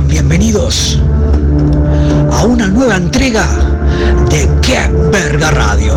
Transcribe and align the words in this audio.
Bienvenidos 0.00 0.98
a 2.32 2.46
una 2.46 2.66
nueva 2.66 2.96
entrega 2.96 3.46
de 4.30 4.48
Qué 4.62 4.90
Verga 5.12 5.50
Radio. 5.50 5.94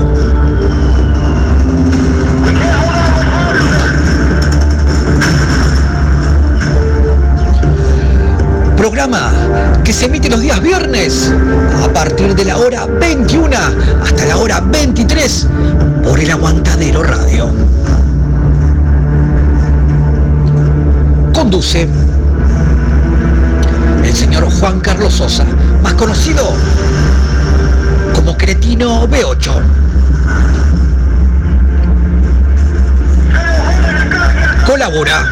Programa 8.76 9.32
que 9.86 9.94
se 9.94 10.08
emite 10.08 10.30
los 10.30 10.42
días 10.42 10.62
viernes 10.62 11.34
a 11.82 11.88
partir 11.94 12.36
de 12.36 12.44
la 12.44 12.58
hora 12.58 12.86
21 12.86 13.56
hasta 14.04 14.26
la 14.26 14.36
hora 14.36 14.60
23 14.60 15.48
por 16.04 16.20
el 16.20 16.30
Aguantadero 16.32 17.02
Radio. 17.02 17.50
Conduce 21.34 21.88
el 24.16 24.22
señor 24.22 24.50
Juan 24.50 24.80
Carlos 24.80 25.16
Sosa, 25.16 25.44
más 25.84 25.94
conocido 25.96 26.54
como 28.14 28.38
Cretino 28.38 29.06
B8. 29.10 29.52
Colabora 34.66 35.26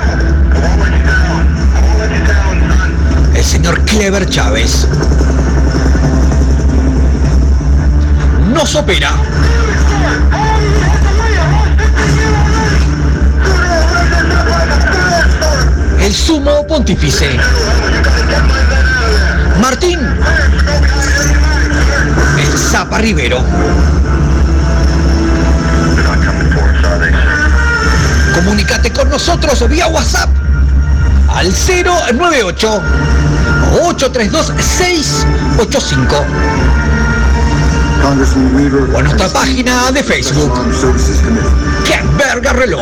el 3.34 3.44
señor 3.46 3.80
Clever 3.86 4.28
Chávez. 4.28 4.86
Nos 8.54 8.76
opera 8.76 9.14
el 16.02 16.14
sumo 16.14 16.68
pontífice. 16.68 17.40
Martín. 19.62 20.00
El 22.38 22.58
Zapa 22.58 22.98
Rivero. 23.00 23.44
Comunicate 28.34 28.92
con 28.92 29.10
nosotros 29.10 29.68
vía 29.70 29.88
WhatsApp 29.88 30.30
al 31.30 31.52
098 31.52 32.82
832 33.72 34.54
685 34.60 36.26
o 38.04 38.98
a 38.98 39.02
nuestra 39.02 39.30
página 39.30 39.92
de 39.92 40.04
Facebook. 40.04 40.52
¡Qué 41.86 42.02
verga 42.18 42.52
reloj! 42.52 42.82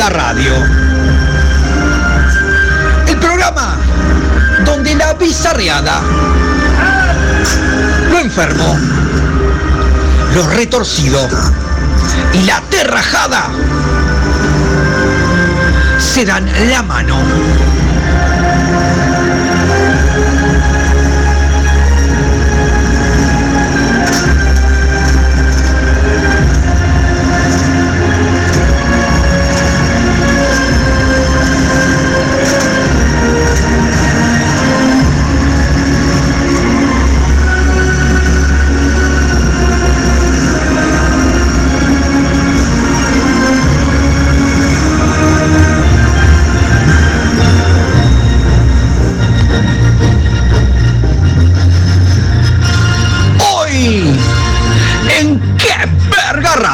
¡Qué 0.00 0.06
verga 0.06 0.18
radio! 0.18 0.54
El 3.06 3.16
programa 3.18 3.76
donde 4.64 4.94
la 4.94 5.12
bizarreada, 5.12 6.00
lo 8.10 8.18
enfermo, 8.18 8.78
lo 10.34 10.46
retorcido 10.48 11.28
y 12.32 12.44
la 12.44 12.62
terrajada 12.70 13.50
se 15.98 16.24
dan 16.24 16.50
la 16.70 16.82
mano. 16.82 17.18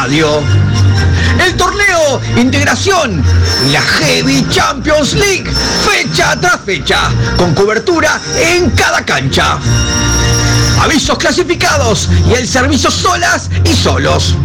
El 0.06 1.56
torneo 1.56 2.20
Integración, 2.36 3.24
la 3.72 3.80
Heavy 3.80 4.46
Champions 4.50 5.14
League, 5.14 5.50
fecha 5.84 6.38
tras 6.40 6.60
fecha, 6.60 7.10
con 7.36 7.52
cobertura 7.54 8.20
en 8.38 8.70
cada 8.70 9.04
cancha. 9.04 9.58
Avisos 10.80 11.18
clasificados 11.18 12.08
y 12.30 12.34
el 12.34 12.46
servicio 12.46 12.88
solas 12.88 13.50
y 13.64 13.74
solos. 13.74 14.36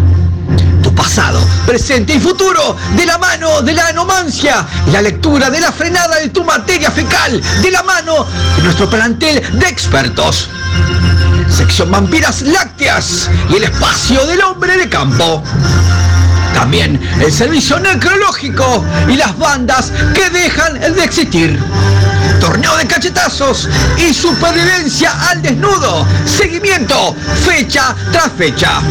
Tu 0.81 0.95
pasado, 0.95 1.39
presente 1.67 2.15
y 2.15 2.19
futuro, 2.19 2.75
de 2.95 3.05
la 3.05 3.19
mano 3.19 3.61
de 3.61 3.73
la 3.73 3.89
anomancia 3.89 4.65
la 4.91 5.03
lectura 5.03 5.51
de 5.51 5.59
la 5.59 5.71
frenada 5.71 6.17
de 6.17 6.29
tu 6.29 6.43
materia 6.43 6.89
fecal, 6.89 7.39
de 7.61 7.69
la 7.69 7.83
mano 7.83 8.25
de 8.57 8.63
nuestro 8.63 8.89
plantel 8.89 9.59
de 9.59 9.67
expertos. 9.67 10.49
Sección 11.51 11.91
Vampiras 11.91 12.41
Lácteas 12.41 13.29
y 13.49 13.55
el 13.57 13.63
espacio 13.65 14.25
del 14.25 14.41
hombre 14.41 14.77
de 14.77 14.89
campo. 14.89 15.43
También 16.53 16.99
el 17.19 17.31
servicio 17.31 17.79
necrológico 17.79 18.85
y 19.07 19.17
las 19.17 19.37
bandas 19.37 19.91
que 20.13 20.29
dejan 20.29 20.79
de 20.79 21.03
existir. 21.03 21.59
Torneo 22.39 22.75
de 22.77 22.87
cachetazos 22.87 23.67
y 23.97 24.13
supervivencia 24.13 25.11
al 25.29 25.41
desnudo. 25.41 26.05
Seguimiento, 26.25 27.15
fecha 27.45 27.95
tras 28.11 28.31
fecha. 28.37 28.81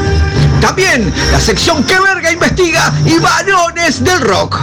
También 0.60 1.12
la 1.32 1.41
sección 1.41 1.82
que 1.84 1.99
verga 1.99 2.31
investiga 2.31 2.93
y 3.06 3.19
varones 3.19 4.04
del 4.04 4.20
rock. 4.20 4.60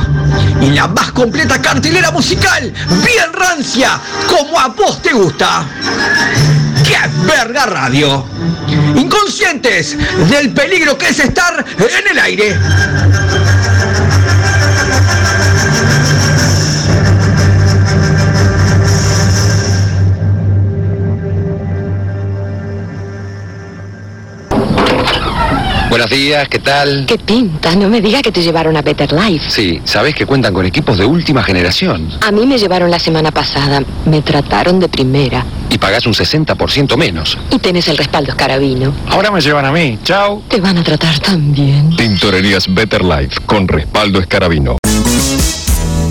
Y 0.62 0.72
la 0.72 0.88
más 0.88 1.12
completa 1.12 1.60
cartelera 1.62 2.12
musical, 2.12 2.72
bien 2.90 3.34
rancia, 3.34 4.00
como 4.30 4.60
a 4.60 4.68
vos 4.68 5.02
te 5.02 5.14
gusta. 5.14 5.66
¡Qué 6.98 7.10
verga 7.28 7.66
radio! 7.68 8.26
Inconscientes 8.96 9.96
del 10.30 10.52
peligro 10.52 10.98
que 10.98 11.10
es 11.10 11.20
estar 11.20 11.64
en 11.78 12.12
el 12.12 12.20
aire. 12.20 12.58
Buenos 25.90 26.10
días, 26.10 26.48
¿qué 26.50 26.60
tal? 26.60 27.06
Qué 27.08 27.18
pinta, 27.18 27.76
no 27.76 27.90
me 27.90 28.02
diga 28.02 28.22
que 28.22 28.32
te 28.32 28.42
llevaron 28.42 28.76
a 28.76 28.82
Better 28.82 29.12
Life. 29.14 29.46
Sí, 29.50 29.82
sabes 29.84 30.16
que 30.16 30.26
cuentan 30.26 30.54
con 30.54 30.66
equipos 30.66 30.98
de 30.98 31.06
última 31.06 31.44
generación 31.44 32.10
A 32.22 32.32
mí 32.32 32.46
me 32.46 32.58
llevaron 32.58 32.90
la 32.92 33.00
semana 33.00 33.32
pasada, 33.32 33.84
me 34.06 34.22
trataron 34.22 34.80
de 34.80 34.90
primera. 34.90 35.46
Y 35.70 35.78
pagás 35.78 36.06
un 36.06 36.14
60% 36.14 36.96
menos. 36.98 37.38
Y 37.52 37.60
tenés 37.60 37.88
el 37.88 37.98
respaldo 37.98 38.32
escarabino. 38.32 38.94
Ahora 39.10 39.32
me 39.32 39.42
llevan 39.42 39.66
a 39.66 39.72
mí, 39.72 40.00
chao. 40.04 40.44
Te 40.48 40.60
van 40.60 40.78
a 40.78 40.84
tratar 40.84 41.20
tan 41.20 41.52
bien. 41.54 41.96
Tintorerías 41.96 42.74
Better 42.74 43.04
Life 43.04 43.42
con 43.46 43.68
respaldo 43.68 44.20
escarabino. 44.20 44.78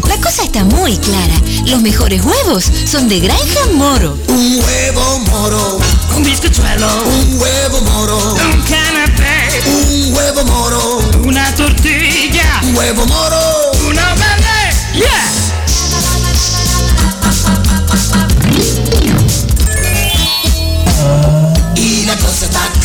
La 0.08 0.16
cosa 0.22 0.44
está 0.44 0.64
muy 0.64 0.96
clara. 0.96 1.34
Los 1.66 1.80
mejores 1.82 2.22
huevos 2.24 2.64
son 2.64 3.08
de 3.08 3.20
Granja 3.20 3.66
Moro. 3.74 4.16
Un 4.28 4.60
huevo 4.60 5.18
moro, 5.30 5.78
un 6.16 6.22
bizcochuelo, 6.24 6.86
un 7.04 7.40
huevo 7.40 7.80
moro, 7.82 8.34
un 8.34 8.62
canapé, 8.62 9.60
un 9.66 10.14
huevo 10.14 10.44
moro, 10.44 10.98
una 11.24 11.54
tortilla, 11.54 12.60
un 12.62 12.76
huevo 12.76 13.06
moro. 13.06 13.36
una 13.88 14.14
bebé. 14.14 14.72
Yeah. 14.94 15.45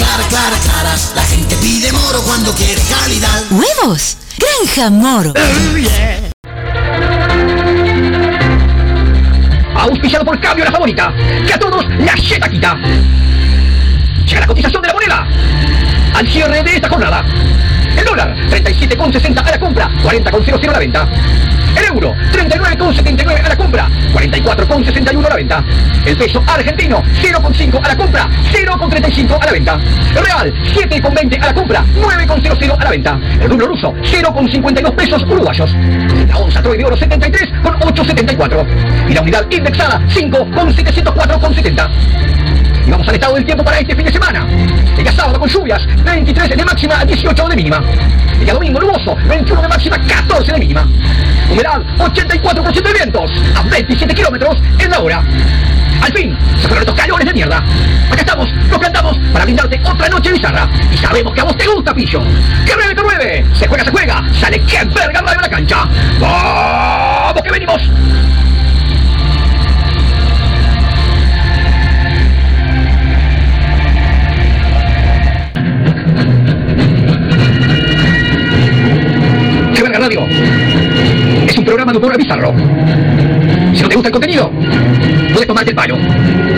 Clara, 0.02 0.24
clara, 0.30 0.58
clara. 0.58 0.96
La 1.16 1.24
gente 1.24 1.56
pide 1.58 1.92
moro 1.92 2.22
cuando 2.24 2.54
quiere 2.54 2.82
calidad. 2.90 3.44
¿Huevos? 3.52 4.18
Granja 4.38 4.90
Moro. 4.90 5.34
Oh 5.36 5.78
yeah. 5.78 6.32
Auspiciado 9.76 10.26
por 10.26 10.40
Cambio 10.40 10.66
La 10.66 10.72
Favorita, 10.72 11.14
que 11.46 11.54
a 11.54 11.60
todos 11.60 11.86
la 12.00 12.16
yeta 12.16 12.50
quita. 12.50 12.76
Llega 14.26 14.42
la 14.42 14.48
cotización 14.48 14.82
de 14.82 14.88
la 14.88 14.94
moneda 14.94 15.28
al 16.16 16.28
cierre 16.28 16.64
de 16.64 16.76
esta 16.76 16.90
jornada. 16.90 17.24
El 17.98 18.06
dólar, 18.06 18.36
37,60 18.50 19.46
a 19.46 19.52
la 19.52 19.60
compra, 19.60 19.90
40,00 20.04 20.70
a 20.70 20.72
la 20.72 20.80
venta. 20.80 21.08
El 21.78 21.86
euro, 21.86 22.14
39,79 22.32 23.46
a 23.46 23.50
la 23.50 23.56
compra, 23.56 23.88
44,61 24.14 25.26
a 25.26 25.30
la 25.30 25.36
venta. 25.36 25.64
El 26.06 26.18
peso 26.18 26.44
argentino, 26.46 27.02
0,5 27.22 27.80
a 27.84 27.88
la 27.88 27.96
compra, 27.96 28.30
0,35 28.52 29.42
a 29.42 29.46
la 29.46 29.52
venta. 29.52 29.80
El 30.16 30.26
real, 30.26 30.54
7,20 30.74 31.42
a 31.42 31.46
la 31.46 31.54
compra, 31.54 31.86
9,00 31.96 32.78
a 32.78 32.84
la 32.84 32.90
venta. 32.90 33.20
El 33.40 33.50
rublo 33.50 33.68
ruso, 33.68 33.94
0,52 34.02 34.96
pesos 34.96 35.24
uruguayos. 35.24 35.74
La 36.28 36.38
onza 36.38 36.62
Troy 36.62 36.78
de 36.78 36.86
oro 36.86 36.98
73 36.98 37.50
con 37.64 37.80
8,74. 37.80 38.66
Y 39.10 39.14
la 39.14 39.22
unidad 39.22 39.46
indexada, 39.50 40.02
5,704,70. 40.08 42.71
Y 42.86 42.92
vamos 42.92 43.08
al 43.08 43.16
estado 43.16 43.36
del 43.36 43.46
tiempo 43.46 43.64
para 43.64 43.80
este 43.80 43.96
fin 43.96 44.06
de 44.06 44.12
semana. 44.12 44.48
El 44.98 45.04
día 45.04 45.12
sábado 45.12 45.40
con 45.40 45.50
lluvias, 45.50 45.86
23 46.04 46.58
de 46.58 46.66
máxima, 46.66 47.06
18 47.06 47.48
de 47.48 47.56
mínima. 47.56 47.82
El 48.34 48.46
día 48.46 48.54
domingo 48.54 48.80
nuboso, 48.80 49.16
21 49.28 49.62
de 49.62 49.68
máxima, 49.68 49.98
14 50.00 50.52
de 50.54 50.60
mínima. 50.60 50.88
Humedad, 51.50 51.82
84% 51.98 52.82
de 52.82 52.94
vientos, 52.94 53.32
a 53.56 53.62
27 53.64 54.16
kilómetros 54.16 54.58
en 54.80 54.90
la 54.90 55.00
hora. 55.00 55.24
Al 56.02 56.12
fin, 56.14 56.36
se 56.60 56.68
fueron 56.68 56.80
estos 56.80 56.96
calores 56.96 57.28
de 57.28 57.34
mierda. 57.34 57.58
Acá 58.10 58.22
estamos, 58.22 58.52
nos 58.70 58.80
plantamos 58.80 59.18
para 59.32 59.46
brindarte 59.46 59.80
otra 59.84 60.10
noche 60.10 60.32
bizarra. 60.32 60.68
Y 60.92 60.98
sabemos 60.98 61.34
que 61.34 61.42
a 61.42 61.44
vos 61.44 61.58
te 61.58 61.68
gusta, 61.68 61.94
pillo. 61.94 62.20
¡Que 62.66 62.74
9 62.76 62.96
que 62.96 63.02
9! 63.04 63.46
Se 63.54 63.68
juega, 63.68 63.84
se 63.84 63.92
juega. 63.92 64.24
Sale 64.34 64.60
que 64.62 64.84
verga 64.86 65.22
radio 65.22 65.42
la 65.42 65.50
cancha. 65.50 65.86
¡Vamos 66.20 67.42
que 67.44 67.52
venimos! 67.52 67.82
Radio! 80.02 80.26
Es 81.48 81.58
un 81.58 81.64
programa 81.64 81.92
de 81.92 81.98
humor 82.00 82.18
bizarro. 82.18 82.54
Si 83.74 83.82
no 83.84 83.90
te 83.90 83.96
gusta 83.96 84.08
el 84.08 84.12
contenido, 84.12 84.52
puedes 85.32 85.48
tomarte 85.48 85.70
el 85.70 85.76
palo. 85.76 85.98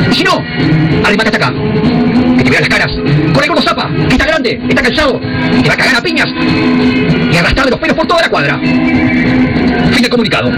Y 0.10 0.16
si 0.16 0.24
no, 0.24 0.42
además 1.04 1.26
hasta 1.26 1.38
acá. 1.38 1.54
Que 2.38 2.44
te 2.44 2.50
vean 2.50 2.62
las 2.62 2.70
caras. 2.70 2.92
Con 3.34 3.44
el 3.44 3.50
gordo 3.50 3.62
zapa, 3.62 3.90
está 4.10 4.26
grande, 4.26 4.62
está 4.70 4.82
cansado, 4.82 5.20
y 5.58 5.62
te 5.62 5.68
va 5.68 5.74
a 5.74 5.78
cagar 5.78 5.96
a 5.98 6.02
piñas 6.02 6.28
y 6.30 7.36
arrastrarle 7.36 7.72
los 7.72 7.80
pelos 7.80 7.98
por 7.98 8.08
toda 8.08 8.22
la 8.22 8.30
cuadra. 8.30 8.60
Fin 8.60 10.02
del 10.02 10.10
comunicado. 10.10 10.52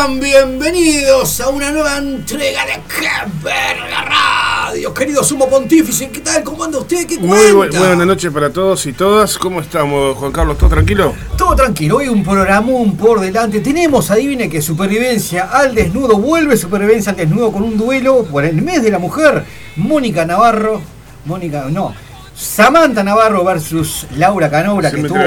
Sean 0.00 0.18
bienvenidos 0.18 1.42
a 1.42 1.50
una 1.50 1.70
nueva 1.70 1.98
entrega 1.98 2.64
de 2.64 2.72
¡Qué 2.88 3.30
verga 3.44 4.02
radio! 4.06 4.94
Querido 4.94 5.22
sumo 5.22 5.46
pontífice, 5.46 6.08
¿qué 6.08 6.20
tal? 6.20 6.42
¿Cómo 6.42 6.64
anda 6.64 6.78
usted? 6.78 7.06
¿Qué 7.06 7.18
Muy 7.18 7.38
bu- 7.38 7.56
cuenta? 7.58 7.78
buenas 7.80 8.06
noches 8.06 8.32
para 8.32 8.48
todos 8.50 8.86
y 8.86 8.94
todas. 8.94 9.36
¿Cómo 9.36 9.60
estamos, 9.60 10.16
Juan 10.16 10.32
Carlos? 10.32 10.56
¿Todo 10.56 10.70
tranquilo? 10.70 11.14
Todo 11.36 11.54
tranquilo, 11.54 11.98
hoy 11.98 12.08
un 12.08 12.24
programón 12.24 12.96
por 12.96 13.20
delante. 13.20 13.60
Tenemos, 13.60 14.10
adivine 14.10 14.48
que 14.48 14.62
supervivencia 14.62 15.50
al 15.52 15.74
desnudo, 15.74 16.16
vuelve 16.16 16.56
supervivencia 16.56 17.10
al 17.12 17.18
desnudo 17.18 17.52
con 17.52 17.62
un 17.62 17.76
duelo 17.76 18.24
por 18.24 18.46
el 18.46 18.62
mes 18.62 18.82
de 18.82 18.90
la 18.90 18.98
mujer. 18.98 19.44
Mónica 19.76 20.24
Navarro, 20.24 20.80
Mónica, 21.26 21.66
no, 21.70 21.94
Samantha 22.40 23.04
Navarro 23.04 23.44
versus 23.44 24.06
Laura 24.16 24.48
Canobra, 24.50 24.90
que 24.90 25.00
estuvo 25.02 25.18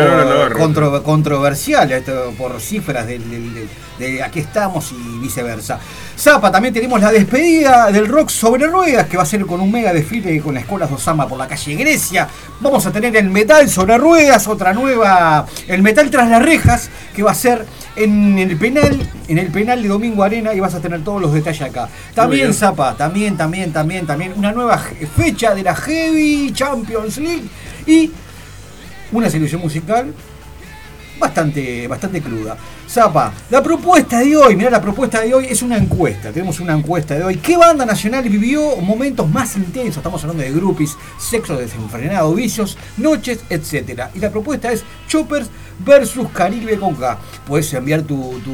contro- 0.57 1.03
controversial 1.03 1.91
esto, 1.91 2.33
por 2.35 2.59
cifras 2.59 3.05
de 3.05 4.23
aquí 4.23 4.39
estamos 4.39 4.91
y 4.91 5.19
viceversa. 5.19 5.79
Zapa, 6.17 6.51
también 6.51 6.73
tenemos 6.73 6.99
la 6.99 7.11
despedida 7.11 7.91
del 7.91 8.07
rock 8.07 8.29
sobre 8.29 8.65
ruedas, 8.65 9.07
que 9.07 9.15
va 9.17 9.23
a 9.23 9.27
ser 9.27 9.45
con 9.45 9.61
un 9.61 9.71
mega 9.71 9.93
desfile 9.93 10.41
con 10.41 10.55
la 10.55 10.61
escuela 10.61 10.87
de 10.87 10.95
Osama 10.95 11.27
por 11.27 11.37
la 11.37 11.47
calle 11.47 11.75
Grecia. 11.75 12.27
Vamos 12.59 12.83
a 12.87 12.91
tener 12.91 13.15
el 13.15 13.29
metal 13.29 13.69
sobre 13.69 13.95
ruedas, 13.99 14.47
otra 14.47 14.73
nueva, 14.73 15.45
el 15.67 15.83
metal 15.83 16.09
tras 16.09 16.27
las 16.29 16.41
rejas, 16.41 16.89
que 17.15 17.21
va 17.21 17.31
a 17.31 17.35
ser 17.35 17.63
en 17.95 18.39
el 18.39 18.57
penal, 18.57 19.09
en 19.27 19.37
el 19.37 19.47
penal 19.51 19.81
de 19.81 19.87
Domingo 19.87 20.23
Arena, 20.23 20.53
y 20.53 20.59
vas 20.59 20.73
a 20.75 20.79
tener 20.79 21.03
todos 21.03 21.21
los 21.21 21.33
detalles 21.33 21.61
acá. 21.61 21.89
También. 22.13 22.53
Zapa, 22.53 22.95
también, 22.95 23.37
también, 23.37 23.71
también, 23.71 24.05
también, 24.05 24.33
una 24.35 24.51
nueva 24.51 24.77
fecha 24.77 25.53
de 25.53 25.63
la 25.63 25.75
Heavy 25.75 26.51
Champions 26.53 27.17
League 27.17 27.45
y 27.85 28.11
una 29.11 29.29
selección 29.29 29.61
musical 29.61 30.13
bastante, 31.19 31.87
bastante 31.87 32.21
cruda. 32.21 32.57
Zapa, 32.89 33.33
la 33.49 33.63
propuesta 33.63 34.19
de 34.19 34.35
hoy, 34.35 34.55
mira, 34.55 34.69
la 34.69 34.81
propuesta 34.81 35.21
de 35.21 35.33
hoy 35.33 35.47
es 35.49 35.61
una 35.61 35.77
encuesta. 35.77 36.31
Tenemos 36.31 36.59
una 36.59 36.73
encuesta 36.73 37.15
de 37.15 37.23
hoy. 37.23 37.37
¿Qué 37.37 37.57
banda 37.57 37.85
nacional 37.85 38.27
vivió 38.27 38.75
momentos 38.77 39.27
más 39.29 39.55
intensos? 39.55 39.97
Estamos 39.97 40.21
hablando 40.23 40.43
de 40.43 40.51
groupies, 40.51 40.95
sexo 41.17 41.55
desenfrenado, 41.55 42.33
vicios, 42.33 42.77
noches, 42.97 43.39
etcétera. 43.49 44.11
Y 44.13 44.19
la 44.19 44.29
propuesta 44.29 44.71
es 44.71 44.83
Choppers 45.07 45.49
versus 45.79 46.29
Caribe 46.29 46.77
con 46.77 46.95
K. 46.95 47.17
Puedes 47.47 47.73
enviar 47.73 48.03
tu, 48.03 48.39
tu, 48.39 48.53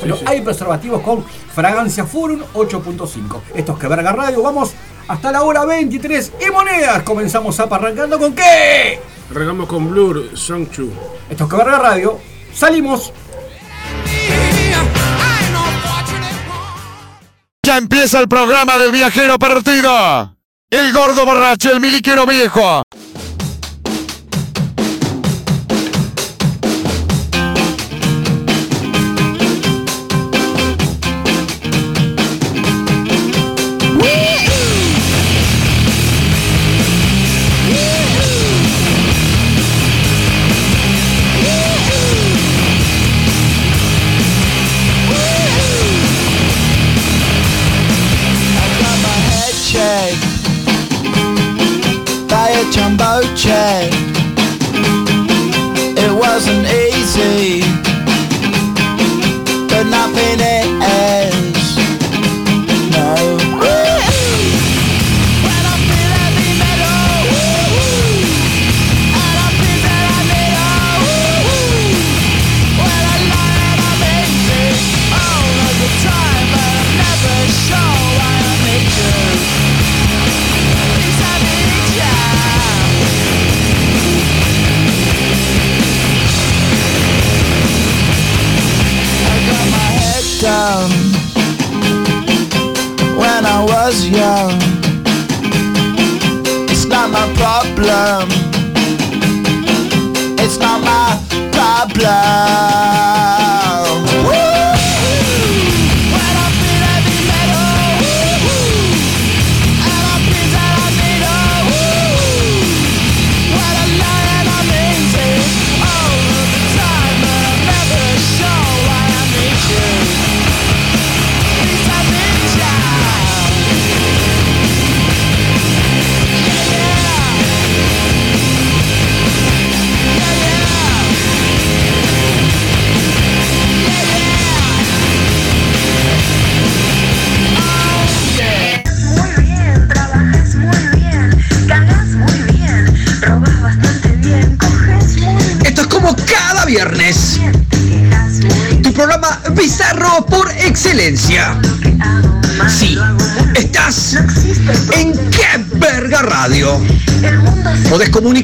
Pero 0.00 0.16
sí. 0.16 0.24
hay 0.26 0.40
preservativos 0.40 1.02
con 1.02 1.24
fragancia 1.24 2.04
Forum 2.04 2.40
8.5. 2.54 3.40
Estos 3.54 3.78
que 3.78 3.86
verga 3.86 4.12
radio, 4.12 4.42
vamos 4.42 4.72
hasta 5.08 5.32
la 5.32 5.42
hora 5.42 5.64
23 5.64 6.32
y 6.46 6.50
monedas. 6.50 7.02
Comenzamos 7.02 7.58
a 7.58 7.64
arrancando 7.64 8.18
con 8.18 8.34
qué? 8.34 9.00
Regamos 9.30 9.68
con 9.68 9.90
Blur, 9.90 10.36
Song 10.36 10.68
Chu. 10.70 10.90
Estos 11.28 11.48
que 11.48 11.56
verga 11.56 11.78
radio, 11.78 12.18
salimos. 12.52 13.12
Ya 17.62 17.76
empieza 17.76 18.20
el 18.20 18.28
programa 18.28 18.78
del 18.78 18.90
viajero 18.90 19.38
perdido. 19.38 20.36
El 20.70 20.92
gordo 20.92 21.26
borracho, 21.26 21.72
el 21.72 21.80
miliquero 21.80 22.26
viejo. 22.26 22.82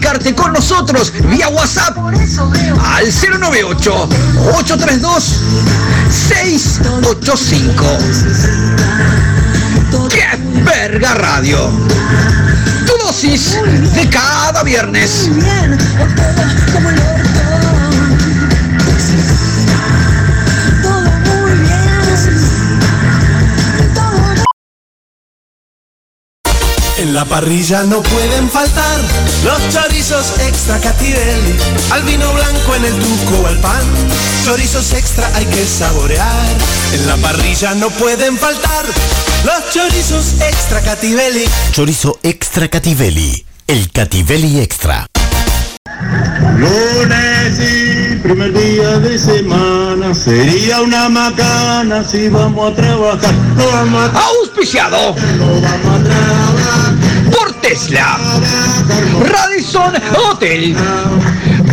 Comunicarte 0.06 0.34
con 0.34 0.52
nosotros 0.52 1.12
vía 1.28 1.48
WhatsApp 1.48 1.98
al 1.98 3.06
098 3.40 4.08
832 4.54 5.40
685. 6.10 7.84
¡Qué 10.08 10.26
verga 10.62 11.14
radio! 11.14 11.70
Tu 12.86 12.92
dosis 13.04 13.58
de 13.94 14.08
cada 14.08 14.62
viernes. 14.62 15.28
La 27.16 27.24
parrilla 27.24 27.82
no 27.84 28.02
pueden 28.02 28.50
faltar 28.50 29.00
los 29.42 29.68
chorizos 29.70 30.34
extra 30.46 30.78
Cativelli, 30.78 31.56
al 31.90 32.02
vino 32.02 32.30
blanco 32.30 32.74
en 32.74 32.84
el 32.84 32.92
tuco 32.92 33.40
o 33.42 33.46
al 33.46 33.56
pan. 33.56 33.82
Chorizos 34.44 34.92
extra 34.92 35.26
hay 35.34 35.46
que 35.46 35.64
saborear. 35.64 36.46
En 36.92 37.06
la 37.06 37.16
parrilla 37.16 37.74
no 37.74 37.88
pueden 37.88 38.36
faltar 38.36 38.84
los 39.46 39.72
chorizos 39.72 40.34
extra 40.42 40.82
Cativelli. 40.82 41.46
Chorizo 41.72 42.18
extra 42.22 42.68
Cativelli. 42.68 43.46
El 43.66 43.90
Cativelli 43.90 44.60
extra. 44.60 45.06
Lunes 46.58 47.58
y 47.58 48.16
primer 48.16 48.52
día 48.52 48.98
de 48.98 49.18
semana 49.18 50.14
sería 50.14 50.82
una 50.82 51.08
macana 51.08 52.04
si 52.04 52.28
vamos 52.28 52.72
a 52.72 52.76
trabajar. 52.76 53.34
No 53.56 53.66
vamos 53.68 54.10
a 54.14 54.26
Auspiciado 54.26 55.14
por 55.14 56.95
Tesla, 57.68 58.16
Radisson 59.28 59.92
Hotel, 60.14 60.76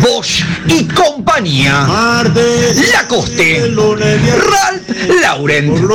Bosch 0.02 0.42
y 0.66 0.86
compañía, 0.88 1.86
Lacoste, 2.92 3.72
Ralph 3.76 5.20
Lauren, 5.22 5.88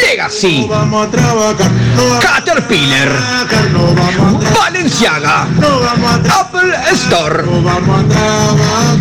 Legacy, 0.00 0.70
Caterpillar, 2.20 3.08
Valenciaga, 4.54 5.48
Apple 6.32 6.72
Store, 6.92 7.42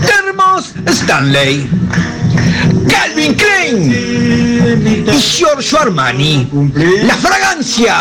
Termos 0.07 0.73
Stanley, 0.87 1.69
Calvin 2.87 3.35
Klein 3.35 5.05
y 5.07 5.19
Giorgio 5.19 5.79
Armani. 5.79 6.49
La 7.03 7.15
fragancia 7.15 7.95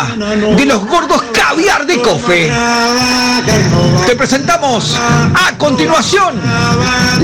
de 0.57 0.65
los 0.65 0.87
gordos 0.87 1.23
caviar 1.33 1.87
de 1.87 2.01
cofe. 2.01 2.53
Te 4.07 4.17
presentamos 4.17 4.97
a 4.99 5.57
continuación 5.59 6.41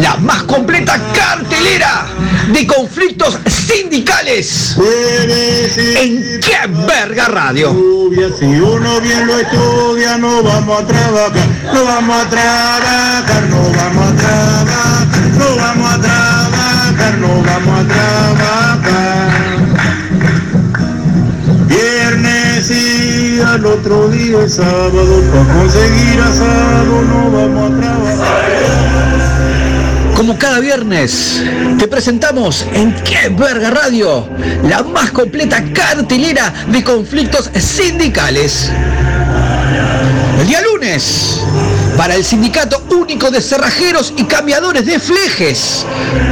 la 0.00 0.16
más 0.16 0.42
completa 0.44 0.99
cartelera 1.14 2.06
de 2.52 2.66
conflictos 2.66 3.38
sindicales 3.46 4.76
en 5.96 6.40
Qué 6.40 6.56
Verga 6.87 7.26
Radio. 7.26 7.75
Si 8.38 8.44
uno 8.44 9.00
bien 9.00 9.26
lo 9.26 9.38
estudia, 9.38 10.18
no 10.18 10.42
vamos 10.42 10.82
a 10.82 10.87
trabajar, 10.87 11.49
no 11.73 11.84
vamos 11.84 12.25
a 12.25 12.28
trabajar, 12.28 13.42
no 13.49 13.62
vamos 13.76 14.12
a 14.12 14.16
trabajar, 14.16 15.13
otro 23.84 24.08
día 24.08 24.42
es 24.42 24.54
sábado, 24.54 25.22
para 25.30 25.54
conseguir 25.58 26.18
asado 26.18 27.02
no 27.02 27.30
vamos 27.30 27.70
a 27.70 27.76
trabajar. 27.80 28.44
Como 30.16 30.38
cada 30.38 30.58
viernes, 30.60 31.44
te 31.78 31.86
presentamos 31.86 32.64
en 32.72 32.94
Qué 33.04 33.28
Verga 33.28 33.68
Radio 33.70 34.26
la 34.62 34.82
más 34.84 35.10
completa 35.10 35.62
cartelera 35.74 36.50
de 36.68 36.82
conflictos 36.82 37.50
sindicales. 37.58 38.70
El 40.40 40.46
día 40.46 40.62
lunes, 40.62 41.43
para 41.96 42.14
el 42.14 42.24
Sindicato 42.24 42.82
Único 42.90 43.30
de 43.30 43.40
Cerrajeros 43.40 44.12
y 44.16 44.24
Cambiadores 44.24 44.86
de 44.86 44.98
Flejes, 44.98 45.84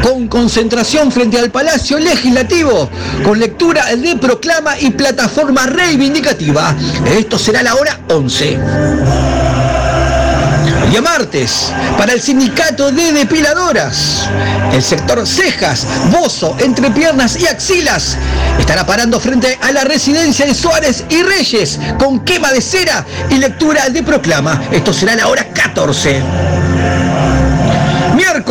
con 0.02 0.28
concentración 0.28 1.12
frente 1.12 1.38
al 1.38 1.50
Palacio 1.50 1.98
Legislativo, 1.98 2.90
con 3.22 3.38
lectura 3.38 3.94
de 3.94 4.16
proclama 4.16 4.78
y 4.78 4.90
plataforma 4.90 5.66
reivindicativa. 5.66 6.74
Esto 7.06 7.38
será 7.38 7.62
la 7.62 7.74
hora 7.74 8.00
11. 8.08 9.41
El 10.92 11.00
día 11.00 11.10
martes, 11.10 11.72
para 11.96 12.12
el 12.12 12.20
sindicato 12.20 12.92
de 12.92 13.12
depiladoras, 13.14 14.28
el 14.74 14.82
sector 14.82 15.26
cejas, 15.26 15.86
bozo, 16.10 16.54
entrepiernas 16.58 17.40
y 17.40 17.46
axilas 17.46 18.18
estará 18.58 18.84
parando 18.84 19.18
frente 19.18 19.58
a 19.62 19.72
la 19.72 19.84
residencia 19.84 20.44
de 20.44 20.52
Suárez 20.54 21.04
y 21.08 21.22
Reyes 21.22 21.80
con 21.98 22.22
quema 22.26 22.52
de 22.52 22.60
cera 22.60 23.06
y 23.30 23.38
lectura 23.38 23.88
de 23.88 24.02
proclama. 24.02 24.64
Esto 24.70 24.92
será 24.92 25.14
a 25.14 25.16
la 25.16 25.28
hora 25.28 25.48
14. 25.54 26.51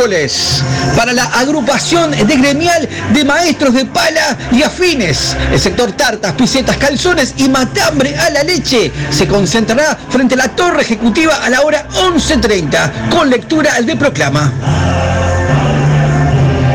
Miércoles, 0.02 0.64
para 0.96 1.12
la 1.12 1.26
agrupación 1.26 2.10
de 2.10 2.36
gremial 2.36 2.88
de 3.12 3.24
maestros 3.24 3.72
de 3.72 3.84
pala 3.84 4.36
y 4.50 4.64
afines, 4.64 5.36
el 5.52 5.60
sector 5.60 5.92
tartas, 5.92 6.32
pisetas, 6.32 6.76
calzones 6.76 7.34
y 7.36 7.48
matambre 7.48 8.16
a 8.18 8.28
la 8.30 8.42
leche 8.42 8.90
se 9.10 9.28
concentrará 9.28 9.96
frente 10.08 10.34
a 10.34 10.38
la 10.38 10.48
torre 10.48 10.82
ejecutiva 10.82 11.36
a 11.36 11.48
la 11.50 11.60
hora 11.60 11.86
11.30 11.88 13.10
con 13.10 13.30
lectura 13.30 13.80
de 13.80 13.94
proclama. 13.94 14.52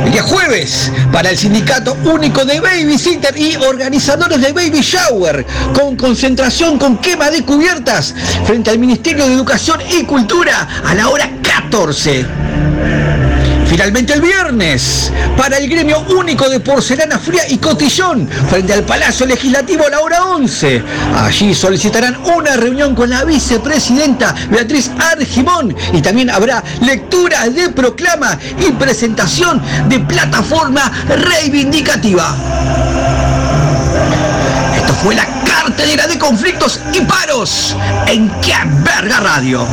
El 0.06 0.14
día 0.14 0.24
jueves, 0.24 0.90
para 1.12 1.30
el 1.30 1.38
Sindicato 1.38 1.98
Único 2.06 2.46
de 2.46 2.62
Babysitter 2.62 3.38
y 3.38 3.58
organizadores 3.58 4.40
de 4.40 4.54
Baby 4.54 4.80
Shower, 4.80 5.46
con 5.74 5.98
concentración 5.98 6.80
con 6.80 6.98
quema 7.00 7.30
de 7.30 7.44
cubiertas 7.44 8.16
frente 8.46 8.70
al 8.70 8.80
Ministerio 8.80 9.28
de 9.28 9.34
Educación 9.34 9.82
y 10.00 10.04
Cultura 10.04 10.66
a 10.86 10.96
la 10.96 11.10
hora 11.10 11.30
14. 11.42 12.47
Finalmente 13.78 14.14
el 14.14 14.22
viernes, 14.22 15.12
para 15.38 15.60
el 15.60 15.70
gremio 15.70 16.00
único 16.10 16.50
de 16.50 16.60
porcelana 16.60 17.20
fría 17.20 17.44
y 17.48 17.60
cotillón, 17.60 18.28
frente 18.50 18.74
al 18.74 18.82
Palacio 18.82 19.28
Legislativo 19.28 19.86
a 19.86 19.90
la 19.92 20.00
hora 20.00 20.24
11. 20.24 20.84
Allí 21.16 21.54
solicitarán 21.54 22.18
una 22.26 22.58
reunión 22.58 22.96
con 22.96 23.12
la 23.12 23.24
vicepresidenta 23.24 24.34
Beatriz 24.50 24.90
Argimón 24.98 25.76
y 25.94 26.02
también 26.02 26.32
habrá 26.32 26.64
lectura 26.82 27.48
de 27.50 27.70
proclama 27.70 28.40
y 28.60 28.72
presentación 28.72 29.62
de 29.88 30.00
plataforma 30.00 30.92
reivindicativa. 31.10 32.36
Esto 34.76 34.94
fue 35.04 35.14
la 35.14 35.28
cartelera 35.46 36.08
de 36.08 36.18
conflictos 36.18 36.80
y 36.94 37.02
paros 37.02 37.76
en 38.08 38.28
Qué 38.42 38.56
Verga 38.84 39.20
Radio. 39.20 39.68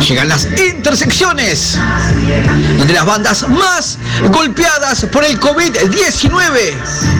Llegan 0.08 0.28
las 0.28 0.48
intersecciones, 0.58 1.78
donde 2.78 2.94
las 2.94 3.04
bandas 3.04 3.48
más 3.48 3.98
golpeadas 4.30 5.04
por 5.04 5.24
el 5.24 5.38
COVID-19 5.38 7.19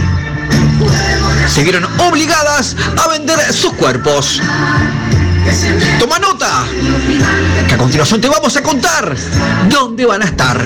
se 1.50 1.64
vieron 1.64 1.84
obligadas 1.98 2.76
a 2.96 3.08
vender 3.08 3.38
sus 3.52 3.72
cuerpos. 3.72 4.40
Toma 5.98 6.18
nota, 6.18 6.64
que 7.66 7.74
a 7.74 7.78
continuación 7.78 8.20
te 8.20 8.28
vamos 8.28 8.56
a 8.56 8.62
contar 8.62 9.16
dónde 9.68 10.06
van 10.06 10.22
a 10.22 10.26
estar. 10.26 10.64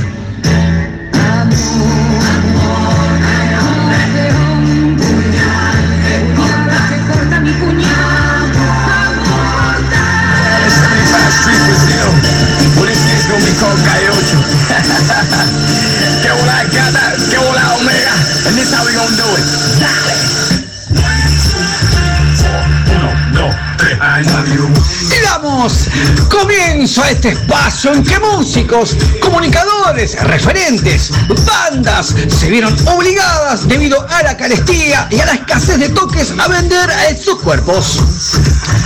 Que 16.23 16.31
volar 16.31 16.71
gata, 16.71 17.13
que 17.31 17.39
volar 17.39 17.81
omega. 17.81 18.15
And 18.47 18.57
this 18.57 18.73
how 18.73 18.85
we 18.85 18.93
gonna 18.93 19.17
do 19.17 19.25
it. 19.37 19.45
Dale. 19.81 20.64
Damos 25.25 25.89
comienzo 26.31 27.03
a 27.03 27.11
este 27.11 27.31
espacio 27.31 27.93
en 27.93 28.05
que 28.05 28.19
músicos, 28.19 28.97
comunicadores, 29.21 30.17
referentes, 30.23 31.11
bandas 31.45 32.15
se 32.29 32.49
vieron 32.51 32.77
obligadas 32.87 33.67
debido 33.67 34.07
a 34.09 34.23
la 34.23 34.37
carestía 34.37 35.09
y 35.11 35.21
a 35.21 35.27
la 35.27 35.35
escasez 35.35 35.79
de 35.79 35.89
toques 35.89 36.33
a 36.39 36.49
vender 36.49 36.91
sus 37.23 37.41
cuerpos. 37.41 38.01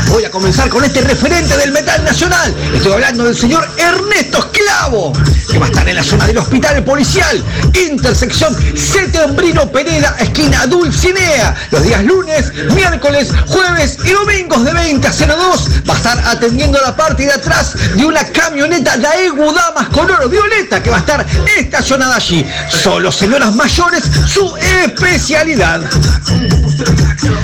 Voy 0.09 0.25
a 0.25 0.31
comenzar 0.31 0.69
con 0.69 0.85
este 0.85 1.03
referente 1.03 1.57
del 1.57 1.73
metal 1.73 1.98
Estoy 2.11 2.93
hablando 2.93 3.25
del 3.25 3.37
señor 3.37 3.69
Ernesto 3.77 4.39
Esclavo, 4.39 5.13
que 5.51 5.59
va 5.59 5.67
a 5.67 5.69
estar 5.69 5.87
en 5.87 5.95
la 5.95 6.03
zona 6.03 6.27
del 6.27 6.39
hospital 6.39 6.83
policial, 6.83 7.45
intersección 7.75 8.57
Setembrino 8.75 9.71
Pereda, 9.71 10.17
esquina 10.19 10.67
Dulcinea, 10.67 11.55
los 11.71 11.83
días 11.83 12.03
lunes, 12.05 12.51
miércoles, 12.75 13.29
jueves 13.47 13.99
y 14.05 14.13
domingos 14.13 14.65
de 14.65 14.73
20 14.73 15.07
a 15.07 15.13
02. 15.13 15.69
Va 15.89 15.95
a 15.95 15.97
estar 15.99 16.19
atendiendo 16.29 16.81
la 16.81 16.97
parte 16.97 17.25
de 17.25 17.33
atrás 17.33 17.75
de 17.95 18.07
una 18.07 18.25
camioneta 18.25 18.97
Daewoo 18.97 19.53
Damas 19.53 19.89
color 19.89 20.31
violeta 20.31 20.83
que 20.83 20.89
va 20.89 20.97
a 20.97 21.01
estar 21.01 21.27
estacionada 21.59 22.17
allí. 22.17 22.45
Solo 22.71 23.13
señoras 23.13 23.55
mayores, 23.55 24.03
su 24.27 24.57
especialidad. 24.57 25.83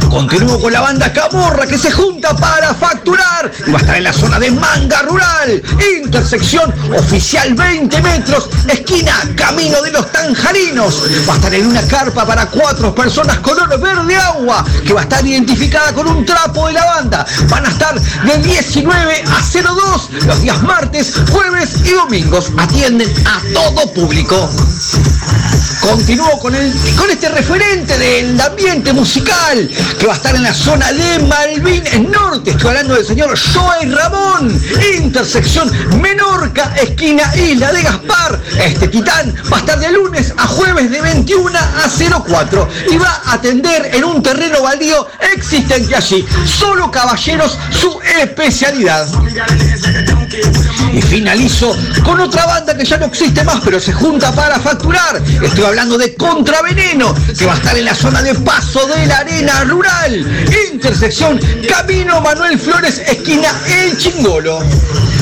Continúo 0.09 0.61
con 0.61 0.73
la 0.73 0.81
banda 0.81 1.13
Camorra 1.13 1.67
que 1.67 1.77
se 1.77 1.91
junta 1.91 2.35
para 2.37 2.73
facturar 2.75 3.51
y 3.67 3.71
va 3.71 3.79
a 3.79 3.81
estar 3.81 3.97
en 3.97 4.05
la 4.05 4.13
zona 4.13 4.39
de 4.39 4.55
Manga 4.65 5.03
Rural, 5.03 5.63
intersección 6.03 6.73
oficial 6.97 7.55
20 7.55 8.01
metros, 8.01 8.49
esquina 8.67 9.13
Camino 9.37 9.83
de 9.83 9.93
los 9.93 10.11
Tanjarinos. 10.11 11.03
Va 11.29 11.35
a 11.35 11.37
estar 11.37 11.55
en 11.55 11.67
una 11.67 11.83
carpa 11.87 12.27
para 12.27 12.47
cuatro 12.47 12.95
personas 12.95 13.39
color 13.41 13.79
verde 13.79 14.17
agua 14.17 14.65
que 14.87 14.95
va 14.95 15.01
a 15.01 15.03
estar 15.05 15.25
identificada 15.27 15.93
con 15.93 16.09
un 16.09 16.25
trapo 16.25 16.67
de 16.69 16.73
la 16.73 16.85
banda. 16.87 17.27
Van 17.51 17.67
a 17.67 17.69
estar 17.69 18.01
de 18.01 18.39
19 18.39 19.25
a 19.27 19.63
02 19.63 20.11
los 20.27 20.41
días 20.41 20.63
martes, 20.63 21.15
jueves 21.31 21.77
y 21.85 21.91
domingos. 21.91 22.51
Atienden 22.57 23.13
a 23.27 23.43
todo 23.53 23.93
público. 23.93 24.51
Continúo 25.89 26.39
con, 26.41 26.55
el, 26.55 26.73
con 26.97 27.11
este 27.11 27.29
referente 27.29 27.99
del 27.99 28.41
ambiente 28.41 28.93
musical 28.93 29.69
que 29.99 30.07
va 30.07 30.15
a 30.15 30.17
estar 30.17 30.35
en 30.35 30.43
la 30.43 30.55
zona 30.55 30.91
de 30.93 31.19
Malvin 31.21 32.11
Norte. 32.11 32.51
Estoy 32.53 32.69
hablando 32.69 32.95
del 32.95 33.05
señor 33.05 33.39
Joey 33.39 33.91
Ramón, 33.91 34.63
intersección 34.99 35.71
Menorca, 36.01 36.75
esquina 36.83 37.31
Isla 37.37 37.71
de 37.73 37.83
Gaspar. 37.83 38.41
Este 38.59 38.89
titán 38.89 39.35
va 39.53 39.59
a 39.59 39.61
estar 39.61 39.79
de 39.79 39.93
lunes 39.93 40.33
a 40.37 40.47
jueves 40.47 40.91
de 40.91 41.03
21 41.03 41.59
a 41.59 42.21
04 42.27 42.69
y 42.91 42.97
va 42.97 43.23
a 43.27 43.35
atender 43.35 43.91
en 43.95 44.05
un 44.05 44.23
terreno 44.23 44.63
baldío 44.63 45.07
existente 45.35 45.95
allí. 45.95 46.27
Solo 46.47 46.91
caballeros, 46.91 47.59
su 47.71 48.01
especialidad. 48.21 49.07
Y 50.93 51.03
finalizo 51.03 51.77
con 52.05 52.21
otra 52.21 52.47
banda 52.47 52.77
que 52.77 52.85
ya 52.85 52.97
no 52.97 53.07
existe 53.07 53.43
más, 53.45 53.61
pero 53.65 53.79
se 53.79 53.93
junta 53.93 54.33
para 54.33 54.59
facturar. 54.59 55.21
Estoy 55.43 55.65
hablando 55.75 55.99
de 55.99 56.15
Contraveneno, 56.15 57.13
que 57.37 57.47
va 57.47 57.55
a 57.55 57.57
estar 57.57 57.77
en 57.77 57.85
la 57.85 57.97
zona 57.97 58.23
de 58.23 58.33
Paso 58.33 58.87
de 58.87 59.07
la 59.07 59.19
Arena 59.19 59.65
Rural. 59.65 60.47
Intersección 60.73 61.41
Camino 61.69 62.21
Manuel 62.21 62.61
Flores, 62.61 62.99
esquina 62.99 63.49
El 63.67 63.99
Chingolo. 63.99 64.61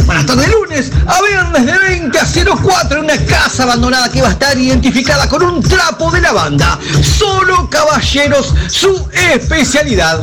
Van 0.04 0.18
a 0.18 0.20
estar 0.20 0.36
de 0.36 0.46
lunes 0.48 0.92
a 1.06 1.22
viernes 1.22 1.64
de 1.64 1.78
20 1.78 2.18
a 2.18 2.26
04 2.54 2.98
en 2.98 3.04
una 3.04 3.16
casa 3.24 3.62
abandonada 3.62 4.12
que 4.12 4.20
va 4.20 4.28
a 4.28 4.32
estar 4.32 4.58
identificada 4.58 5.26
con 5.26 5.42
un 5.42 5.62
trapo 5.62 6.10
de 6.10 6.20
la 6.20 6.32
banda. 6.32 6.78
Solo 7.02 7.70
caballeros, 7.70 8.54
su 8.68 9.08
especialidad. 9.32 10.22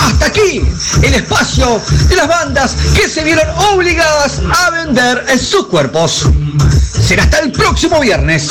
Hasta 0.00 0.26
aquí 0.26 0.62
el 1.02 1.14
espacio 1.14 1.80
de 2.08 2.16
las 2.16 2.28
bandas 2.28 2.76
que 2.94 3.08
se 3.08 3.24
vieron 3.24 3.46
obligadas 3.72 4.40
a 4.50 4.70
vender 4.70 5.24
en 5.28 5.38
sus 5.38 5.66
cuerpos. 5.66 6.28
Será 7.00 7.24
hasta 7.24 7.38
el 7.40 7.52
próximo 7.52 8.00
viernes. 8.00 8.50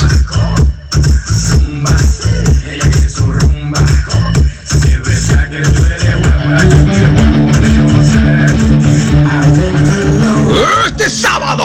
Este 10.87 11.09
sábado 11.09 11.63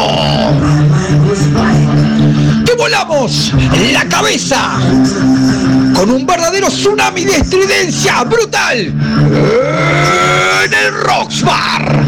volamos 2.88 3.52
la 3.92 4.08
cabeza 4.08 4.78
con 5.94 6.10
un 6.10 6.24
verdadero 6.24 6.68
tsunami 6.68 7.22
de 7.22 7.36
estridencia 7.36 8.24
brutal 8.24 8.78
en 8.78 10.72
el 10.72 10.94
Rocks 11.02 11.42
Bar. 11.42 12.02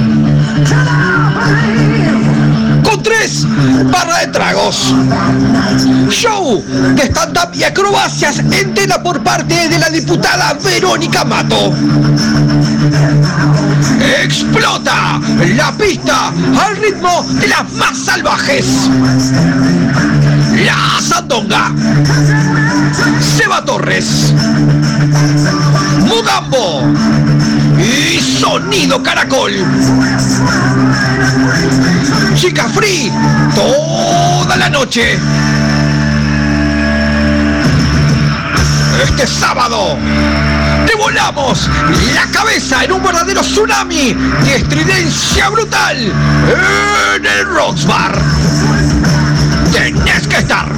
Con 2.83 3.03
tres 3.03 3.47
barras 3.91 4.21
de 4.21 4.27
tragos. 4.29 4.95
Show 6.09 6.65
de 6.95 7.03
stand-up 7.03 7.55
y 7.55 7.65
acrobacias 7.65 8.39
en 8.39 8.73
tela 8.73 9.03
por 9.03 9.23
parte 9.23 9.69
de 9.69 9.79
la 9.79 9.91
diputada 9.91 10.55
Verónica 10.65 11.27
Mato. 11.27 11.75
Explota 14.23 15.21
la 15.57 15.73
pista 15.73 16.33
al 16.59 16.77
ritmo 16.77 17.27
de 17.39 17.49
las 17.49 17.71
más 17.73 17.99
salvajes. 17.99 18.89
La 20.65 21.01
Sandonga. 21.01 21.73
Seba 23.21 23.65
Torres. 23.65 24.35
Mugambo. 26.07 26.83
Y 27.79 28.21
Sonido 28.21 29.03
Caracol. 29.03 29.53
Chica 32.35 32.69
Free. 32.69 33.11
Toda 33.55 34.57
la 34.57 34.69
noche. 34.69 35.19
Este 39.03 39.27
sábado. 39.27 39.97
Te 40.87 40.95
volamos 40.97 41.71
la 42.15 42.27
cabeza 42.27 42.85
en 42.85 42.93
un 42.93 43.03
verdadero 43.03 43.41
tsunami 43.43 44.15
de 44.45 44.57
estridencia 44.57 45.49
brutal 45.49 45.97
en 45.97 47.27
el 47.27 47.47
Rocks 47.47 47.87
Bar. 47.87 48.19
Tenés 49.73 50.27
que 50.27 50.37
estar. 50.37 50.69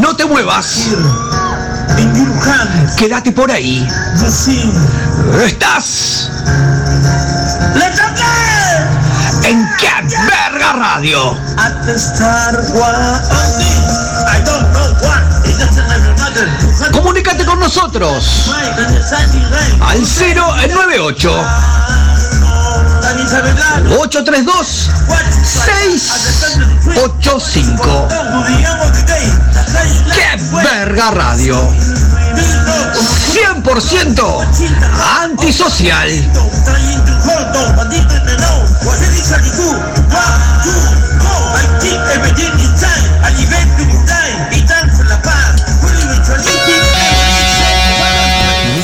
No 0.00 0.16
te 0.16 0.24
muevas. 0.24 0.90
Quédate 2.96 3.32
por 3.32 3.50
ahí. 3.50 3.86
Estás 5.44 6.30
en 9.44 9.68
qué 9.78 9.88
verga 10.26 10.72
radio. 10.72 11.36
Comunícate 16.92 17.44
con 17.44 17.60
nosotros. 17.60 18.50
Al 19.80 20.00
098 20.00 21.44
832 23.98 24.90
685 25.44 28.08
¡Qué 29.06 29.32
verga 30.36 31.10
radio! 31.10 31.74
100% 33.32 34.22
antisocial. 35.22 36.10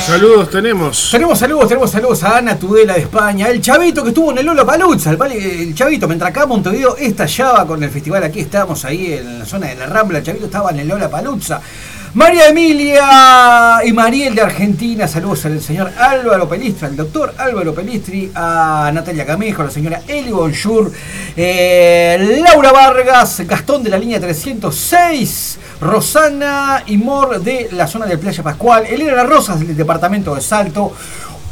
Saludos 0.09 0.49
tenemos. 0.49 1.11
Tenemos 1.11 1.39
saludos, 1.39 1.69
tenemos 1.69 1.91
saludos 1.91 2.25
a 2.25 2.39
Ana 2.39 2.59
Tudela 2.59 2.95
de 2.95 3.01
España, 3.01 3.51
el 3.51 3.61
Chavito 3.61 4.03
que 4.03 4.09
estuvo 4.09 4.31
en 4.31 4.39
el 4.39 4.47
Lola 4.47 4.65
Paluzza, 4.65 5.11
el, 5.11 5.21
el 5.33 5.75
Chavito, 5.75 6.09
mientras 6.09 6.31
acá 6.31 6.47
Montevideo 6.47 6.97
estallaba 6.97 7.67
con 7.67 7.83
el 7.83 7.91
festival, 7.91 8.25
aquí 8.25 8.41
estábamos 8.41 8.87
ahí 8.87 9.13
en 9.13 9.41
la 9.41 9.45
zona 9.45 9.67
de 9.67 9.75
la 9.75 9.85
Rambla, 9.85 10.21
el 10.21 10.25
Chavito 10.25 10.47
estaba 10.47 10.71
en 10.71 10.81
el 10.81 10.89
Lola 10.89 11.11
Paluzza. 11.11 11.61
María 12.15 12.49
Emilia 12.49 13.81
y 13.85 13.93
Mariel 13.93 14.35
de 14.35 14.41
Argentina, 14.41 15.07
saludos 15.07 15.45
al 15.45 15.61
señor 15.61 15.93
Álvaro 15.99 16.49
Pelistri, 16.49 16.87
al 16.87 16.97
doctor 16.97 17.35
Álvaro 17.37 17.75
Pelistri, 17.75 18.33
a 18.35 18.91
Natalia 18.95 19.27
Camejo, 19.27 19.61
a 19.61 19.67
la 19.67 19.71
señora 19.71 20.01
Eli 20.09 20.31
Bonjour, 20.31 20.91
eh, 21.37 22.41
Laura 22.43 22.73
Vargas, 22.73 23.43
Gastón 23.47 23.83
de 23.83 23.91
la 23.91 23.99
línea 23.99 24.19
306, 24.19 25.59
Rosana 25.83 26.83
y 26.87 26.97
Mor 26.97 27.43
de 27.43 27.69
la 27.73 27.87
zona 27.87 28.07
de 28.07 28.17
Playa 28.17 28.43
Pascual, 28.43 28.87
Elena 28.87 29.25
Rosas 29.25 29.61
del 29.61 29.77
departamento 29.77 30.35
de 30.35 30.41
Salto, 30.41 30.93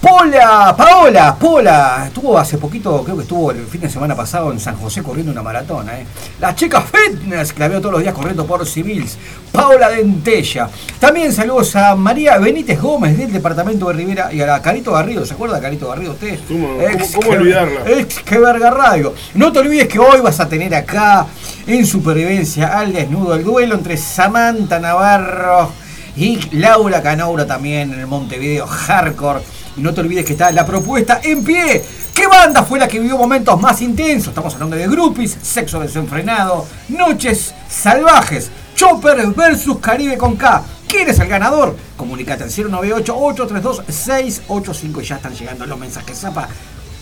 Pola, 0.01 0.75
Paola, 0.77 1.35
Pola, 1.37 2.05
estuvo 2.07 2.39
hace 2.39 2.59
poquito, 2.59 3.03
creo 3.03 3.17
que 3.17 3.23
estuvo 3.23 3.51
el 3.51 3.67
fin 3.67 3.81
de 3.81 3.91
semana 3.91 4.15
pasado 4.15 4.53
en 4.53 4.61
San 4.61 4.77
José 4.77 5.03
corriendo 5.03 5.33
una 5.33 5.43
maratona, 5.43 5.99
¿eh? 5.99 6.07
La 6.39 6.55
chica 6.55 6.81
fitness, 6.83 7.53
que 7.53 7.61
la 7.61 7.69
veo 7.69 7.81
todos 7.81 7.93
los 7.95 8.03
días 8.03 8.15
corriendo 8.15 8.47
por 8.47 8.65
civils, 8.67 9.17
Paola 9.51 9.89
Dentella. 9.89 10.69
También 11.01 11.33
saludos 11.33 11.75
a 11.77 11.97
María 11.97 12.39
Benítez 12.39 12.81
Gómez 12.81 13.17
del 13.19 13.33
departamento 13.33 13.89
de 13.89 13.95
Rivera 13.95 14.33
y 14.33 14.41
a 14.41 14.47
la 14.47 14.63
Carito 14.63 14.93
Garrido, 14.93 15.25
¿se 15.27 15.35
acuerda 15.35 15.61
Carito 15.61 15.89
Garrido 15.89 16.13
usted? 16.13 16.39
¿Cómo, 16.47 16.81
Ex 16.81 17.13
cómo- 17.13 17.13
cómo 17.23 17.31
que- 17.31 17.39
olvidarla? 17.39 17.81
Ex 17.91 18.19
que 18.21 18.39
verga 18.39 18.71
radio. 18.71 19.15
No 19.35 19.51
te 19.51 19.59
olvides 19.61 19.89
que 19.89 19.99
hoy 19.99 20.21
vas 20.21 20.39
a 20.39 20.49
tener 20.49 20.73
acá 20.75 21.27
en 21.67 21.85
Supervivencia 21.85 22.79
al 22.79 22.93
desnudo 22.93 23.35
el 23.35 23.43
duelo 23.43 23.75
entre 23.75 23.97
Samantha 23.97 24.79
Navarro 24.79 25.73
y 26.17 26.39
Laura 26.57 27.03
Canaura 27.03 27.47
también 27.47 27.93
en 27.93 27.99
el 28.01 28.07
Montevideo 28.07 28.67
Hardcore. 28.67 29.41
Y 29.77 29.81
no 29.81 29.93
te 29.93 30.01
olvides 30.01 30.25
que 30.25 30.33
está 30.33 30.51
la 30.53 30.67
propuesta 30.67 31.21
en 31.23 31.45
pie. 31.45 31.85
¿Qué 32.15 32.27
banda 32.27 32.63
fue 32.63 32.79
la 32.79 32.89
que 32.89 32.99
vivió 32.99 33.19
momentos 33.19 33.61
más 33.61 33.83
intensos? 33.83 34.29
Estamos 34.29 34.55
hablando 34.55 34.77
de 34.77 34.89
groupies, 34.89 35.37
sexo 35.43 35.81
desenfrenado, 35.81 36.67
noches 36.89 37.53
salvajes, 37.69 38.51
Chopper 38.75 39.27
versus 39.29 39.79
Caribe 39.79 40.17
con 40.17 40.37
K. 40.37 40.63
¿Quién 40.89 41.09
es 41.09 41.19
el 41.19 41.29
ganador? 41.29 41.77
Comunicate 41.97 42.45
al 42.45 42.51
098-832-685. 42.51 45.03
Ya 45.03 45.17
están 45.17 45.35
llegando 45.35 45.67
los 45.67 45.79
mensajes. 45.79 46.19
Zapa. 46.19 46.49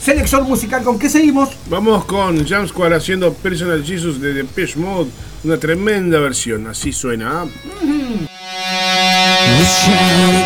Selección 0.01 0.45
musical, 0.45 0.83
¿con 0.83 0.99
qué 0.99 1.09
seguimos? 1.09 1.51
Vamos 1.71 2.05
con 2.05 2.47
Jam 2.47 2.67
Squad 2.69 2.93
haciendo 2.93 3.33
Personal 3.33 3.83
Jesus 3.85 4.21
de 4.21 4.35
Depeche 4.35 4.79
Mode. 4.79 5.11
Una 5.45 5.57
tremenda 5.59 6.19
versión. 6.19 6.67
Así 6.67 6.93
suena. 6.93 7.43
¿ah? 7.43 7.47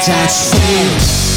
Jesus, 0.05 1.28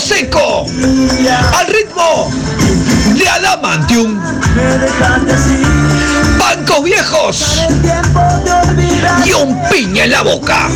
seco 0.00 0.66
al 1.58 1.66
ritmo 1.66 2.30
de 3.16 3.28
Adamantium. 3.28 4.20
Bancos 6.38 6.84
viejos 6.84 7.62
y 9.24 9.32
un 9.32 9.60
piña 9.68 10.04
en 10.04 10.10
la 10.10 10.22
boca. 10.22 10.68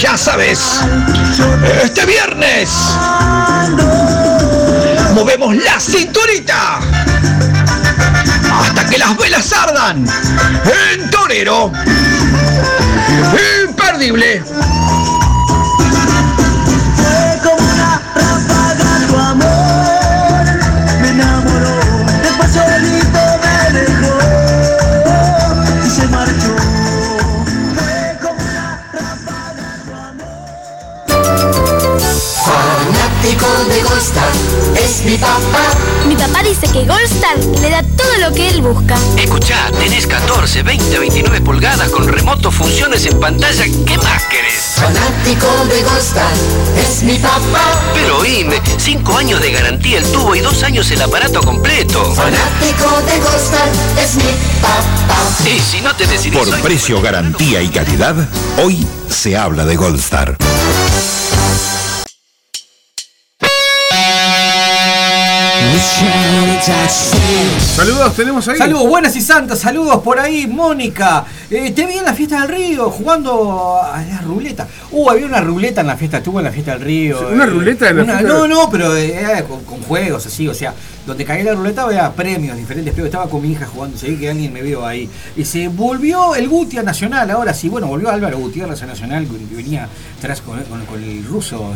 Ya 0.00 0.16
sabes, 0.16 0.80
este 1.82 2.04
viernes 2.06 2.70
movemos 5.14 5.56
la 5.56 5.80
cinturita 5.80 6.80
hasta 8.60 8.86
que 8.86 8.98
las 8.98 9.16
velas 9.16 9.52
ardan 9.52 10.06
en 10.94 11.10
torero. 11.10 11.72
Imperdible. 13.68 14.42
Goldstar 33.92 34.32
es 34.82 35.04
mi 35.04 35.18
papá. 35.18 35.74
Mi 36.08 36.16
papá 36.16 36.42
dice 36.42 36.66
que 36.72 36.86
Goldstar 36.86 37.36
le 37.60 37.68
da 37.68 37.82
todo 37.82 38.16
lo 38.20 38.34
que 38.34 38.48
él 38.48 38.62
busca. 38.62 38.96
Escuchá, 39.18 39.70
tenés 39.78 40.06
14, 40.06 40.62
20, 40.62 40.98
29 40.98 41.40
pulgadas 41.42 41.90
con 41.90 42.08
remoto, 42.08 42.50
funciones 42.50 43.04
en 43.04 43.20
pantalla. 43.20 43.64
¿Qué 43.64 43.98
más 43.98 44.22
querés? 44.24 44.76
Fanático 44.76 45.46
de 45.68 45.82
Goldstar 45.82 46.32
es 46.78 47.02
mi 47.02 47.18
papá. 47.18 47.82
Pero 47.92 48.20
oíme, 48.20 48.62
5 48.78 49.14
años 49.14 49.42
de 49.42 49.52
garantía 49.52 49.98
el 49.98 50.06
tubo 50.10 50.34
y 50.34 50.40
2 50.40 50.62
años 50.62 50.90
el 50.90 51.02
aparato 51.02 51.42
completo. 51.42 52.02
Fanático 52.14 53.02
de 53.02 53.20
Goldstar 53.20 53.68
es 54.02 54.14
mi 54.14 54.32
papá. 54.62 55.18
Y 55.44 55.60
si 55.60 55.82
no 55.82 55.94
te 55.94 56.06
decidís 56.06 56.38
Por 56.38 56.48
hoy, 56.48 56.62
precio, 56.62 57.02
garantía 57.02 57.60
y 57.60 57.68
calidad, 57.68 58.16
hoy 58.64 58.86
se 59.10 59.36
habla 59.36 59.66
de 59.66 59.76
Goldstar. 59.76 60.38
Saludos, 67.76 68.14
tenemos 68.14 68.46
ahí. 68.48 68.58
Saludos, 68.58 68.88
buenas 68.88 69.16
y 69.16 69.20
santas, 69.20 69.58
saludos 69.58 70.00
por 70.02 70.18
ahí, 70.18 70.46
Mónica. 70.46 71.24
Eh, 71.50 71.70
te 71.72 71.86
vi 71.86 71.94
en 71.98 72.04
la 72.04 72.14
fiesta 72.14 72.40
del 72.40 72.48
río 72.48 72.90
jugando 72.90 73.80
a 73.82 74.02
la 74.02 74.20
ruleta. 74.20 74.66
Uh, 74.90 75.10
había 75.10 75.26
una 75.26 75.40
ruleta 75.40 75.80
en 75.80 75.86
la 75.88 75.96
fiesta, 75.96 76.18
estuvo 76.18 76.38
en 76.38 76.44
la 76.44 76.52
fiesta 76.52 76.72
del 76.72 76.80
río. 76.82 77.28
¿Una 77.32 77.44
eh, 77.44 77.46
ruleta 77.48 77.88
en 77.90 77.96
la 77.98 78.02
una- 78.04 78.18
fiesta 78.18 78.34
No, 78.34 78.46
no, 78.48 78.70
pero 78.70 78.96
eh, 78.96 79.44
con, 79.48 79.64
con 79.64 79.82
juegos 79.82 80.26
así, 80.26 80.46
o 80.48 80.54
sea, 80.54 80.74
donde 81.06 81.24
caía 81.24 81.44
la 81.44 81.54
ruleta 81.54 81.82
había 81.82 82.10
premios, 82.12 82.56
diferentes 82.56 82.92
premios. 82.92 83.12
Estaba 83.12 83.28
con 83.30 83.42
mi 83.42 83.52
hija 83.52 83.66
jugando, 83.66 83.96
se 83.98 84.16
que 84.16 84.30
alguien 84.30 84.52
me 84.52 84.62
vio 84.62 84.86
ahí. 84.86 85.08
Y 85.36 85.44
se 85.44 85.68
volvió 85.68 86.34
el 86.34 86.48
Gutia 86.48 86.82
Nacional, 86.82 87.30
ahora 87.30 87.54
sí, 87.54 87.68
bueno, 87.68 87.86
volvió 87.86 88.10
Álvaro 88.10 88.38
Gutiérrez 88.38 88.82
a 88.82 88.86
Nacional, 88.86 89.26
que 89.26 89.54
venía 89.56 89.88
atrás 90.22 90.40
con, 90.40 90.56
el 91.02 91.24
ruso 91.24 91.74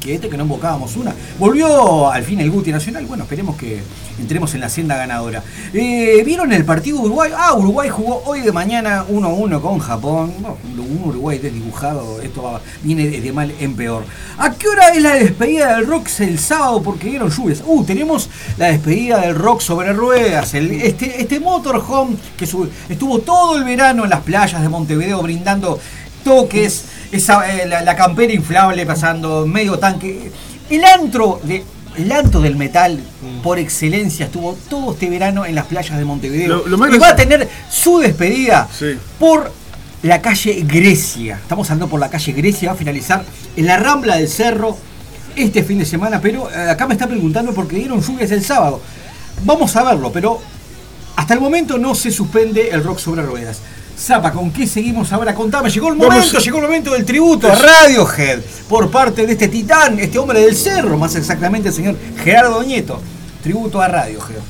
que 0.00 0.14
este 0.14 0.28
que 0.28 0.36
no 0.36 0.42
invocábamos 0.42 0.96
una. 0.96 1.14
Volvió 1.38 2.10
al 2.10 2.24
fin 2.24 2.40
el 2.40 2.50
Guti 2.50 2.72
Nacional, 2.72 3.06
bueno, 3.06 3.22
esperemos 3.22 3.56
que 3.56 3.82
entremos 4.18 4.52
en 4.54 4.60
la 4.62 4.68
senda 4.68 4.96
ganadora. 4.96 5.44
Eh, 5.72 6.20
¿Vieron 6.26 6.52
el 6.52 6.64
partido 6.64 7.00
Uruguay? 7.00 7.30
Ah, 7.36 7.54
Uruguay 7.54 7.88
jugó 7.88 8.20
hoy 8.26 8.40
de 8.40 8.50
mañana 8.50 9.04
1-1 9.08 9.60
con 9.60 9.78
Japón. 9.78 10.32
Bueno, 10.40 10.56
un 10.76 11.08
Uruguay 11.08 11.38
desdibujado, 11.38 12.20
esto 12.20 12.60
viene 12.82 13.06
de, 13.06 13.32
mal 13.32 13.54
en 13.60 13.76
peor. 13.76 14.04
¿A 14.38 14.50
qué 14.54 14.66
hora 14.66 14.88
es 14.88 15.00
la 15.00 15.14
despedida 15.14 15.76
del 15.76 15.86
Rocks 15.86 16.18
el 16.18 16.40
sábado? 16.40 16.82
Porque 16.82 17.08
vieron 17.08 17.30
lluvias. 17.30 17.62
Uh, 17.64 17.84
tenemos 17.84 18.28
la 18.58 18.72
despedida 18.72 19.20
del 19.20 19.36
Rock 19.36 19.60
sobre 19.60 19.92
ruedas. 19.92 20.52
este, 20.54 21.20
este 21.20 21.38
motorhome 21.38 22.16
que 22.36 22.44
estuvo 22.44 23.18
todo 23.20 23.56
el 23.56 23.62
verano 23.62 24.02
en 24.02 24.10
las 24.10 24.22
playas 24.22 24.60
de 24.62 24.68
Montevideo 24.68 25.22
brindando 25.22 25.78
toques, 26.24 26.86
esa, 27.16 27.50
eh, 27.50 27.66
la, 27.66 27.80
la 27.82 27.96
campera 27.96 28.32
inflable 28.32 28.84
pasando, 28.86 29.46
medio 29.46 29.78
tanque. 29.78 30.30
El 30.70 30.84
antro 30.84 31.40
de. 31.42 31.64
El 31.96 32.10
antro 32.10 32.40
del 32.40 32.56
metal 32.56 32.98
por 33.44 33.60
excelencia 33.60 34.26
estuvo 34.26 34.54
todo 34.68 34.94
este 34.94 35.08
verano 35.08 35.46
en 35.46 35.54
las 35.54 35.66
playas 35.66 35.96
de 35.96 36.04
Montevideo. 36.04 36.48
Lo- 36.48 36.66
lo 36.66 36.76
más 36.76 36.92
y 36.92 36.98
va 36.98 37.10
a 37.10 37.14
tener 37.16 37.48
su 37.70 38.00
despedida 38.00 38.66
Sí. 38.76 38.98
por 39.20 39.52
la 40.02 40.20
calle 40.20 40.64
Grecia. 40.66 41.38
Estamos 41.40 41.70
andando 41.70 41.88
por 41.88 42.00
la 42.00 42.10
calle 42.10 42.32
Grecia, 42.32 42.70
va 42.70 42.74
a 42.74 42.76
finalizar 42.76 43.24
en 43.56 43.66
la 43.66 43.76
Rambla 43.76 44.16
del 44.16 44.28
Cerro 44.28 44.76
este 45.36 45.62
fin 45.62 45.78
de 45.78 45.84
semana, 45.84 46.20
pero 46.20 46.50
eh, 46.50 46.68
acá 46.70 46.88
me 46.88 46.94
está 46.94 47.06
preguntando 47.06 47.52
porque 47.54 47.76
dieron 47.76 48.00
lluvias 48.02 48.32
el 48.32 48.44
sábado. 48.44 48.80
Vamos 49.44 49.76
a 49.76 49.84
verlo, 49.84 50.10
pero 50.10 50.40
hasta 51.14 51.34
el 51.34 51.40
momento 51.40 51.78
no 51.78 51.94
se 51.94 52.10
suspende 52.10 52.70
el 52.70 52.82
rock 52.82 52.98
sobre 52.98 53.22
ruedas. 53.22 53.60
Zapa, 53.98 54.32
¿con 54.32 54.50
qué 54.50 54.66
seguimos 54.66 55.12
ahora? 55.12 55.34
Contame, 55.34 55.70
llegó 55.70 55.88
el 55.88 55.94
momento, 55.96 56.38
llegó 56.38 56.58
el 56.58 56.64
momento 56.64 56.92
del 56.92 57.04
tributo 57.04 57.50
a 57.50 57.54
Radiohead 57.54 58.40
por 58.68 58.90
parte 58.90 59.24
de 59.26 59.32
este 59.32 59.48
titán, 59.48 59.98
este 59.98 60.18
hombre 60.18 60.40
del 60.40 60.56
cerro, 60.56 60.98
más 60.98 61.14
exactamente 61.14 61.68
el 61.68 61.74
señor 61.74 61.96
Gerardo 62.22 62.62
Nieto. 62.62 63.00
Tributo 63.42 63.80
a 63.80 63.88
Radiohead. 63.88 64.40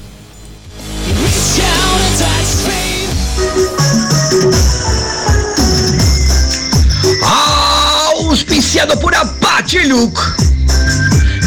Auspiciado 8.15 8.99
por 8.99 9.15
Apache 9.15 9.85
Look. 9.85 10.19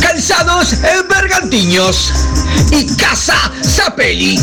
Calzados 0.01 0.73
en 0.73 1.07
Bergantiños. 1.07 2.13
Y 2.71 2.85
Casa 2.95 3.51
Zapelli. 3.63 4.39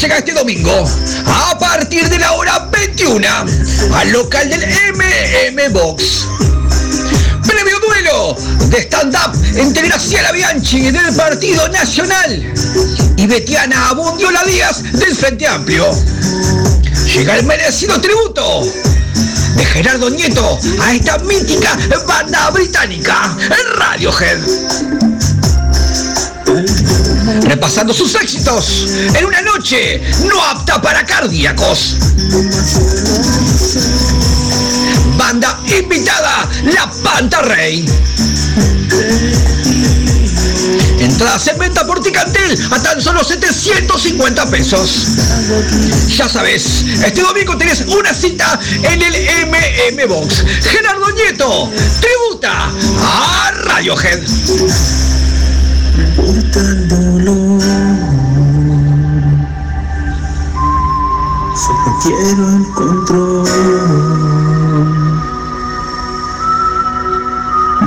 Llega 0.00 0.18
este 0.18 0.32
domingo 0.32 0.84
a 1.26 1.56
partir 1.58 2.08
de 2.08 2.18
la 2.18 2.32
hora 2.32 2.68
21 2.72 3.24
al 3.94 4.10
local 4.10 4.48
del 4.48 4.62
MM 4.94 5.72
Box. 5.72 6.26
Previo 7.46 7.78
duelo 7.78 8.36
de 8.68 8.78
stand-up 8.82 9.32
entre 9.54 9.86
Graciela 9.86 10.32
Bianchi 10.32 10.90
del 10.90 11.14
Partido 11.14 11.68
Nacional 11.68 12.52
y 13.16 13.26
Betiana 13.26 13.90
Abundiola 13.90 14.42
Díaz 14.44 14.82
del 14.82 15.14
Frente 15.14 15.46
Amplio. 15.46 15.88
Llega 17.14 17.36
el 17.36 17.44
merecido 17.44 18.00
tributo 18.00 18.66
de 19.54 19.64
Gerardo 19.66 20.10
Nieto 20.10 20.58
a 20.80 20.94
esta 20.94 21.18
mítica 21.18 21.78
banda 22.06 22.50
británica, 22.50 23.36
Radiohead. 23.76 25.31
Repasando 27.40 27.94
sus 27.94 28.14
éxitos 28.14 28.86
en 29.14 29.24
una 29.24 29.40
noche 29.42 30.02
no 30.24 30.42
apta 30.42 30.80
para 30.80 31.04
cardíacos. 31.04 31.96
Banda 35.16 35.60
invitada, 35.66 36.48
La 36.64 36.90
Panta 37.02 37.42
Rey. 37.42 37.86
Entradas 40.98 41.48
en 41.48 41.58
venta 41.58 41.86
por 41.86 42.02
Ticantel 42.02 42.58
a 42.70 42.80
tan 42.80 43.00
solo 43.00 43.24
750 43.24 44.50
pesos. 44.50 45.06
Ya 46.08 46.28
sabes, 46.28 46.84
este 47.04 47.22
domingo 47.22 47.56
tenés 47.56 47.80
una 47.88 48.14
cita 48.14 48.58
en 48.82 49.02
el 49.02 49.14
MM 49.48 50.08
Box. 50.08 50.44
Gerardo 50.62 51.10
Nieto, 51.10 51.72
tributa 52.00 52.70
a 53.00 53.50
Radiohead. 53.64 54.20
Solo 61.54 61.98
quiero 62.02 62.56
el 62.56 62.64
control 62.74 63.44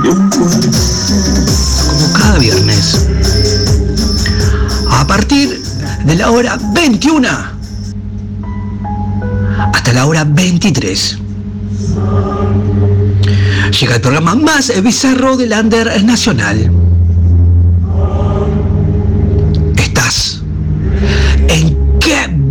de 0.02 0.08
un 0.08 0.30
cuerpo. 0.30 0.70
Como 1.88 2.12
cada 2.12 2.38
viernes, 2.38 3.08
a 4.90 5.06
partir 5.06 5.62
de 6.04 6.14
la 6.14 6.30
hora 6.30 6.58
21 6.72 7.28
hasta 9.72 9.92
la 9.92 10.06
hora 10.06 10.24
23. 10.24 11.18
Llega 13.80 13.94
el 13.96 14.00
programa 14.00 14.34
más 14.34 14.72
bizarro 14.82 15.36
del 15.36 15.52
Under 15.52 16.02
Nacional. 16.04 16.85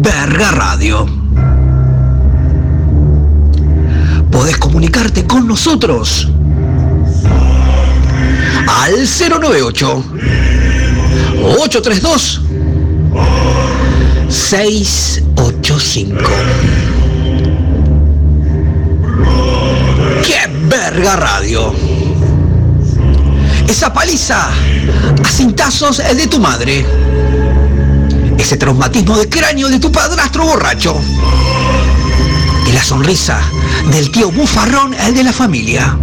Verga 0.06 0.52
Radio. 0.52 1.08
Podés 4.32 4.56
comunicarte 4.58 5.26
con 5.26 5.48
nosotros 5.48 6.28
al 8.68 8.94
098 9.08 10.04
832 11.42 12.42
685. 14.30 16.18
¡Qué 20.24 20.48
verga 20.70 21.16
radio! 21.16 21.74
Esa 23.68 23.92
paliza 23.92 24.50
a 24.50 25.28
cintazos 25.28 25.98
de 25.98 26.28
tu 26.28 26.40
madre. 26.40 26.86
Ese 28.38 28.58
traumatismo 28.58 29.18
de 29.18 29.30
cráneo 29.30 29.70
de 29.70 29.80
tu 29.80 29.92
padrastro 29.92 30.46
borracho. 30.46 30.96
Y 32.68 32.72
la 32.72 32.84
sonrisa 32.84 33.40
del 33.92 34.12
tío 34.12 34.32
bufarrón, 34.32 34.94
el 34.94 35.16
de 35.16 35.24
la 35.24 35.34
familia. 35.34 35.98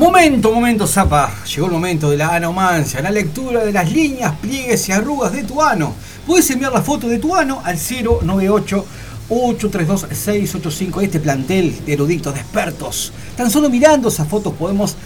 Momento, 0.00 0.50
momento, 0.50 0.86
Zapa. 0.86 1.30
Llegó 1.44 1.66
el 1.66 1.72
momento 1.72 2.08
de 2.08 2.16
la 2.16 2.34
anomancia, 2.34 3.02
la 3.02 3.10
lectura 3.10 3.62
de 3.62 3.70
las 3.70 3.92
líneas, 3.92 4.32
pliegues 4.40 4.88
y 4.88 4.92
arrugas 4.92 5.30
de 5.30 5.44
tu 5.44 5.60
ano. 5.60 5.92
Puedes 6.26 6.50
enviar 6.50 6.72
la 6.72 6.80
foto 6.80 7.06
de 7.06 7.18
tu 7.18 7.36
ano 7.36 7.60
al 7.62 7.76
098 7.76 8.86
832 9.28 10.06
685. 10.10 11.02
Este 11.02 11.20
plantel 11.20 11.84
de 11.84 11.92
eruditos, 11.92 12.32
de 12.32 12.40
expertos. 12.40 13.12
Tan 13.36 13.50
solo 13.50 13.68
mirando 13.68 14.08
esas 14.08 14.26
fotos 14.26 14.54
podemos 14.54 14.96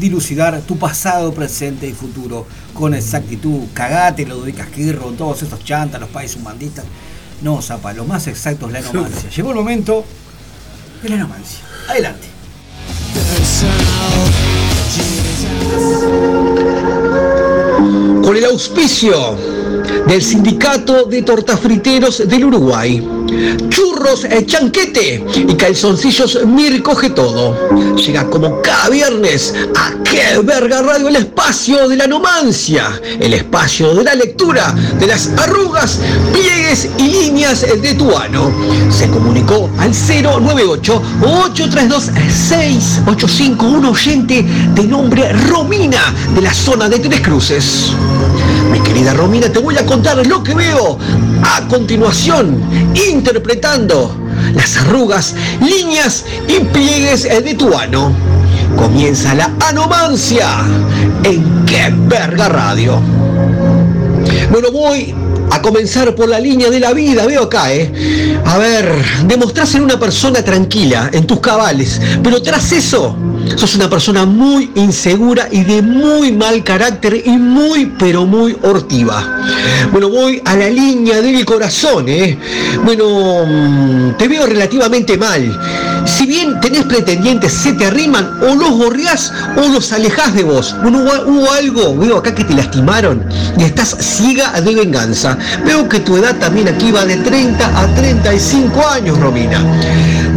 dilucidar 0.00 0.60
tu 0.62 0.76
pasado, 0.78 1.32
presente 1.32 1.86
y 1.86 1.92
futuro 1.92 2.44
con 2.74 2.92
exactitud. 2.92 3.68
Cagate, 3.72 4.26
lo 4.26 4.40
de 4.40 4.52
Casquirro, 4.52 5.12
todos 5.12 5.44
esos 5.44 5.62
chantas, 5.62 6.00
los 6.00 6.10
países 6.10 6.38
humanistas. 6.38 6.84
No, 7.40 7.62
Zapa, 7.62 7.92
lo 7.92 8.04
más 8.04 8.26
exacto 8.26 8.66
es 8.66 8.72
la 8.72 8.78
anomancia. 8.90 9.30
Llegó 9.30 9.50
el 9.50 9.56
momento 9.56 10.04
de 11.04 11.08
la 11.08 11.14
anomancia. 11.14 11.60
Adelante. 11.88 12.26
Con 18.22 18.36
el 18.36 18.44
auspicio 18.46 19.36
del 20.06 20.22
Sindicato 20.22 21.04
de 21.04 21.22
Tortafriteros 21.22 22.28
del 22.28 22.44
Uruguay. 22.44 23.23
Churros 23.68 24.24
eh, 24.24 24.44
Chanquete 24.46 25.24
y 25.36 25.54
calzoncillos 25.54 26.44
Mir 26.46 26.82
coge 26.82 27.10
todo. 27.10 27.96
Llega 27.96 28.28
como 28.28 28.60
cada 28.62 28.88
viernes 28.88 29.54
a 29.76 29.92
qué 30.04 30.38
verga 30.42 30.82
radio 30.82 31.08
el 31.08 31.16
espacio 31.16 31.88
de 31.88 31.96
la 31.96 32.06
nomancia, 32.06 33.00
el 33.20 33.34
espacio 33.34 33.94
de 33.94 34.04
la 34.04 34.14
lectura 34.14 34.74
de 34.98 35.06
las 35.06 35.28
arrugas, 35.38 35.98
pliegues 36.32 36.88
y 36.98 37.08
líneas 37.08 37.60
de 37.60 37.94
tu 37.94 38.16
ano. 38.16 38.52
Se 38.90 39.08
comunicó 39.08 39.70
al 39.78 39.90
098 39.90 41.02
832 41.22 42.10
685 42.28 43.66
un 43.66 43.84
oyente 43.86 44.42
de 44.74 44.84
nombre 44.84 45.32
Romina 45.48 46.12
de 46.34 46.42
la 46.42 46.52
zona 46.52 46.88
de 46.88 46.98
Tres 46.98 47.20
Cruces. 47.20 47.92
Mi 48.70 48.80
querida 48.80 49.14
Romina, 49.14 49.48
te 49.48 49.58
voy 49.58 49.76
a 49.76 49.86
contar 49.86 50.26
lo 50.26 50.42
que 50.42 50.54
veo 50.54 50.98
a 51.42 51.68
continuación, 51.68 52.60
interpretando 53.24 54.14
las 54.54 54.76
arrugas, 54.76 55.34
líneas 55.58 56.26
y 56.46 56.60
pliegues 56.60 57.22
de 57.22 57.54
tu 57.54 57.74
ano. 57.74 58.12
Comienza 58.76 59.34
la 59.34 59.50
anomancia 59.66 60.46
en 61.22 61.64
Qué 61.64 61.90
Verga 62.06 62.50
Radio. 62.50 63.00
Bueno, 64.50 64.70
voy 64.70 65.14
a 65.50 65.62
comenzar 65.62 66.14
por 66.14 66.28
la 66.28 66.38
línea 66.38 66.68
de 66.68 66.80
la 66.80 66.92
vida, 66.92 67.24
veo 67.24 67.44
acá, 67.44 67.72
¿eh? 67.72 68.38
A 68.44 68.58
ver, 68.58 68.92
demostrás 69.26 69.70
ser 69.70 69.80
una 69.80 69.98
persona 69.98 70.42
tranquila, 70.42 71.08
en 71.10 71.26
tus 71.26 71.40
cabales, 71.40 71.98
pero 72.22 72.42
tras 72.42 72.72
eso, 72.72 73.16
sos 73.56 73.74
una 73.74 73.88
persona 73.88 74.24
muy 74.24 74.70
insegura 74.74 75.48
y 75.50 75.64
de 75.64 75.82
muy 75.82 76.32
mal 76.32 76.62
carácter 76.64 77.22
y 77.24 77.30
muy, 77.30 77.86
pero 77.98 78.26
muy 78.26 78.56
hortiva. 78.62 79.42
Bueno, 79.92 80.08
voy 80.08 80.40
a 80.44 80.56
la 80.56 80.68
línea 80.68 81.20
del 81.20 81.44
corazón, 81.44 82.08
¿eh? 82.08 82.38
Bueno, 82.84 83.44
mm, 83.46 84.16
te 84.16 84.28
veo 84.28 84.46
relativamente 84.46 85.16
mal. 85.16 85.60
Si 86.06 86.26
bien 86.26 86.60
tenés 86.60 86.84
pretendientes, 86.84 87.52
se 87.52 87.72
te 87.72 87.86
arriman, 87.86 88.38
o 88.42 88.54
los 88.54 88.70
gorreás 88.70 89.32
o 89.56 89.68
los 89.68 89.92
alejás 89.92 90.34
de 90.34 90.42
vos. 90.42 90.74
Bueno, 90.82 90.98
hubo 91.26 91.50
algo, 91.52 91.96
veo 91.96 92.18
acá 92.18 92.34
que 92.34 92.44
te 92.44 92.54
lastimaron 92.54 93.26
y 93.56 93.64
estás 93.64 93.96
ciega 94.00 94.60
de 94.60 94.74
venganza. 94.74 95.38
Veo 95.64 95.88
que 95.88 96.00
tu 96.00 96.16
edad 96.16 96.36
también 96.38 96.68
aquí 96.68 96.90
va 96.92 97.04
de 97.04 97.16
30 97.16 97.80
a 97.80 97.94
35 97.94 98.88
años, 98.88 99.18
Romina. 99.18 99.60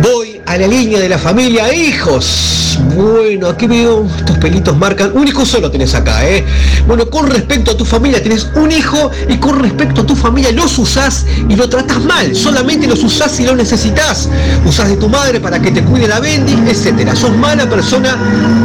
Voy 0.02 0.27
a 0.48 0.58
la 0.58 0.66
línea 0.66 1.00
de 1.00 1.10
la 1.10 1.18
familia, 1.18 1.74
hijos. 1.74 2.80
Bueno, 2.96 3.50
aquí 3.50 3.68
veo, 3.68 4.08
tus 4.26 4.38
pelitos 4.38 4.78
marcan, 4.78 5.12
un 5.14 5.28
hijo 5.28 5.46
solo 5.46 5.70
tenés 5.70 5.94
acá, 5.94 6.26
¿eh? 6.26 6.46
Bueno, 6.88 7.10
con 7.10 7.28
respecto 7.28 7.72
a 7.72 7.78
tu 7.78 7.84
familia 7.84 8.24
tenés 8.24 8.48
un 8.56 8.72
hijo 8.72 9.12
y 9.28 9.38
con 9.38 9.60
respecto 9.60 10.02
a 10.02 10.06
tu 10.06 10.16
familia 10.16 10.52
los 10.54 10.78
usás 10.78 11.26
y 11.50 11.56
lo 11.56 11.68
tratás 11.68 12.02
mal, 12.06 12.34
solamente 12.34 12.88
los 12.88 13.04
usás 13.04 13.34
si 13.34 13.46
lo 13.46 13.56
necesitas. 13.56 14.30
Usás 14.66 14.88
de 14.88 14.96
tu 14.96 15.10
madre 15.10 15.42
para 15.42 15.60
que 15.60 15.72
te 15.72 15.84
cuide 15.84 16.08
la 16.08 16.22
bendi, 16.22 16.54
etcétera. 16.70 17.14
Sos 17.16 17.36
mala 17.36 17.70
persona 17.70 18.18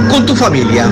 con 0.09 0.25
tu 0.25 0.37
familia. 0.37 0.89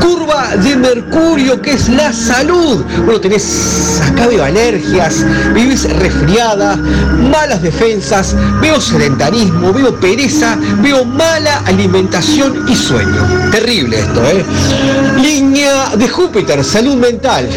Curva 0.00 0.29
de 0.48 0.76
Mercurio, 0.76 1.60
que 1.60 1.72
es 1.72 1.88
la 1.88 2.12
salud. 2.12 2.84
Bueno, 3.04 3.20
tenés, 3.20 4.00
acá 4.02 4.26
veo 4.26 4.44
alergias, 4.44 5.24
vivís 5.54 5.84
resfriada, 5.98 6.76
malas 6.76 7.62
defensas, 7.62 8.34
veo 8.60 8.80
sedentarismo, 8.80 9.72
veo 9.72 9.94
pereza, 9.98 10.56
veo 10.82 11.04
mala 11.04 11.62
alimentación 11.66 12.66
y 12.68 12.74
sueño. 12.74 13.50
Terrible 13.50 14.00
esto, 14.00 14.24
¿eh? 14.28 14.44
Línea 15.20 15.96
de 15.96 16.08
Júpiter, 16.08 16.64
salud 16.64 16.96
mental. 16.96 17.48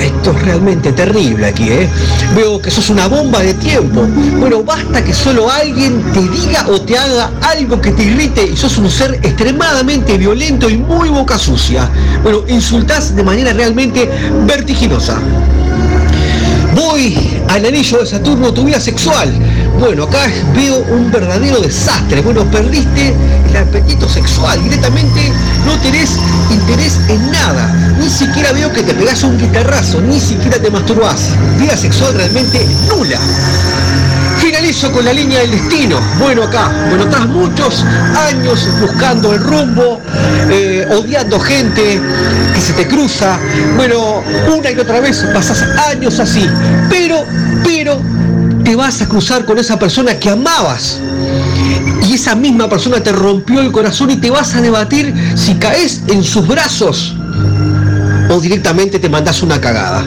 Esto 0.00 0.30
es 0.32 0.42
realmente 0.42 0.92
terrible 0.92 1.46
aquí, 1.46 1.68
¿eh? 1.70 1.88
Veo 2.34 2.60
que 2.60 2.70
sos 2.70 2.90
una 2.90 3.06
bomba 3.06 3.40
de 3.40 3.54
tiempo. 3.54 4.02
Bueno, 4.38 4.62
basta 4.62 5.04
que 5.04 5.14
solo 5.14 5.50
alguien 5.50 6.02
te 6.12 6.20
diga 6.20 6.66
o 6.68 6.80
te 6.80 6.98
haga 6.98 7.30
algo 7.42 7.80
que 7.80 7.92
te 7.92 8.04
irrite 8.04 8.46
y 8.46 8.56
sos 8.56 8.78
un 8.78 8.90
ser 8.90 9.14
extremadamente 9.14 10.18
violento 10.18 10.68
y 10.68 10.76
muy 10.76 11.08
boca 11.08 11.38
sucia. 11.38 11.88
Bueno, 12.22 12.42
insultás 12.48 13.14
de 13.14 13.22
manera 13.22 13.52
realmente 13.52 14.08
vertiginosa. 14.46 15.18
Voy 16.74 17.16
al 17.48 17.66
anillo 17.66 17.98
de 17.98 18.06
Saturno, 18.06 18.52
tu 18.52 18.64
vida 18.64 18.80
sexual. 18.80 19.30
Bueno, 19.78 20.04
acá 20.04 20.26
veo 20.54 20.78
un 20.90 21.10
verdadero 21.10 21.60
desastre. 21.60 22.22
Bueno, 22.22 22.44
perdiste 22.50 23.14
el 23.50 23.56
apetito 23.56 24.08
sexual. 24.08 24.62
Directamente 24.62 25.32
no 25.66 25.78
tenés 25.80 26.16
interés 26.50 26.98
en 27.08 27.30
nada. 27.30 27.94
Ni 27.98 28.08
siquiera 28.08 28.52
veo 28.52 28.72
que 28.72 28.82
te 28.82 28.94
pegás 28.94 29.22
un 29.22 29.38
guitarrazo, 29.38 30.00
ni 30.00 30.18
siquiera 30.18 30.58
te 30.58 30.70
masturbás. 30.70 31.30
Vida 31.58 31.76
sexual 31.76 32.14
realmente 32.14 32.66
nula. 32.88 33.18
Finalizo 34.72 34.92
con 34.92 35.04
la 35.04 35.12
línea 35.12 35.40
del 35.40 35.50
destino. 35.50 36.00
Bueno, 36.18 36.44
acá, 36.44 36.72
bueno, 36.88 37.04
estás 37.04 37.28
muchos 37.28 37.84
años 38.16 38.66
buscando 38.80 39.34
el 39.34 39.40
rumbo, 39.40 40.00
eh, 40.50 40.86
odiando 40.90 41.38
gente 41.38 42.00
que 42.54 42.60
se 42.60 42.72
te 42.72 42.88
cruza. 42.88 43.38
Bueno, 43.76 44.22
una 44.50 44.70
y 44.70 44.78
otra 44.78 45.00
vez 45.00 45.26
pasas 45.34 45.62
años 45.90 46.18
así. 46.20 46.48
Pero, 46.88 47.26
pero, 47.62 48.00
te 48.64 48.74
vas 48.74 49.02
a 49.02 49.08
cruzar 49.08 49.44
con 49.44 49.58
esa 49.58 49.78
persona 49.78 50.18
que 50.18 50.30
amabas. 50.30 50.98
Y 52.08 52.14
esa 52.14 52.34
misma 52.34 52.66
persona 52.66 53.02
te 53.02 53.12
rompió 53.12 53.60
el 53.60 53.72
corazón 53.72 54.10
y 54.10 54.16
te 54.16 54.30
vas 54.30 54.54
a 54.54 54.62
debatir 54.62 55.12
si 55.34 55.54
caes 55.56 56.00
en 56.08 56.24
sus 56.24 56.48
brazos 56.48 57.14
o 58.30 58.40
directamente 58.40 58.98
te 58.98 59.10
mandas 59.10 59.42
una 59.42 59.60
cagada 59.60 60.02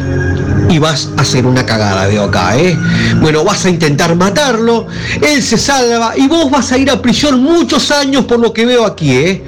y 0.69 0.79
vas 0.79 1.09
a 1.17 1.21
hacer 1.21 1.45
una 1.45 1.65
cagada, 1.65 2.07
veo 2.07 2.23
acá, 2.23 2.57
¿eh? 2.57 2.77
Bueno, 3.21 3.43
vas 3.43 3.65
a 3.65 3.69
intentar 3.69 4.15
matarlo, 4.15 4.87
él 5.21 5.41
se 5.41 5.57
salva 5.57 6.13
y 6.17 6.27
vos 6.27 6.49
vas 6.49 6.71
a 6.71 6.77
ir 6.77 6.89
a 6.89 7.01
prisión 7.01 7.41
muchos 7.41 7.91
años 7.91 8.25
por 8.25 8.39
lo 8.39 8.51
que 8.53 8.65
veo 8.65 8.85
aquí, 8.85 9.11
¿eh? 9.11 9.43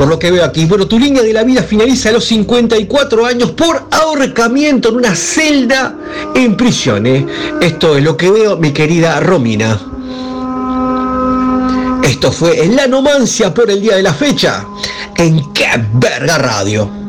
por 0.00 0.08
lo 0.08 0.18
que 0.18 0.30
veo 0.30 0.42
aquí. 0.42 0.64
Bueno, 0.64 0.86
tu 0.86 0.98
línea 0.98 1.22
de 1.22 1.30
la 1.32 1.42
vida 1.44 1.62
finaliza 1.62 2.08
a 2.08 2.12
los 2.12 2.24
54 2.24 3.26
años 3.26 3.50
por 3.50 3.86
ahorcamiento 3.90 4.88
en 4.88 4.96
una 4.96 5.14
celda 5.14 5.94
en 6.34 6.56
prisión. 6.56 7.06
¿eh? 7.06 7.26
Esto 7.60 7.98
es 7.98 8.02
lo 8.02 8.16
que 8.16 8.30
veo, 8.30 8.56
mi 8.56 8.72
querida 8.72 9.20
Romina. 9.20 9.78
Esto 12.02 12.32
fue 12.32 12.64
en 12.64 12.76
la 12.76 12.86
Nomancia 12.86 13.52
por 13.52 13.70
el 13.70 13.82
día 13.82 13.96
de 13.96 14.02
la 14.02 14.14
fecha 14.14 14.64
en 15.16 15.52
Qué 15.52 15.68
Verga 15.92 16.38
Radio. 16.38 16.99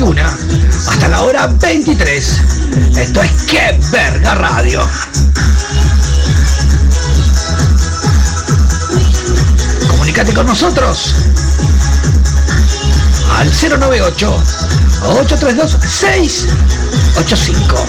21 0.00 0.22
hasta 0.88 1.08
la 1.08 1.20
hora 1.20 1.46
23. 1.46 2.40
Esto 2.96 3.22
es 3.22 3.30
Qué 3.46 3.78
Verga 3.90 4.34
Radio. 4.34 4.88
Comunicate 9.88 10.32
con 10.32 10.46
nosotros 10.46 11.14
al 13.36 13.50
098 13.50 14.42
832 15.02 15.76
685. 15.86 17.86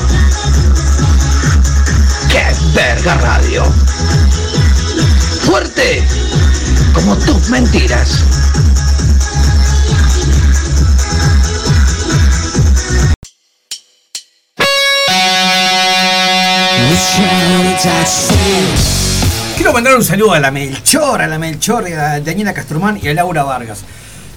Qué 2.30 2.44
Verga 2.74 3.16
Radio. 3.16 3.64
Fuerte 5.46 6.06
como 6.94 7.16
tus 7.16 7.50
mentiras. 7.50 8.26
Quiero 19.56 19.74
mandar 19.74 19.96
un 19.96 20.04
saludo 20.04 20.34
a 20.34 20.40
la 20.40 20.52
Melchor, 20.52 21.22
a 21.22 21.28
la 21.28 21.40
Melchor, 21.40 21.86
a 21.94 22.20
Daniela 22.20 22.54
Castromán 22.54 23.00
y 23.02 23.08
a 23.08 23.14
Laura 23.14 23.44
Vargas. 23.44 23.84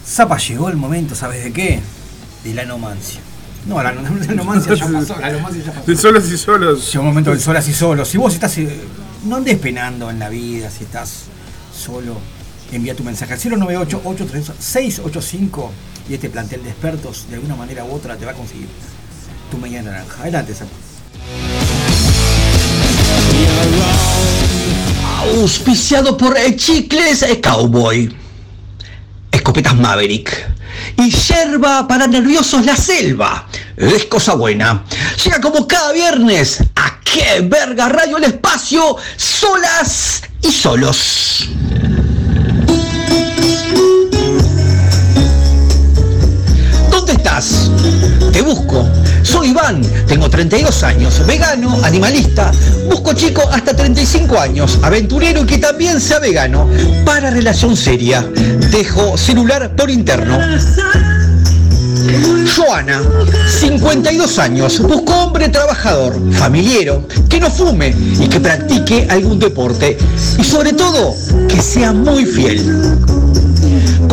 Zapa, 0.06 0.38
llegó 0.38 0.68
el 0.68 0.76
momento, 0.76 1.14
¿sabes 1.14 1.44
de 1.44 1.52
qué? 1.52 1.80
De 2.42 2.54
la 2.54 2.64
nomancia. 2.64 3.20
No, 3.66 3.82
la, 3.82 3.92
la 3.92 4.02
nomancia 4.34 4.74
ya 4.74 4.86
pasó, 4.86 5.18
la 5.18 5.32
nomancia 5.32 5.64
ya 5.64 5.72
pasó. 5.72 5.86
De 5.86 5.96
solos 5.96 6.30
y 6.30 6.38
solos. 6.38 6.92
Llegó 6.92 7.04
el 7.04 7.08
momento 7.08 7.30
del 7.30 7.40
solas 7.40 7.66
y 7.68 7.74
solos. 7.74 8.08
Si 8.08 8.18
vos 8.18 8.34
estás, 8.34 8.56
eh, 8.58 8.80
no 9.24 9.36
andes 9.36 9.58
penando 9.58 10.10
en 10.10 10.18
la 10.18 10.28
vida, 10.28 10.70
si 10.70 10.84
estás 10.84 11.24
solo, 11.74 12.18
envía 12.72 12.94
tu 12.94 13.02
mensaje 13.04 13.32
al 13.34 13.40
098-832-685 13.40 15.70
y 16.08 16.14
este 16.14 16.30
plantel 16.30 16.62
de 16.62 16.70
expertos, 16.70 17.26
de 17.28 17.34
alguna 17.36 17.56
manera 17.56 17.84
u 17.84 17.92
otra, 17.92 18.16
te 18.16 18.24
va 18.24 18.32
a 18.32 18.34
conseguir 18.34 18.68
tu 19.50 19.58
media 19.58 19.82
naranja. 19.82 20.22
Adelante, 20.22 20.54
Zapa. 20.54 20.70
Auspiciado 25.40 26.16
por 26.16 26.36
Chicles 26.57 27.24
Cowboy, 27.42 28.14
Escopetas 29.30 29.74
Maverick 29.76 30.55
y 30.96 31.11
Yerba 31.11 31.86
para 31.88 32.07
nerviosos 32.07 32.64
La 32.64 32.76
Selva. 32.76 33.46
Es 33.76 34.05
cosa 34.07 34.34
buena. 34.34 34.84
Llega 35.22 35.40
como 35.40 35.66
cada 35.66 35.92
viernes 35.92 36.62
a 36.76 37.00
qué 37.00 37.40
verga 37.42 37.88
radio 37.88 38.18
el 38.18 38.24
espacio, 38.24 38.96
solas 39.16 40.22
y 40.42 40.52
solos. 40.52 41.48
Te 48.33 48.43
busco. 48.43 48.87
Soy 49.22 49.49
Iván, 49.49 49.83
tengo 50.07 50.29
32 50.29 50.83
años, 50.85 51.27
vegano, 51.27 51.77
animalista, 51.83 52.53
busco 52.89 53.12
chico 53.14 53.43
hasta 53.51 53.75
35 53.75 54.39
años, 54.39 54.79
aventurero 54.83 55.43
y 55.43 55.47
que 55.47 55.59
también 55.59 56.01
sea 56.01 56.20
vegano, 56.20 56.68
para 57.05 57.31
relación 57.31 57.77
seria. 57.77 58.22
Dejo 58.70 59.16
celular 59.16 59.75
por 59.75 59.91
interno. 59.91 60.39
Joana, 62.55 63.03
52 63.49 64.39
años, 64.39 64.81
busco 64.81 65.14
hombre 65.14 65.49
trabajador, 65.49 66.14
familiero, 66.33 67.09
que 67.29 67.41
no 67.41 67.51
fume 67.51 67.97
y 68.20 68.29
que 68.29 68.39
practique 68.39 69.09
algún 69.11 69.39
deporte 69.39 69.97
y 70.39 70.45
sobre 70.45 70.75
todo 70.75 71.14
que 71.49 71.61
sea 71.61 71.93
muy 71.93 72.27
fiel. 72.27 72.95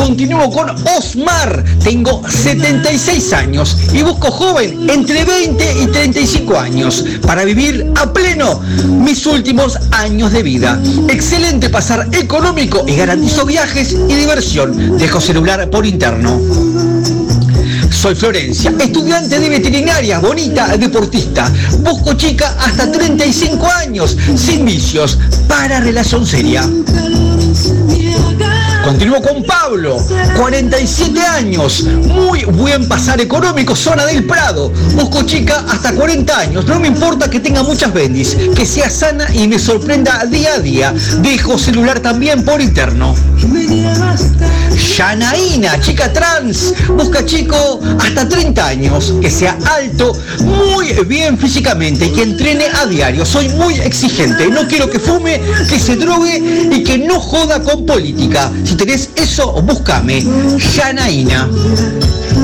Continúo 0.01 0.49
con 0.49 0.67
Osmar, 0.97 1.63
tengo 1.83 2.23
76 2.27 3.33
años 3.33 3.77
y 3.93 4.01
busco 4.01 4.31
joven 4.31 4.89
entre 4.89 5.23
20 5.23 5.83
y 5.83 5.85
35 5.85 6.57
años 6.57 7.05
para 7.21 7.43
vivir 7.43 7.91
a 7.95 8.11
pleno 8.11 8.61
mis 8.87 9.23
últimos 9.27 9.77
años 9.91 10.31
de 10.31 10.41
vida. 10.41 10.81
Excelente 11.07 11.69
pasar 11.69 12.09
económico 12.13 12.83
y 12.87 12.95
garantizo 12.95 13.45
viajes 13.45 13.93
y 13.93 14.15
diversión. 14.15 14.97
Dejo 14.97 15.21
celular 15.21 15.69
por 15.69 15.85
interno. 15.85 16.41
Soy 17.91 18.15
Florencia, 18.15 18.73
estudiante 18.79 19.39
de 19.39 19.49
veterinaria, 19.49 20.17
bonita, 20.17 20.75
deportista. 20.77 21.51
Busco 21.83 22.15
chica 22.15 22.55
hasta 22.59 22.91
35 22.91 23.67
años, 23.67 24.17
sin 24.35 24.65
vicios, 24.65 25.19
para 25.47 25.79
relación 25.79 26.25
seria. 26.25 26.67
Continúo 28.83 29.21
con 29.21 29.43
Pablo, 29.43 29.97
47 30.37 31.21
años, 31.21 31.83
muy 31.83 32.43
buen 32.45 32.87
pasar 32.87 33.21
económico, 33.21 33.75
zona 33.75 34.05
del 34.05 34.25
Prado. 34.25 34.71
Busco 34.95 35.23
chica 35.23 35.63
hasta 35.69 35.93
40 35.93 36.39
años, 36.39 36.65
no 36.65 36.79
me 36.79 36.87
importa 36.87 37.29
que 37.29 37.39
tenga 37.39 37.61
muchas 37.63 37.93
bendis, 37.93 38.35
que 38.55 38.65
sea 38.65 38.89
sana 38.89 39.27
y 39.33 39.47
me 39.47 39.59
sorprenda 39.59 40.25
día 40.25 40.55
a 40.55 40.59
día. 40.59 40.93
Dejo 41.21 41.57
celular 41.59 41.99
también 41.99 42.43
por 42.43 42.59
interno. 42.59 43.15
Yanaína, 44.97 45.79
chica 45.79 46.11
trans, 46.11 46.73
busca 46.89 47.25
chico 47.25 47.79
hasta 47.99 48.27
30 48.27 48.67
años, 48.67 49.13
que 49.21 49.29
sea 49.29 49.57
alto, 49.65 50.13
muy 50.39 50.93
bien 51.05 51.37
físicamente 51.37 52.07
y 52.07 52.09
que 52.09 52.23
entrene 52.23 52.65
a 52.73 52.85
diario. 52.87 53.25
Soy 53.25 53.49
muy 53.49 53.75
exigente, 53.75 54.47
no 54.47 54.67
quiero 54.67 54.89
que 54.89 54.99
fume, 54.99 55.39
que 55.69 55.79
se 55.79 55.95
drogue 55.95 56.69
y 56.71 56.83
que 56.83 56.97
no 56.97 57.19
joda 57.19 57.61
con 57.61 57.85
política. 57.85 58.51
Si 58.71 58.77
tenés 58.77 59.09
eso, 59.17 59.51
búscame. 59.63 60.25
Yanaína. 60.57 61.49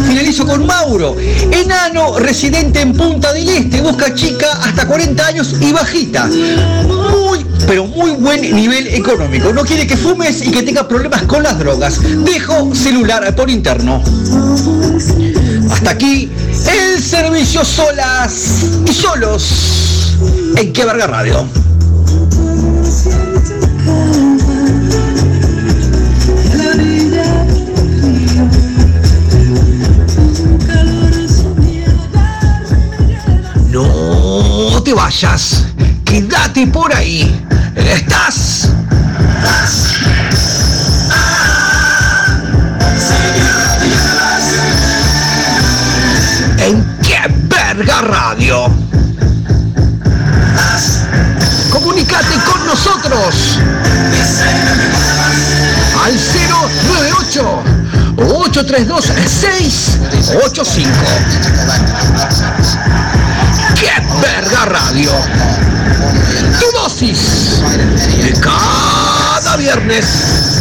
Finalizo 0.05 0.45
con 0.45 0.65
Mauro, 0.65 1.15
enano 1.17 2.19
residente 2.19 2.81
en 2.81 2.91
Punta 2.91 3.31
del 3.31 3.47
Este, 3.47 3.79
busca 3.79 4.13
chica 4.13 4.51
hasta 4.61 4.85
40 4.85 5.25
años 5.25 5.55
y 5.61 5.71
bajita. 5.71 6.27
Muy, 6.27 7.45
pero 7.65 7.85
muy 7.85 8.11
buen 8.11 8.41
nivel 8.53 8.87
económico. 8.87 9.53
No 9.53 9.63
quiere 9.63 9.87
que 9.87 9.95
fumes 9.95 10.45
y 10.45 10.51
que 10.51 10.63
tengas 10.63 10.83
problemas 10.87 11.21
con 11.23 11.43
las 11.43 11.57
drogas. 11.59 11.97
Dejo 12.25 12.75
celular 12.75 13.33
por 13.33 13.49
interno. 13.49 14.03
Hasta 15.71 15.91
aquí 15.91 16.29
el 16.69 17.01
servicio 17.01 17.63
solas 17.63 18.65
y 18.85 18.91
solos 18.91 20.13
en 20.57 20.73
Que 20.73 20.83
Verga 20.83 21.07
Radio. 21.07 21.47
No 34.77 34.83
te 34.83 34.93
vayas, 34.93 35.63
quédate 36.05 36.67
por 36.67 36.93
ahí. 36.93 37.43
Estás. 37.75 38.69
En 46.59 46.85
qué 47.01 47.17
verga 47.49 48.01
radio. 48.01 48.71
Comunicate 51.71 52.35
con 52.45 52.67
nosotros 52.67 53.57
al 56.05 56.13
098 56.13 57.63
832 58.15 59.05
685. 59.25 60.91
¡Qué 63.79 63.91
verga 64.19 64.65
radio! 64.65 65.11
Tu 66.59 66.65
dosis 66.71 67.61
de 68.19 68.33
cada 68.41 69.55
viernes. 69.57 70.57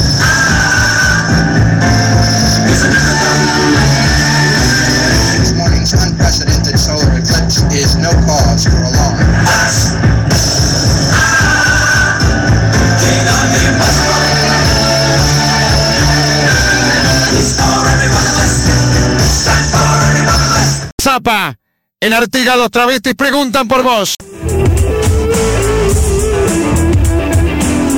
En 22.07 22.13
Artigas 22.13 22.57
los 22.57 22.71
travestis 22.71 23.17
preguntan 23.17 23.67
por 23.67 23.83
vos. 23.83 24.15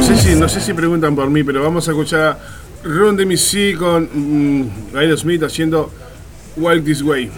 Sí, 0.01 0.17
sí, 0.17 0.35
no 0.35 0.49
sé 0.49 0.63
si 0.63 0.73
preguntan 0.73 1.15
por 1.15 1.29
mí, 1.29 1.45
pero 1.45 1.63
vamos 1.63 1.87
a 1.89 1.91
escuchar 1.91 2.39
Run 2.85 3.19
de 3.19 3.77
con 3.79 4.09
mmm, 4.11 4.97
Aerosmith 4.97 5.43
haciendo 5.43 5.93
Walk 6.57 6.85
This 6.85 7.03
Way. 7.03 7.31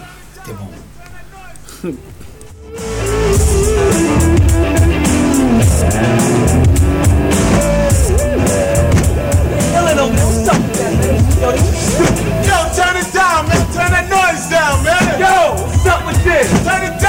Hey, 16.41 17.00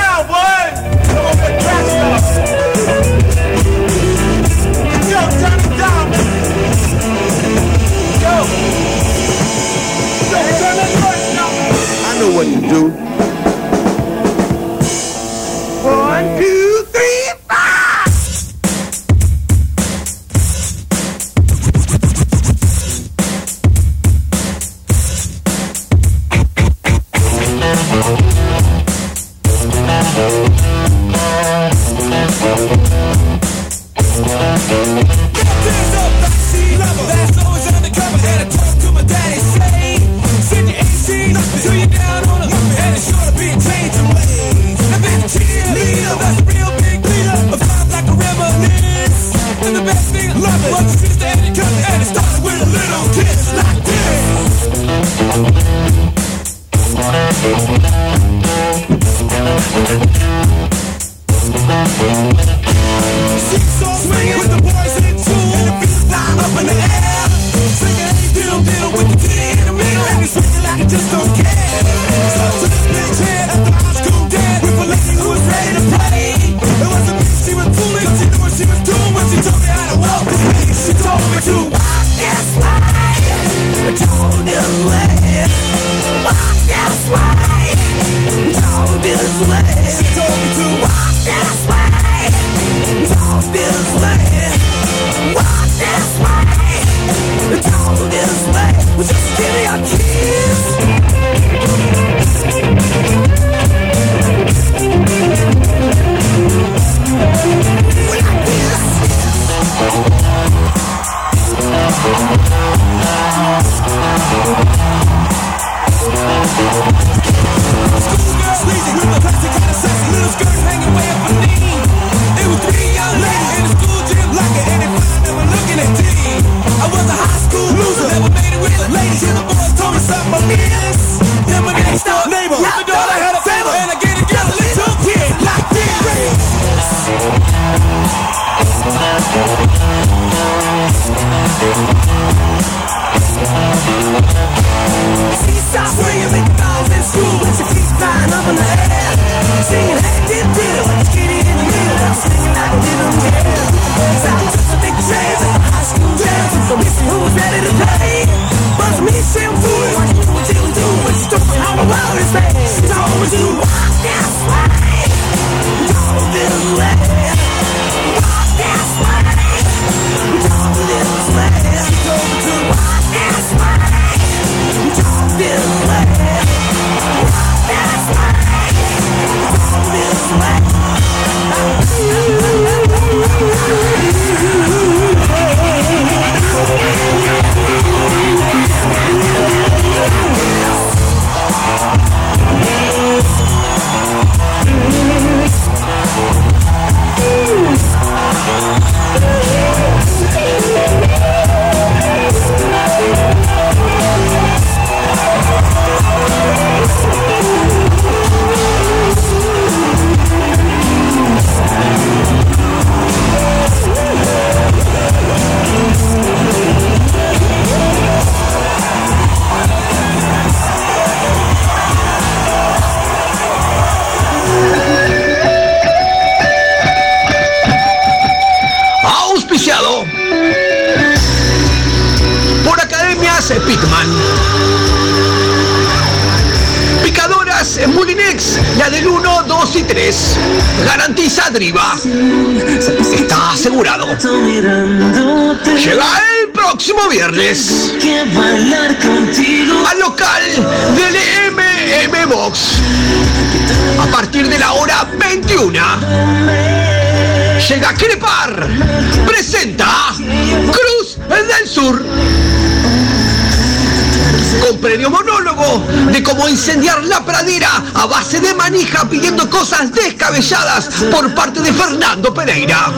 de 266.13 266.23
cómo 266.23 266.49
incendiar 266.49 267.03
la 267.05 267.25
pradera 267.25 267.83
a 267.95 268.07
base 268.07 268.41
de 268.41 268.55
manija 268.55 269.09
pidiendo 269.09 269.49
cosas 269.49 269.93
descabelladas 269.93 270.89
por 271.11 271.33
parte 271.35 271.61
de 271.61 271.73
Fernando 271.73 272.33
Pereira. 272.35 272.93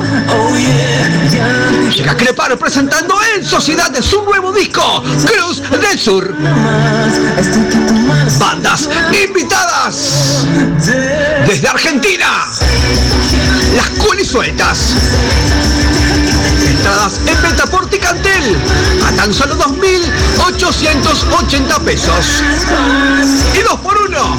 Llega 1.95 2.17
Crepar 2.17 2.59
presentando 2.59 3.15
en 3.37 3.45
sociedad 3.45 3.91
de 3.91 4.03
su 4.03 4.23
nuevo 4.23 4.53
disco, 4.53 5.03
Cruz 5.27 5.63
del 5.81 5.99
Sur. 5.99 6.35
Bandas 8.39 8.89
invitadas 9.27 10.47
desde 11.47 11.69
Argentina. 11.69 12.47
Las 13.77 13.89
culisueltas. 14.05 14.95
En 16.95 17.43
venta 17.43 17.67
por 17.67 17.91
Ticantel 17.91 18.57
a 19.05 19.11
tan 19.17 19.35
solo 19.35 19.59
2.880 19.59 21.81
pesos. 21.81 22.41
Y 23.53 23.59
dos 23.63 23.81
por 23.81 24.01
uno, 24.01 24.39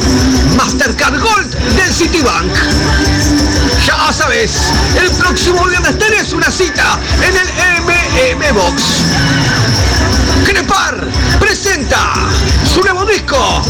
Mastercard 0.55 1.19
Gold 1.19 1.53
del 1.75 1.93
Citibank. 1.93 2.49
Ya 3.85 4.09
sabes, 4.13 4.53
el 4.97 5.11
próximo 5.11 5.65
viernes 5.65 5.99
tenés 5.99 6.31
una 6.31 6.49
cita 6.49 6.97
en 7.27 7.35
el 7.35 7.47
MM 7.83 8.53
Box. 8.53 8.83
Crepar 10.45 11.05
presenta 11.37 12.13
su 12.73 12.81
nuevo 12.81 13.03
disco, 13.05 13.61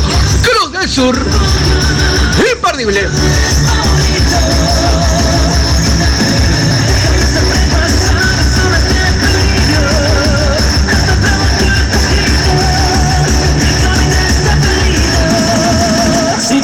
Cruz 0.44 0.72
del 0.72 0.88
Sur. 0.88 1.18
Imperdible. 2.54 3.10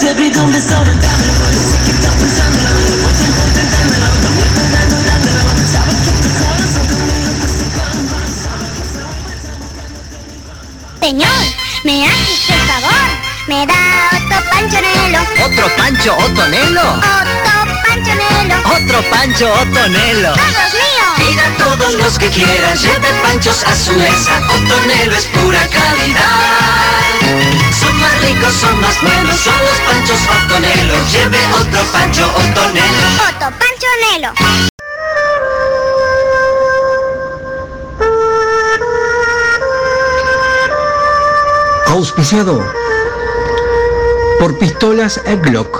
Que 0.02 0.08
estás 0.08 0.18
pensándolo, 2.16 2.74
dando, 4.72 4.98
dándolo, 5.04 5.42
sabes 5.72 5.96
que 6.02 6.12
tu 6.24 6.30
corazón 6.42 6.88
Señor, 11.02 11.42
me 11.84 11.96
hace 12.08 12.54
el 12.54 12.62
favor. 12.62 13.10
Me 13.48 13.68
da 13.68 14.10
otro 14.18 14.38
panchonelo. 14.50 15.20
¿Otro 15.46 15.66
Pancho 15.78 16.18
Otonelo? 16.18 16.82
Otro 16.94 17.74
panchonelo. 17.86 18.56
¿Otro 18.76 18.98
Pancho 19.12 19.54
Otonelo? 19.54 20.34
¡Todos 20.34 20.74
míos! 20.74 21.01
Pida 21.32 21.48
todos 21.58 21.94
los 21.94 22.20
que 22.20 22.30
quieran, 22.30 22.78
lleve 22.78 23.08
panchos 23.24 23.64
a 23.64 23.74
su 23.74 23.94
mesa. 23.94 24.42
Otonelo 24.50 25.16
es 25.16 25.26
pura 25.28 25.66
calidad. 25.68 26.26
Son 27.80 27.98
más 28.02 28.22
ricos, 28.22 28.54
son 28.54 28.82
más 28.82 29.02
buenos, 29.02 29.40
son 29.40 29.54
los 29.54 29.80
panchos 29.88 30.20
Otonelo. 30.44 30.94
Lleve 31.10 31.38
otro 31.54 31.82
Pancho 31.94 32.28
Otonelo. 32.36 33.08
Otro 33.30 33.50
panchonelo. 33.60 34.34
Auspiciado 41.88 42.62
por 44.38 44.58
Pistolas 44.58 45.22
Glock. 45.44 45.80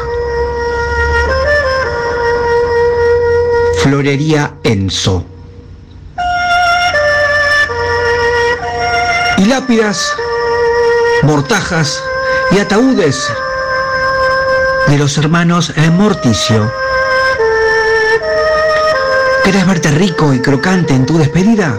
Florería 3.84 4.54
Enzo. 4.64 5.26
Y 9.42 9.46
lápidas, 9.46 10.16
mortajas 11.24 12.04
y 12.52 12.60
ataúdes 12.60 13.28
de 14.86 15.00
los 15.00 15.18
hermanos 15.18 15.74
Morticio. 15.94 16.72
¿Querés 19.44 19.66
verte 19.66 19.90
rico 19.90 20.32
y 20.36 20.42
crocante 20.44 20.94
en 20.94 21.08
tu 21.08 21.18
despedida? 21.18 21.76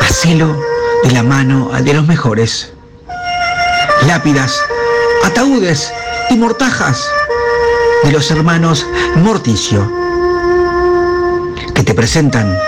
Hacelo 0.00 0.58
de 1.04 1.10
la 1.10 1.22
mano 1.22 1.72
de 1.78 1.92
los 1.92 2.06
mejores. 2.06 2.72
Lápidas, 4.06 4.58
ataúdes 5.24 5.92
y 6.30 6.36
mortajas 6.36 7.06
de 8.02 8.12
los 8.12 8.30
hermanos 8.30 8.86
Morticio, 9.16 9.92
que 11.74 11.82
te 11.82 11.92
presentan 11.92 12.58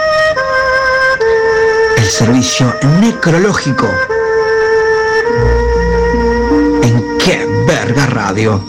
servicio 2.09 2.75
necrológico 3.01 3.87
en 6.83 7.19
Qué 7.19 7.47
Verga 7.67 8.07
Radio. 8.07 8.65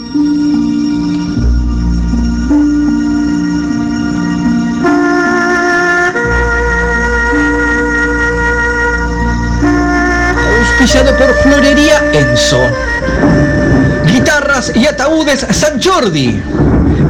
Auspiciado 10.58 11.16
por 11.16 11.34
Florería 11.42 12.12
Enzo. 12.12 12.60
Guitarras 14.06 14.72
y 14.76 14.86
ataúdes 14.86 15.46
San 15.50 15.80
Jordi. 15.82 16.42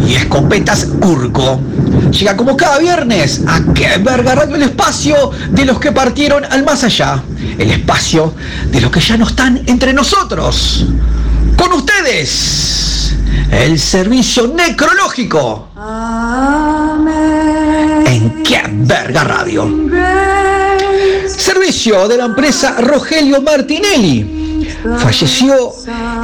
Y 0.07 0.14
escopetas 0.14 0.87
Urco. 1.03 1.61
Llega 2.11 2.36
como 2.36 2.56
cada 2.56 2.78
viernes 2.78 3.42
a 3.46 3.72
que 3.72 3.98
verga 3.98 4.34
radio 4.34 4.56
el 4.56 4.62
espacio 4.62 5.30
de 5.50 5.64
los 5.64 5.78
que 5.78 5.92
partieron 5.92 6.44
al 6.44 6.64
más 6.64 6.82
allá. 6.84 7.22
El 7.58 7.70
espacio 7.70 8.34
de 8.66 8.80
los 8.80 8.90
que 8.90 9.00
ya 9.00 9.16
no 9.16 9.26
están 9.26 9.62
entre 9.66 9.92
nosotros. 9.92 10.86
Con 11.56 11.72
ustedes, 11.72 13.14
el 13.52 13.78
servicio 13.78 14.48
necrológico. 14.48 15.68
En 18.06 18.42
qué 18.42 18.62
verga 18.68 19.24
radio. 19.24 19.70
Servicio 21.28 22.08
de 22.08 22.16
la 22.16 22.24
empresa 22.24 22.76
Rogelio 22.80 23.40
Martinelli. 23.40 24.66
Falleció 24.98 25.72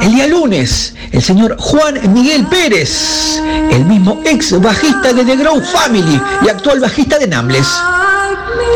el 0.01 0.11
día 0.11 0.27
lunes 0.27 0.95
el 1.11 1.21
señor 1.21 1.55
Juan 1.59 2.13
Miguel 2.13 2.45
Pérez, 2.47 3.41
el 3.71 3.85
mismo 3.85 4.21
ex 4.25 4.59
bajista 4.59 5.13
de 5.13 5.23
The 5.23 5.35
Grow 5.35 5.61
Family 5.61 6.21
y 6.43 6.49
actual 6.49 6.79
bajista 6.79 7.17
de 7.17 7.27
Nambles. 7.27 7.67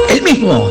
El 0.10 0.22
mismo 0.22 0.70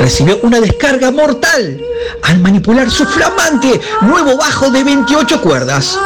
recibió 0.00 0.38
una 0.42 0.60
descarga 0.60 1.10
mortal 1.10 1.80
al 2.22 2.38
manipular 2.40 2.90
su 2.90 3.04
flamante 3.06 3.80
nuevo 4.02 4.36
bajo 4.36 4.70
de 4.70 4.84
28 4.84 5.40
cuerdas, 5.40 5.98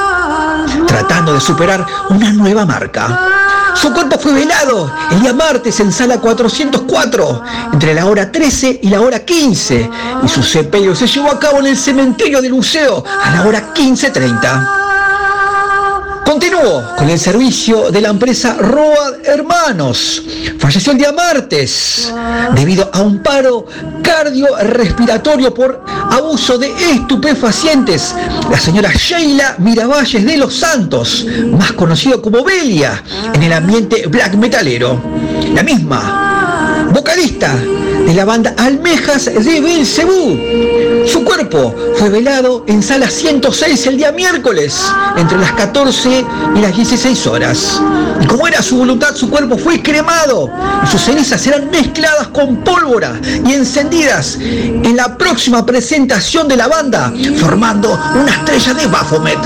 tratando 0.86 1.34
de 1.34 1.40
superar 1.40 1.86
una 2.10 2.32
nueva 2.32 2.66
marca. 2.66 3.28
Su 3.74 3.92
cuerpo 3.92 4.18
fue 4.18 4.32
velado 4.32 4.92
el 5.12 5.20
día 5.20 5.32
martes 5.32 5.78
en 5.78 5.92
sala 5.92 6.18
404, 6.18 7.42
entre 7.72 7.94
la 7.94 8.06
hora 8.06 8.32
13 8.32 8.80
y 8.82 8.88
la 8.88 9.00
hora 9.00 9.24
15, 9.24 9.90
y 10.24 10.28
su 10.28 10.42
sepelio 10.42 10.96
se 10.96 11.06
llevó 11.06 11.30
a 11.30 11.38
cabo 11.38 11.60
en 11.60 11.66
el 11.66 11.76
cementerio 11.76 12.42
del 12.42 12.54
museo 12.54 13.04
a 13.06 13.30
la 13.30 13.46
hora 13.46 13.72
15.30. 13.72 14.77
Continuó 16.28 16.84
con 16.94 17.08
el 17.08 17.18
servicio 17.18 17.90
de 17.90 18.02
la 18.02 18.10
empresa 18.10 18.52
Road 18.58 19.24
Hermanos. 19.24 20.22
Falleció 20.58 20.92
el 20.92 20.98
día 20.98 21.10
martes 21.10 22.12
debido 22.54 22.90
a 22.92 23.00
un 23.00 23.22
paro 23.22 23.64
cardiorrespiratorio 24.02 25.54
por 25.54 25.82
abuso 25.88 26.58
de 26.58 26.70
estupefacientes. 26.92 28.14
La 28.50 28.60
señora 28.60 28.92
Sheila 28.92 29.54
Miravalles 29.56 30.26
de 30.26 30.36
los 30.36 30.54
Santos, 30.54 31.26
más 31.50 31.72
conocido 31.72 32.20
como 32.20 32.44
Belia 32.44 33.02
en 33.32 33.44
el 33.44 33.52
ambiente 33.54 34.06
black 34.06 34.34
metalero. 34.34 35.02
La 35.54 35.62
misma, 35.62 36.90
vocalista 36.92 37.56
de 38.08 38.14
la 38.14 38.24
banda 38.24 38.54
Almejas 38.56 39.26
de 39.26 39.60
Belcebú. 39.60 40.38
Su 41.06 41.24
cuerpo 41.24 41.74
fue 41.98 42.08
velado 42.08 42.64
en 42.66 42.82
sala 42.82 43.10
106 43.10 43.86
el 43.86 43.98
día 43.98 44.12
miércoles, 44.12 44.82
entre 45.14 45.36
las 45.36 45.52
14 45.52 46.24
y 46.56 46.58
las 46.58 46.74
16 46.74 47.26
horas. 47.26 47.82
Y 48.18 48.26
como 48.26 48.48
era 48.48 48.62
su 48.62 48.78
voluntad, 48.78 49.14
su 49.14 49.28
cuerpo 49.28 49.58
fue 49.58 49.82
cremado 49.82 50.50
y 50.82 50.86
sus 50.86 51.02
cenizas 51.02 51.38
serán 51.42 51.70
mezcladas 51.70 52.28
con 52.28 52.64
pólvora 52.64 53.20
y 53.44 53.52
encendidas 53.52 54.38
en 54.40 54.96
la 54.96 55.18
próxima 55.18 55.66
presentación 55.66 56.48
de 56.48 56.56
la 56.56 56.66
banda, 56.66 57.12
formando 57.36 57.92
una 58.14 58.32
estrella 58.32 58.72
de 58.72 58.86
Baphomet. 58.86 59.38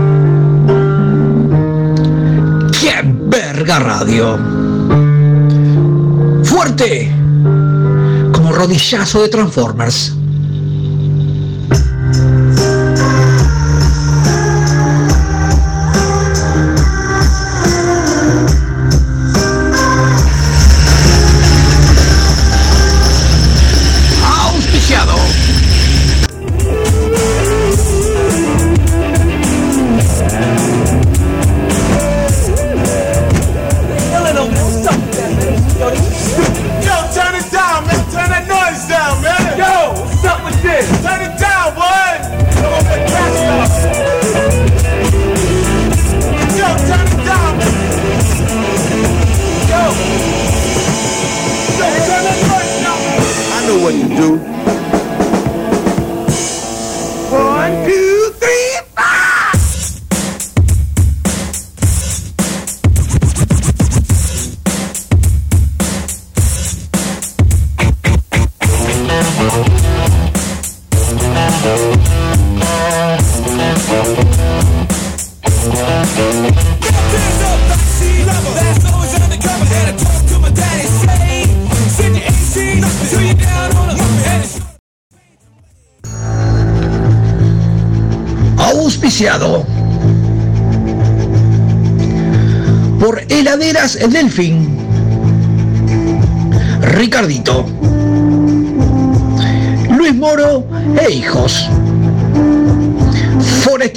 Radio! 3.79 4.37
Fuerte 6.43 7.13
como 8.33 8.51
rodillazo 8.51 9.21
de 9.21 9.29
Transformers. 9.29 10.13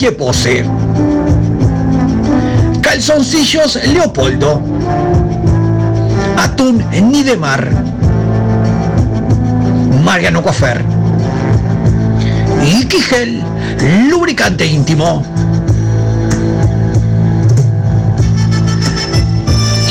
Forestier 0.05 0.17
Pose. 0.17 0.65
Calzoncillos 2.83 3.77
Leopoldo. 3.87 4.61
Atún 6.37 6.85
Nidemar. 7.11 7.71
Mariano 10.03 10.43
Coafer. 10.43 10.85
Y 12.67 12.85
Quigel, 12.85 13.43
lubricante 14.11 14.67
íntimo. 14.67 15.25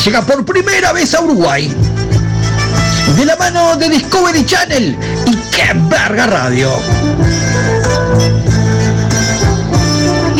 Llega 0.05 0.21
por 0.21 0.45
primera 0.45 0.93
vez 0.93 1.13
a 1.15 1.21
Uruguay. 1.21 1.73
De 3.17 3.25
la 3.25 3.35
mano 3.35 3.75
de 3.77 3.89
Discovery 3.89 4.45
Channel 4.45 4.95
y 5.25 5.35
qué 5.51 5.71
verga 5.89 6.27
radio. 6.27 6.69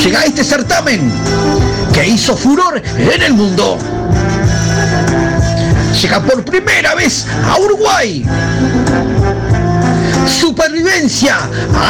Llega 0.04 0.26
este 0.26 0.43
certamen 0.43 1.10
que 1.93 2.06
hizo 2.06 2.36
furor 2.36 2.82
en 2.97 3.22
el 3.22 3.34
mundo. 3.34 3.78
Llega 6.01 6.22
por 6.22 6.43
primera 6.43 6.93
vez 6.93 7.26
a 7.49 7.58
Uruguay. 7.58 8.26
Supervivencia 10.28 11.38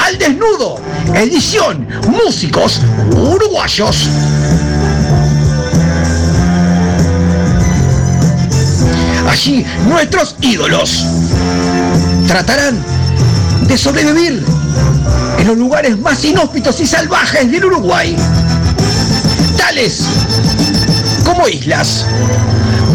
al 0.05 0.19
desnudo. 0.19 0.79
Edición 1.15 1.87
Músicos 2.07 2.81
Uruguayos. 3.15 4.07
Allí 9.27 9.65
nuestros 9.87 10.35
ídolos 10.39 11.03
tratarán 12.27 12.77
de 13.67 13.75
sobrevivir 13.75 14.45
en 15.43 15.49
los 15.49 15.57
lugares 15.57 15.99
más 15.99 16.23
inhóspitos 16.23 16.79
y 16.79 16.87
salvajes 16.87 17.51
del 17.51 17.65
Uruguay. 17.65 18.15
Tales 19.57 20.05
como 21.25 21.49
islas, 21.49 22.05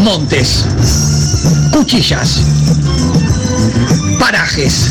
montes, 0.01 0.65
cuchillas, 1.71 2.39
parajes, 4.19 4.89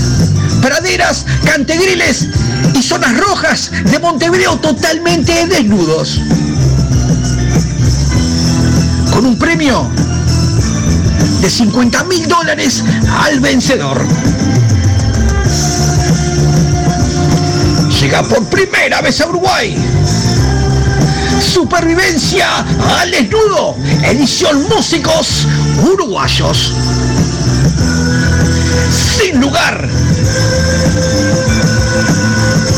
praderas, 0.62 1.26
cantegriles 1.44 2.28
y 2.74 2.80
zonas 2.80 3.18
rojas 3.18 3.72
de 3.90 3.98
Montevideo 3.98 4.56
totalmente 4.59 5.44
desnudos. 5.48 6.20
Con 9.12 9.26
un 9.26 9.36
premio 9.36 9.90
de 11.40 11.50
50 11.50 12.04
mil 12.04 12.28
dólares 12.28 12.84
al 13.20 13.40
vencedor. 13.40 14.06
Llega 18.01 18.22
por 18.22 18.44
primera 18.44 19.01
vez 19.01 19.20
a 19.20 19.26
Uruguay. 19.26 19.76
Supervivencia 21.40 22.64
al 23.01 23.11
desnudo. 23.11 23.76
Edición 24.05 24.68
Músicos 24.68 25.49
Uruguayos. 25.82 26.74
Sin 29.18 29.40
lugar 29.40 29.88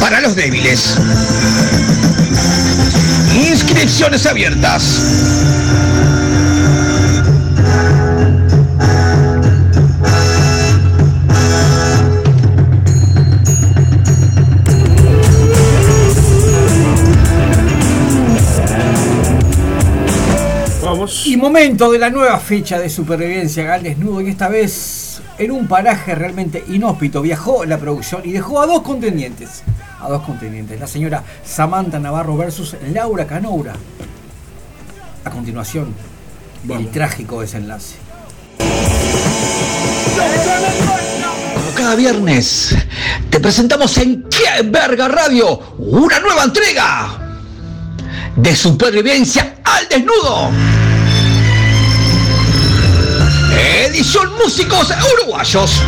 para 0.01 0.23
los 0.23 0.35
débiles. 0.35 0.97
Inscripciones 3.35 4.25
abiertas. 4.25 5.03
Momento 21.41 21.91
de 21.91 21.99
la 21.99 22.11
nueva 22.11 22.39
fecha 22.39 22.79
de 22.79 22.91
supervivencia 22.91 23.73
al 23.73 23.83
desnudo 23.83 24.21
y 24.21 24.29
esta 24.29 24.49
vez 24.49 25.23
en 25.39 25.51
un 25.51 25.67
paraje 25.67 26.15
realmente 26.15 26.63
inhóspito 26.69 27.23
viajó 27.23 27.65
la 27.65 27.79
producción 27.79 28.23
y 28.25 28.33
dejó 28.33 28.61
a 28.61 28.67
dos 28.67 28.83
contendientes. 28.83 29.63
A 30.01 30.09
dos 30.09 30.23
contendientes. 30.23 30.79
La 30.79 30.87
señora 30.87 31.25
Samantha 31.45 31.99
Navarro 31.99 32.37
versus 32.37 32.77
Laura 32.93 33.27
Canoura. 33.27 33.75
a 35.25 35.31
continuación 35.31 35.95
el 36.69 36.91
trágico 36.91 37.41
desenlace. 37.41 37.97
Como 41.55 41.75
cada 41.75 41.95
viernes, 41.95 42.77
te 43.31 43.41
presentamos 43.41 43.97
en 43.99 44.25
Qué 44.25 44.63
Verga 44.65 45.09
Radio 45.09 45.59
una 45.79 46.21
nueva 46.21 46.45
entrega 46.45 47.31
de 48.37 48.55
supervivencia 48.55 49.57
al 49.65 49.89
desnudo. 49.89 50.80
Edición 53.61 54.33
Músicos 54.37 54.89
Uruguayos. 55.15 55.83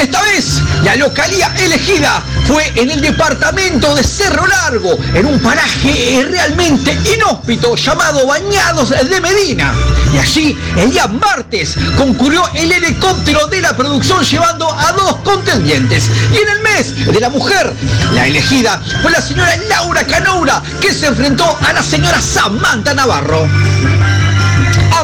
Esta 0.00 0.22
vez, 0.22 0.60
la 0.82 0.96
localía 0.96 1.52
elegida 1.58 2.22
fue 2.46 2.70
en 2.74 2.90
el 2.90 3.00
departamento 3.00 3.94
de 3.94 4.04
Cerro 4.04 4.46
Largo, 4.46 4.98
en 5.14 5.26
un 5.26 5.40
paraje 5.40 6.26
realmente 6.30 6.96
inhóspito 7.14 7.74
llamado 7.74 8.26
Bañados 8.26 8.90
de 8.90 9.20
Medina. 9.20 9.74
Y 10.12 10.18
allí, 10.18 10.58
el 10.76 10.90
día 10.90 11.06
martes, 11.06 11.74
concurrió 11.96 12.42
el 12.54 12.70
helicóptero 12.70 13.46
de 13.46 13.60
la 13.60 13.76
producción 13.76 14.22
llevando 14.24 14.70
a 14.70 14.92
dos 14.92 15.16
contendientes. 15.24 16.10
Y 16.32 16.36
en 16.36 16.48
el 16.48 16.60
mes 16.60 17.06
de 17.06 17.20
la 17.20 17.30
mujer, 17.30 17.72
la 18.12 18.26
elegida 18.26 18.80
fue 19.02 19.10
la 19.10 19.22
señora 19.22 19.56
Laura 19.68 20.04
Canoura, 20.04 20.62
que 20.80 20.92
se 20.92 21.06
enfrentó 21.06 21.58
a 21.66 21.72
la 21.72 21.82
señora 21.82 22.20
Samantha 22.20 22.94
Navarro. 22.94 23.48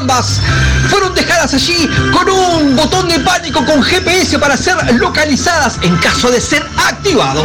Ambas 0.01 0.41
fueron 0.89 1.15
dejadas 1.15 1.53
allí 1.53 1.87
con 2.11 2.27
un 2.31 2.75
botón 2.75 3.07
de 3.07 3.19
pánico 3.21 3.63
con 3.67 3.83
GPS 3.83 4.39
para 4.39 4.57
ser 4.57 4.77
localizadas 4.95 5.79
en 5.83 5.95
caso 5.99 6.31
de 6.31 6.41
ser 6.41 6.67
activado. 6.89 7.43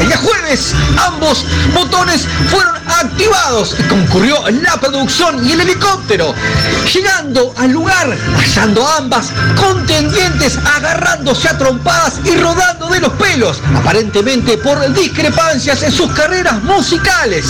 El 0.00 0.06
día 0.06 0.16
jueves, 0.16 0.74
ambos 1.06 1.44
botones 1.74 2.26
fueron 2.50 2.76
activados 2.86 3.74
y 3.78 3.82
concurrió 3.84 4.36
la 4.48 4.76
producción 4.76 5.44
y 5.46 5.52
el 5.52 5.60
helicóptero. 5.60 6.34
Llegando 6.92 7.52
al 7.56 7.70
lugar, 7.72 8.16
hallando 8.36 8.86
a 8.86 8.98
ambas 8.98 9.30
contendientes 9.56 10.58
agarrándose 10.76 11.48
a 11.48 11.58
trompadas 11.58 12.20
y 12.24 12.36
rodando 12.36 12.88
de 12.88 13.00
los 13.00 13.12
pelos, 13.14 13.60
aparentemente 13.76 14.56
por 14.58 14.92
discrepancias 14.92 15.82
en 15.82 15.92
sus 15.92 16.12
carreras 16.12 16.62
musicales. 16.62 17.46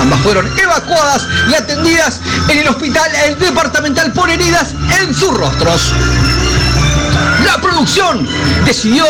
Ambas 0.00 0.20
fueron 0.20 0.46
evacuadas 0.58 1.26
y 1.50 1.54
atendidas 1.54 2.20
en 2.48 2.58
el 2.58 2.68
hospital 2.68 3.10
departamental 3.38 4.12
por 4.12 4.30
heridas 4.30 4.74
en 5.00 5.14
sus 5.14 5.36
rostros. 5.36 5.92
La 7.44 7.60
producción 7.60 8.28
decidió 8.64 9.04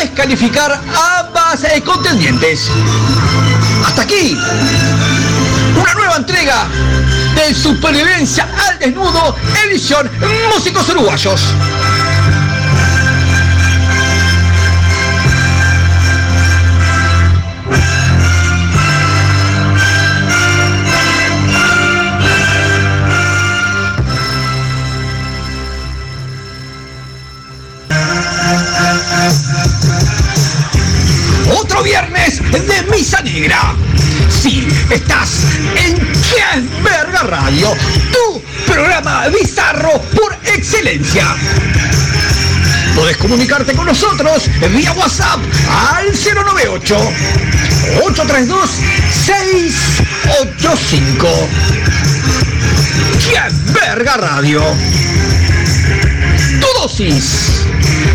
descalificar 0.00 0.72
a 0.72 1.20
ambas 1.20 1.64
eh, 1.64 1.82
contendientes. 1.82 2.68
Hasta 3.86 4.02
aquí, 4.02 4.36
una 5.80 5.94
nueva 5.94 6.16
entrega 6.16 6.66
de 7.34 7.54
Supervivencia 7.54 8.48
al 8.68 8.78
Desnudo, 8.78 9.36
edición 9.66 10.10
Músicos 10.52 10.88
Uruguayos. 10.88 11.40
Viernes 31.94 32.42
de 32.50 32.82
Misa 32.90 33.22
Negra. 33.22 33.76
Sí, 34.28 34.66
estás 34.90 35.44
en 35.76 35.96
Qué 35.96 36.42
Verga 36.82 37.22
Radio, 37.22 37.72
tu 38.12 38.42
programa 38.66 39.28
bizarro 39.28 40.02
por 40.12 40.36
excelencia. 40.44 41.36
Podés 42.96 43.16
comunicarte 43.18 43.74
con 43.74 43.86
nosotros 43.86 44.50
vía 44.74 44.92
WhatsApp 44.94 45.38
al 45.70 46.06
098 46.06 46.96
832 48.02 48.70
685. 49.24 51.48
¡Qué 53.24 53.38
verga 53.72 54.16
radio! 54.16 54.64
Tu 56.60 56.66
dosis 56.80 57.52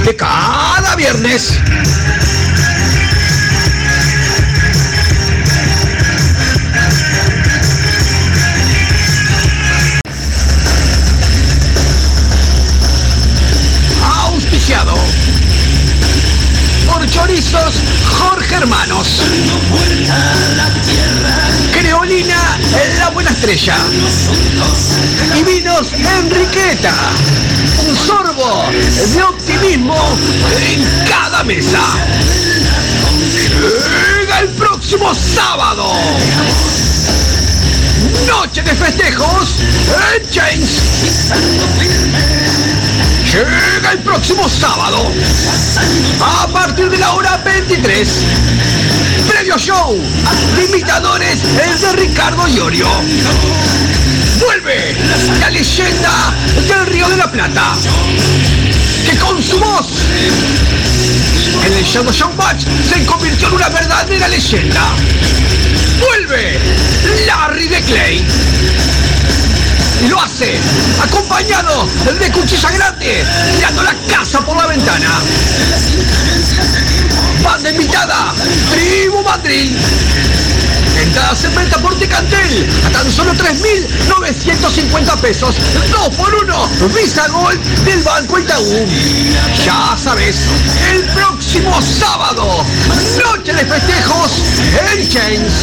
de 0.03 0.13
cada 0.17 0.97
viernes. 0.97 1.53
Chorizos 17.19 17.75
Jorge 18.17 18.55
Hermanos. 18.55 19.07
Creolina 21.73 22.57
La 22.97 23.09
Buena 23.09 23.29
Estrella. 23.31 23.75
Y 25.35 25.43
vinos 25.43 25.91
Enriqueta. 25.93 26.93
Un 27.85 27.95
sorbo 27.97 28.63
de 29.13 29.21
optimismo 29.21 29.97
en 30.61 31.07
cada 31.09 31.43
mesa. 31.43 31.81
El 34.39 34.47
próximo 34.49 35.13
sábado. 35.13 35.91
Noche 38.27 38.61
de 38.61 38.73
festejos 38.75 39.55
en 40.15 40.33
James. 40.33 42.28
Llega 43.31 43.91
el 43.91 43.99
próximo 43.99 44.49
sábado 44.49 45.11
a 46.19 46.47
partir 46.47 46.89
de 46.89 46.97
la 46.97 47.13
hora 47.13 47.37
23. 47.45 48.09
Previo 49.27 49.55
show 49.59 50.01
de 50.55 50.65
imitadores 50.65 51.43
es 51.63 51.81
de 51.81 51.91
Ricardo 51.93 52.47
Iorio. 52.47 52.87
Vuelve 54.39 54.95
la 55.39 55.51
leyenda 55.51 56.33
del 56.67 56.87
Río 56.87 57.07
de 57.07 57.17
la 57.17 57.31
Plata. 57.31 57.75
Que 59.05 59.15
con 59.19 59.43
su 59.43 59.59
voz 59.59 59.87
en 61.67 61.73
el 61.73 61.83
Show 61.85 62.33
Match 62.35 62.63
se 62.83 63.05
convirtió 63.05 63.49
en 63.49 63.53
una 63.53 63.69
verdadera 63.69 64.27
leyenda. 64.27 64.95
Vuelve 65.99 66.59
Larry 67.27 67.67
de 67.67 67.81
Clay. 67.81 68.25
Y 70.01 70.07
lo 70.07 70.19
hace 70.21 70.57
acompañado 71.01 71.87
de 72.19 72.31
cuchilla 72.31 72.71
grande, 72.71 73.25
tirando 73.55 73.83
la 73.83 73.93
casa 74.07 74.39
por 74.45 74.55
la 74.55 74.67
ventana. 74.67 75.19
Banda 77.43 77.69
invitada, 77.71 78.33
Tribu 78.71 79.21
Madrid. 79.23 79.75
Entradas 81.01 81.43
en 81.45 81.55
venta 81.55 81.77
por 81.77 81.97
Ticantel 81.97 82.67
a 82.85 82.89
tan 82.89 83.11
solo 83.11 83.33
3.950 83.33 85.21
pesos. 85.21 85.55
2 85.91 86.15
por 86.15 86.33
1 86.35 86.69
Visa 86.93 87.27
Gold 87.29 87.85
del 87.85 88.03
Banco 88.03 88.39
Itaú. 88.39 88.85
Ya 89.65 89.97
sabes, 89.97 90.35
el 90.91 91.03
próximo 91.05 91.81
sábado, 91.81 92.65
noche 93.23 93.53
de 93.53 93.65
festejos 93.65 94.31
en 94.93 95.09
Chains. 95.09 95.53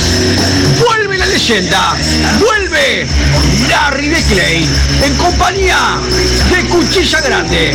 Leyenda, 1.37 1.95
vuelve 2.41 3.07
Larry 3.69 4.09
de 4.09 4.23
Clay 4.23 4.69
en 5.05 5.15
compañía 5.17 5.77
de 6.51 6.67
Cuchilla 6.67 7.21
Grande, 7.21 7.75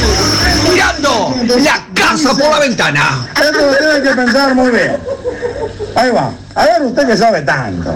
tirando 0.68 1.36
la 1.60 1.86
casa 1.94 2.30
por 2.32 2.50
la 2.50 2.60
ventana. 2.60 3.28
Esto 3.36 3.68
lo 3.68 3.78
tiene 3.78 4.10
que 4.10 4.16
pensar 4.16 4.56
muy 4.56 4.72
bien. 4.72 4.98
Ahí 5.96 6.10
va. 6.10 6.32
A 6.56 6.66
ver 6.66 6.82
usted 6.82 7.06
que 7.06 7.16
sabe 7.16 7.44
tanto. 7.44 7.94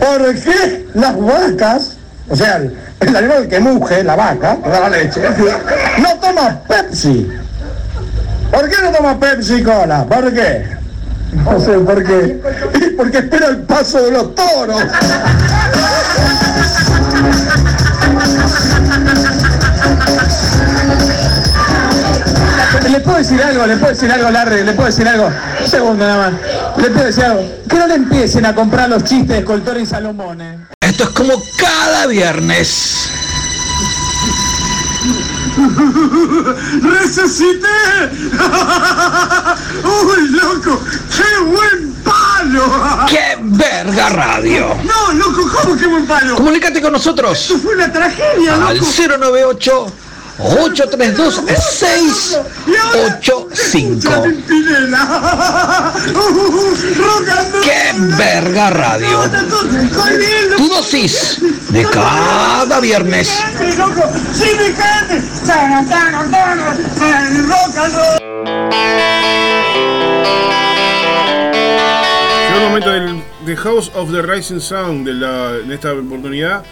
¿Por 0.00 0.34
qué 0.34 0.86
las 0.94 1.20
vacas, 1.20 1.96
o 2.30 2.36
sea, 2.36 2.56
el, 2.56 2.74
el 3.00 3.16
animal 3.16 3.48
que 3.48 3.60
muge, 3.60 4.02
la 4.02 4.16
vaca, 4.16 4.56
da 4.64 4.80
la 4.80 4.88
leche, 4.88 5.20
no 5.98 6.14
toma 6.14 6.62
Pepsi? 6.66 7.28
¿Por 8.50 8.66
qué 8.70 8.76
no 8.82 8.92
toma 8.92 9.20
Pepsi 9.20 9.62
Cola? 9.62 10.06
¿Por 10.06 10.32
qué? 10.32 10.75
No 11.44 11.60
sé 11.60 11.78
por 11.78 12.04
qué. 12.04 12.40
Porque 12.96 13.18
espera 13.18 13.48
el 13.48 13.58
paso 13.58 14.02
de 14.02 14.10
los 14.10 14.34
toros. 14.34 14.82
¿Le 22.90 23.00
puedo 23.00 23.18
decir 23.18 23.42
algo? 23.42 23.66
¿Le 23.66 23.76
puedo 23.76 23.92
decir 23.92 24.10
algo, 24.10 24.30
Larry? 24.30 24.62
¿Le 24.64 24.72
puedo 24.72 24.86
decir 24.86 25.08
algo? 25.08 25.30
Un 25.60 25.68
segundo 25.68 26.06
nada 26.06 26.30
más. 26.30 26.40
¿Le 26.78 26.90
puedo 26.90 27.06
decir 27.06 27.24
algo? 27.24 27.42
Que 27.68 27.76
no 27.76 27.86
le 27.86 27.94
empiecen 27.94 28.46
a 28.46 28.54
comprar 28.54 28.88
los 28.88 29.04
chistes 29.04 29.36
de 29.36 29.44
Coltor 29.44 29.78
y 29.78 29.86
Salomón, 29.86 30.40
¿eh? 30.40 30.58
Esto 30.80 31.04
es 31.04 31.10
como 31.10 31.34
cada 31.58 32.06
viernes. 32.06 33.10
¡Resucité! 36.82 37.66
¡Uy, 39.84 40.28
loco! 40.30 40.80
¡Qué 41.16 41.38
buen 41.44 41.94
palo! 42.04 43.06
¡Qué 43.08 43.38
verga! 43.40 44.08
Radio. 44.10 44.76
No, 44.84 45.12
loco, 45.14 45.50
¿cómo 45.62 45.76
que 45.76 45.86
buen 45.86 46.06
palo? 46.06 46.36
Comunícate 46.36 46.80
con 46.82 46.92
nosotros. 46.92 47.40
Esto 47.40 47.58
fue 47.58 47.74
una 47.74 47.90
tragedia, 47.90 48.54
Al 48.66 48.76
loco. 48.78 48.86
098 49.18 49.92
832 50.38 51.46
685. 51.46 54.22
Pimpinela. 54.22 55.02
Rock 56.96 57.28
and 57.28 57.52
roll. 57.52 57.62
¡Qué 57.64 57.92
verga 58.18 58.70
radio! 58.70 59.20
Tu 60.56 60.68
dosis 60.68 61.38
de 61.70 61.84
cada 61.84 62.80
viernes. 62.80 63.28
Llegó 72.42 72.56
el 72.56 72.62
momento 72.62 72.90
del 72.90 73.22
The 73.46 73.56
House 73.56 73.90
of 73.94 74.12
the 74.12 74.20
Rising 74.22 74.60
Sound 74.60 75.06
de 75.06 75.14
la, 75.14 75.56
en 75.56 75.72
esta 75.72 75.92
oportunidad, 75.94 76.62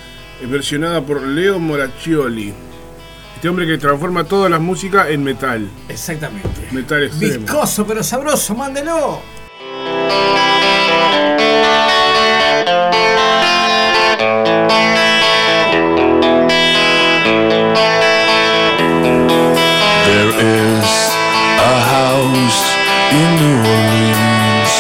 eh, 0.43 0.47
versionada 0.47 1.01
por 1.01 1.23
Leo 1.23 1.59
Moraccioli. 1.59 2.53
Este 3.45 3.51
hombre 3.51 3.67
que 3.67 3.77
transforma 3.77 4.25
toda 4.25 4.49
la 4.49 4.59
música 4.59 5.11
en 5.11 5.23
metal. 5.23 5.69
Exactamente. 5.91 6.49
Metal 6.73 7.03
extremo. 7.03 7.45
Viscoso 7.45 7.87
pero 7.87 8.03
sabroso, 8.03 8.55
mándelo. 8.55 9.21
There 20.07 20.31
is 20.41 20.89
a 21.61 21.83
house 21.93 22.65
in 23.13 23.29
New 23.37 23.59
Orleans. 23.61 24.73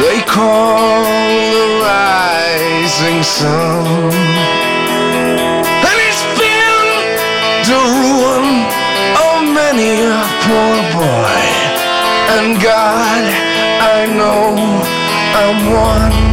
They 0.00 0.22
call 0.22 1.04
the 1.52 1.66
rising 1.84 3.22
sun. 3.22 4.67
The 7.68 7.74
ruin 7.74 8.64
of 9.28 9.44
many 9.52 10.00
a 10.00 10.24
poor 10.44 10.76
boy. 10.96 11.44
And 12.34 12.56
God, 12.62 13.24
I 13.80 14.06
know 14.16 14.56
I'm 15.36 15.70
one. 15.70 16.27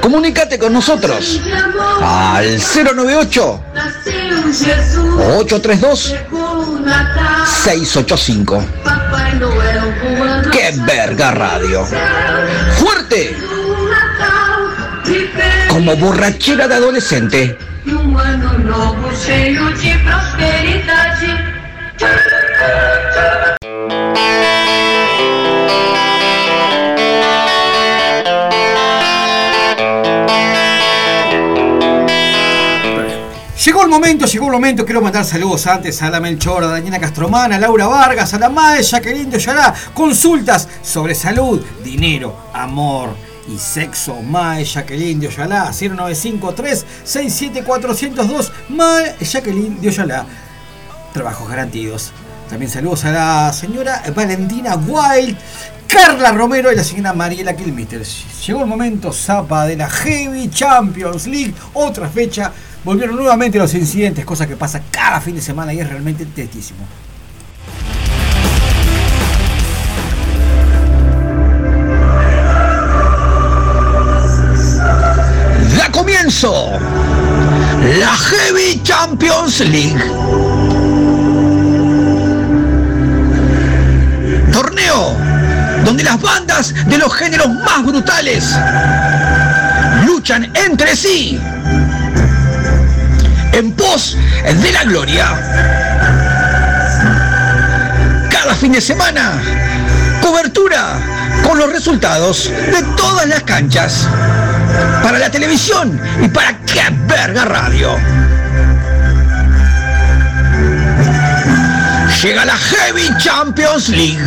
Comunícate 0.00 0.58
con 0.58 0.72
nosotros 0.72 1.40
al 2.02 2.58
098 2.58 3.64
832 5.18 6.14
685. 7.64 8.64
¡Qué 10.50 10.74
verga 10.84 11.30
radio! 11.30 11.86
¡Fuerte! 12.78 13.36
Como 15.68 15.96
borrachera 15.96 16.66
de 16.66 16.74
adolescente. 16.74 17.58
Llegó 33.64 33.82
el 33.82 33.90
momento, 33.90 34.24
llegó 34.24 34.46
el 34.46 34.52
momento. 34.52 34.86
Quiero 34.86 35.02
mandar 35.02 35.22
saludos 35.22 35.66
antes 35.66 36.00
a 36.00 36.08
la 36.08 36.18
Melchor, 36.18 36.64
a 36.64 36.68
Daniela 36.68 36.98
Castromana, 36.98 37.56
a 37.56 37.58
Laura 37.58 37.86
Vargas, 37.88 38.32
a 38.32 38.38
la 38.38 38.48
Mae, 38.48 38.82
Jacqueline 38.82 39.28
de 39.28 39.36
Oyará. 39.36 39.74
Consultas 39.92 40.66
sobre 40.82 41.14
salud, 41.14 41.62
dinero, 41.84 42.34
amor 42.54 43.10
y 43.52 43.58
sexo. 43.58 44.22
Mae, 44.22 44.64
Jacqueline 44.64 45.20
de 45.20 45.26
Oyalá, 45.28 45.72
0953 45.72 46.86
67402 47.04 48.52
Mae, 48.70 49.16
Jacqueline 49.20 49.78
de 49.78 49.88
Oyalá. 49.88 50.24
Trabajos 51.12 51.46
garantidos. 51.46 52.12
También 52.48 52.70
saludos 52.70 53.04
a 53.04 53.12
la 53.12 53.52
señora 53.52 54.02
Valentina 54.14 54.74
Wild, 54.76 55.36
Carla 55.86 56.32
Romero 56.32 56.72
y 56.72 56.76
la 56.76 56.82
señora 56.82 57.12
Mariela 57.12 57.54
Kilmister. 57.54 58.04
Llegó 58.04 58.60
el 58.62 58.66
momento, 58.66 59.12
zapa 59.12 59.66
de 59.66 59.76
la 59.76 59.90
Heavy 59.90 60.48
Champions 60.48 61.26
League, 61.26 61.54
otra 61.74 62.08
fecha. 62.08 62.50
Volvieron 62.82 63.16
nuevamente 63.16 63.58
los 63.58 63.74
incidentes, 63.74 64.24
cosa 64.24 64.46
que 64.46 64.56
pasa 64.56 64.82
cada 64.90 65.20
fin 65.20 65.34
de 65.34 65.42
semana 65.42 65.74
y 65.74 65.80
es 65.80 65.88
realmente 65.88 66.24
tristísimo. 66.24 66.78
Da 75.76 75.90
comienzo 75.92 76.70
la 77.98 78.16
Heavy 78.16 78.82
Champions 78.82 79.60
League. 79.60 80.02
Torneo 84.52 85.16
donde 85.84 86.02
las 86.02 86.20
bandas 86.20 86.74
de 86.86 86.96
los 86.96 87.12
géneros 87.12 87.48
más 87.50 87.84
brutales 87.84 88.56
luchan 90.06 90.50
entre 90.54 90.96
sí 90.96 91.38
en 93.52 93.72
pos 93.72 94.16
de 94.44 94.72
la 94.72 94.84
gloria. 94.84 95.26
Cada 98.30 98.54
fin 98.54 98.72
de 98.72 98.80
semana, 98.80 99.32
cobertura 100.20 100.98
con 101.42 101.58
los 101.58 101.72
resultados 101.72 102.50
de 102.50 102.82
todas 102.96 103.26
las 103.26 103.42
canchas. 103.42 104.08
Para 105.02 105.18
la 105.18 105.30
televisión 105.30 106.00
y 106.22 106.28
para 106.28 106.58
qué 106.60 106.80
radio. 107.44 107.96
Llega 112.22 112.44
la 112.44 112.56
Heavy 112.56 113.08
Champions 113.18 113.88
League. 113.88 114.20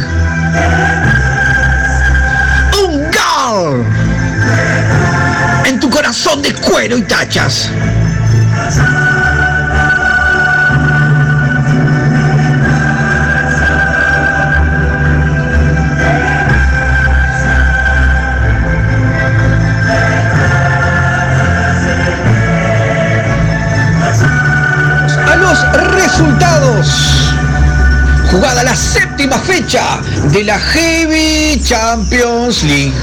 Un 2.84 3.12
gol 3.12 3.86
en 5.66 5.80
tu 5.80 5.90
corazón 5.90 6.42
de 6.42 6.54
cuero 6.56 6.98
y 6.98 7.04
tachas. 7.04 7.70
Resultados. 26.24 26.88
Jugada 28.32 28.64
la 28.64 28.76
séptima 28.76 29.38
fecha 29.40 30.00
de 30.32 30.44
la 30.44 30.58
Heavy 30.58 31.62
Champions 31.62 32.64
League. 32.64 32.94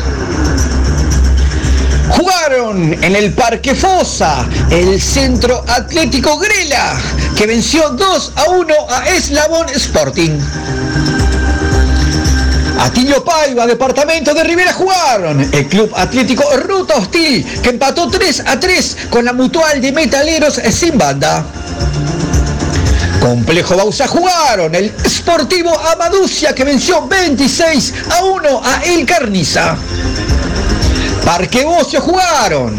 Jugaron 2.10 2.92
en 3.04 3.16
el 3.16 3.32
Parque 3.32 3.74
Fosa 3.74 4.44
el 4.70 5.00
Centro 5.00 5.64
Atlético 5.68 6.38
Grela, 6.38 6.96
que 7.36 7.46
venció 7.46 7.90
2 7.90 8.32
a 8.36 8.50
1 8.50 8.74
a 8.90 9.08
Eslabón 9.10 9.68
Sporting. 9.68 10.38
Atilio 12.80 13.22
Paiva, 13.22 13.66
departamento 13.66 14.32
de 14.32 14.42
Rivera 14.42 14.72
jugaron. 14.72 15.48
El 15.52 15.66
Club 15.66 15.92
Atlético 15.94 16.44
Ruta 16.56 16.96
Hostil, 16.96 17.44
que 17.62 17.68
empató 17.68 18.08
3 18.08 18.44
a 18.46 18.58
3 18.58 18.96
con 19.10 19.24
la 19.24 19.32
Mutual 19.32 19.80
de 19.80 19.92
Metaleros 19.92 20.54
sin 20.72 20.96
banda. 20.96 21.44
Complejo 23.20 23.76
Bausa 23.76 24.08
jugaron. 24.08 24.74
El 24.74 24.92
Sportivo 25.06 25.78
Amaducia, 25.78 26.54
que 26.54 26.64
venció 26.64 27.06
26 27.06 27.94
a 28.10 28.24
1 28.24 28.62
a 28.64 28.82
El 28.84 29.04
Carniza. 29.06 29.76
Parque 31.24 31.64
Bocio 31.64 32.00
jugaron. 32.00 32.74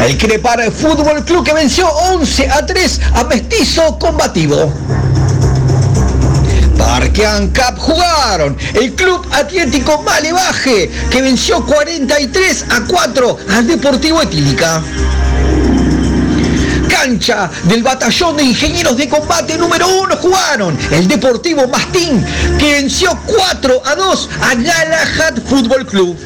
El 0.00 0.16
Crepar 0.18 0.72
Fútbol 0.72 1.24
Club 1.24 1.44
que 1.44 1.52
venció 1.52 1.86
11 1.88 2.50
a 2.50 2.66
3 2.66 3.00
a 3.14 3.24
Mestizo 3.24 3.98
Combativo. 3.98 4.72
Parque 6.78 7.26
ANCAP 7.26 7.78
jugaron. 7.78 8.56
El 8.72 8.94
Club 8.94 9.26
Atlético 9.32 10.02
Malevaje 10.02 10.90
que 11.10 11.22
venció 11.22 11.64
43 11.64 12.64
a 12.70 12.80
4 12.86 13.36
al 13.50 13.66
Deportivo 13.66 14.22
Etílica. 14.22 14.82
Cancha 16.94 17.50
del 17.64 17.82
Batallón 17.82 18.36
de 18.36 18.44
Ingenieros 18.44 18.96
de 18.96 19.08
Combate 19.08 19.58
número 19.58 19.88
1 19.88 20.16
jugaron. 20.16 20.78
El 20.92 21.08
Deportivo 21.08 21.66
Mastín 21.66 22.24
que 22.56 22.74
venció 22.74 23.18
4 23.26 23.82
a 23.84 23.94
2 23.96 24.30
a 24.40 24.54
Galahad 24.54 25.34
Fútbol 25.44 25.84
Club. 25.86 26.16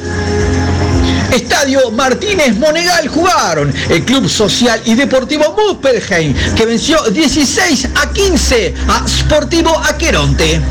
Estadio 1.33 1.89
Martínez 1.89 2.55
Monegal 2.55 3.07
jugaron 3.07 3.73
el 3.89 4.05
Club 4.05 4.29
Social 4.29 4.79
y 4.85 4.93
Deportivo 4.93 5.55
Muspelheim 5.57 6.35
que 6.55 6.67
venció 6.67 7.01
16 7.01 7.89
a 7.95 8.09
15 8.11 8.75
a 8.89 9.07
Sportivo 9.07 9.75
Aqueronte. 9.85 10.61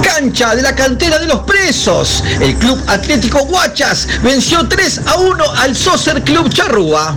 Cancha 0.00 0.54
de 0.54 0.62
la 0.62 0.76
cantera 0.76 1.18
de 1.18 1.26
los 1.26 1.40
presos. 1.40 2.22
El 2.40 2.54
Club 2.54 2.80
Atlético 2.86 3.40
Guachas 3.46 4.06
venció 4.22 4.68
3 4.68 5.00
a 5.06 5.16
1 5.16 5.44
al 5.58 5.74
Socer 5.74 6.22
Club 6.22 6.48
Charrúa 6.50 7.16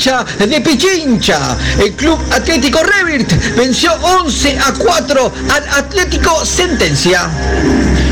de 0.00 0.60
Pichincha. 0.62 1.58
El 1.78 1.92
Club 1.92 2.18
Atlético 2.32 2.80
Revirt 2.82 3.30
venció 3.54 3.92
11 4.00 4.58
a 4.58 4.72
4 4.72 5.32
al 5.50 5.68
Atlético 5.68 6.42
Sentencia. 6.42 7.28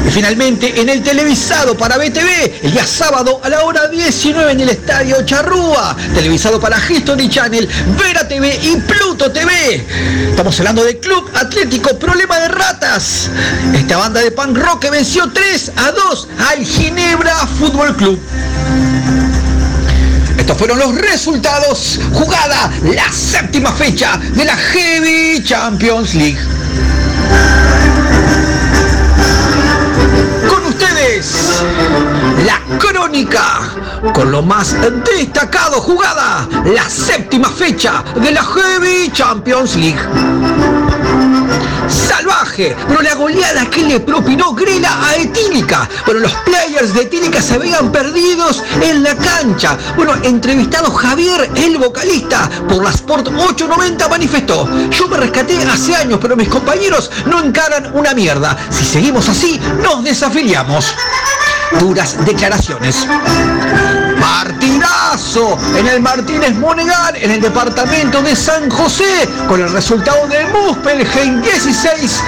Y 0.06 0.10
finalmente 0.10 0.78
en 0.78 0.90
el 0.90 1.02
televisado 1.02 1.78
para 1.78 1.97
BTV, 1.97 2.60
el 2.62 2.73
día 2.73 2.86
sábado 2.86 3.40
a 3.43 3.48
la 3.48 3.65
hora 3.65 3.89
19 3.89 4.52
en 4.52 4.60
el 4.60 4.69
Estadio 4.69 5.24
Charrúa, 5.24 5.97
televisado 6.15 6.60
para 6.60 6.77
History 6.77 7.31
Channel, 7.31 7.66
Vera 7.98 8.28
TV 8.28 8.55
y 8.65 8.77
Pluto 8.77 9.32
TV. 9.32 9.86
Estamos 10.28 10.59
hablando 10.60 10.85
del 10.85 10.98
Club 10.98 11.31
Atlético 11.32 11.98
Problema 11.98 12.39
de 12.39 12.48
Ratas. 12.48 13.31
Esta 13.73 13.97
banda 13.97 14.20
de 14.20 14.31
punk 14.31 14.59
rock 14.59 14.81
que 14.81 14.90
venció 14.90 15.31
3 15.32 15.73
a 15.77 15.93
2 15.93 16.28
al 16.51 16.66
Ginebra 16.66 17.35
Fútbol 17.59 17.97
Club. 17.97 18.20
Estos 20.49 20.66
fueron 20.66 20.79
los 20.79 20.95
resultados. 20.95 22.01
Jugada 22.11 22.70
la 22.83 23.12
séptima 23.12 23.70
fecha 23.70 24.19
de 24.33 24.47
la 24.47 24.57
Heavy 24.57 25.45
Champions 25.45 26.15
League. 26.15 26.39
Con 30.49 30.65
ustedes, 30.65 31.62
la 32.47 32.79
crónica 32.79 33.75
con 34.15 34.33
lo 34.33 34.41
más 34.41 34.75
destacado 35.05 35.83
jugada, 35.83 36.49
la 36.65 36.89
séptima 36.89 37.51
fecha 37.51 38.03
de 38.15 38.31
la 38.31 38.43
Heavy 38.43 39.12
Champions 39.12 39.77
League. 39.77 40.01
Salvaje, 42.28 42.76
pero 42.86 43.00
la 43.00 43.14
goleada 43.14 43.70
que 43.70 43.82
le 43.84 44.00
propinó 44.00 44.52
Grela 44.52 45.09
a 45.09 45.16
Etílica. 45.16 45.88
Bueno, 46.05 46.20
los 46.20 46.34
players 46.44 46.92
de 46.92 47.02
Etílica 47.02 47.40
se 47.40 47.56
veían 47.56 47.90
perdidos 47.90 48.62
en 48.82 49.02
la 49.02 49.14
cancha. 49.14 49.78
Bueno, 49.96 50.14
entrevistado 50.22 50.90
Javier, 50.90 51.50
el 51.55 51.78
vocalista, 51.78 52.48
por 52.68 52.84
la 52.84 52.90
Sport 52.90 53.28
890 53.28 54.09
manifestó, 54.09 54.68
yo 54.90 55.09
me 55.09 55.16
rescaté 55.16 55.56
hace 55.64 55.96
años, 55.96 56.18
pero 56.20 56.36
mis 56.36 56.48
compañeros 56.48 57.10
no 57.26 57.42
encaran 57.42 57.90
una 57.94 58.12
mierda. 58.12 58.56
Si 58.70 58.84
seguimos 58.84 59.28
así, 59.28 59.59
nos 59.82 60.05
desafiliamos. 60.05 60.94
Duras 61.80 62.16
declaraciones. 62.26 63.06
Partidazo 65.09 65.59
en 65.74 65.86
el 65.86 66.01
Martínez 66.02 66.55
Monegal 66.56 67.16
en 67.16 67.30
el 67.30 67.40
departamento 67.40 68.20
de 68.20 68.36
San 68.36 68.68
José 68.68 69.26
con 69.48 69.59
el 69.59 69.72
resultado 69.72 70.26
de 70.26 70.44
Muspelheim 70.48 71.40
16 71.40 72.22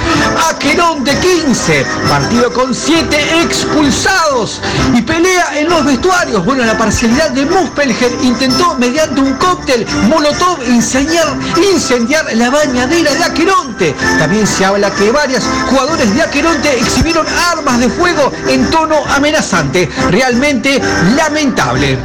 Aqueronte 0.48 1.14
15 1.18 1.84
partido 2.08 2.50
con 2.54 2.74
7 2.74 3.42
expulsados 3.42 4.62
y 4.94 5.02
pelea 5.02 5.58
en 5.58 5.68
los 5.68 5.84
vestuarios. 5.84 6.42
Bueno 6.42 6.64
la 6.64 6.78
parcialidad 6.78 7.30
de 7.32 7.44
Muspelheim 7.44 8.22
intentó 8.22 8.74
mediante 8.76 9.20
un 9.20 9.34
cóctel 9.34 9.86
molotov 10.08 10.62
incendiar, 10.66 11.36
incendiar 11.74 12.24
la 12.34 12.48
bañadera 12.48 13.12
de 13.12 13.24
Aqueronte 13.24 13.94
también 14.18 14.46
se 14.46 14.64
habla 14.64 14.90
que 14.90 15.10
varios 15.10 15.44
jugadores 15.68 16.14
de 16.14 16.22
Aqueronte 16.22 16.78
exhibieron 16.78 17.26
armas 17.50 17.78
de 17.78 17.90
fuego 17.90 18.32
en 18.48 18.70
tono 18.70 18.96
amenazante. 19.06 19.88
Realmente 20.10 20.80
lamentable 21.16 21.98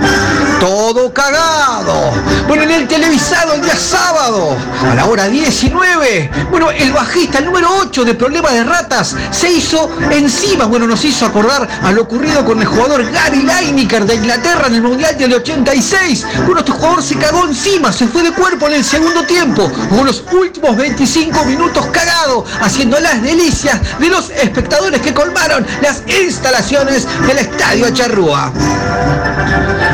Bye. 0.00 0.32
todo 0.60 1.12
cagado. 1.12 2.12
Bueno, 2.46 2.62
en 2.64 2.70
el 2.70 2.88
televisado 2.88 3.54
el 3.54 3.62
día 3.62 3.76
sábado, 3.76 4.56
a 4.90 4.94
la 4.94 5.06
hora 5.06 5.28
19, 5.28 6.30
bueno, 6.50 6.70
el 6.70 6.92
bajista, 6.92 7.38
el 7.38 7.46
número 7.46 7.68
8 7.80 8.04
de 8.04 8.14
Problema 8.14 8.50
de 8.50 8.64
Ratas, 8.64 9.14
se 9.30 9.50
hizo 9.50 9.90
encima, 10.10 10.64
bueno, 10.66 10.86
nos 10.86 11.04
hizo 11.04 11.26
acordar 11.26 11.68
a 11.82 11.92
lo 11.92 12.02
ocurrido 12.02 12.44
con 12.44 12.60
el 12.60 12.66
jugador 12.66 13.10
Gary 13.10 13.42
Lineker 13.42 14.06
de 14.06 14.14
Inglaterra 14.14 14.66
en 14.68 14.74
el 14.76 14.82
Mundial 14.82 15.16
del 15.18 15.34
86. 15.34 16.26
Bueno, 16.44 16.60
este 16.60 16.72
jugador 16.72 17.02
se 17.02 17.16
cagó 17.16 17.44
encima, 17.46 17.92
se 17.92 18.06
fue 18.06 18.22
de 18.22 18.32
cuerpo 18.32 18.68
en 18.68 18.74
el 18.74 18.84
segundo 18.84 19.24
tiempo, 19.24 19.70
con 19.90 20.06
los 20.06 20.22
últimos 20.32 20.76
25 20.76 21.44
minutos 21.44 21.86
cagado, 21.86 22.44
haciendo 22.60 22.98
las 23.00 23.20
delicias 23.22 23.80
de 23.98 24.08
los 24.08 24.30
espectadores 24.30 25.00
que 25.00 25.12
colmaron 25.12 25.66
las 25.82 26.02
instalaciones 26.06 27.06
del 27.26 27.38
Estadio 27.38 27.90
Charrúa. 27.90 28.52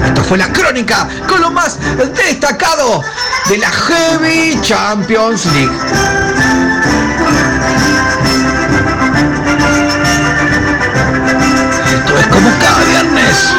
Esto 0.06 0.24
fue 0.24 0.38
la 0.38 0.51
crónica 0.52 1.08
con 1.28 1.40
lo 1.40 1.50
más 1.50 1.78
destacado 2.14 3.02
de 3.48 3.58
la 3.58 3.70
Heavy 3.70 4.60
Champions 4.62 5.46
League. 5.46 5.76
Esto 11.86 12.18
es 12.18 12.26
como 12.26 12.50
cada 12.58 12.84
viernes. 12.84 13.54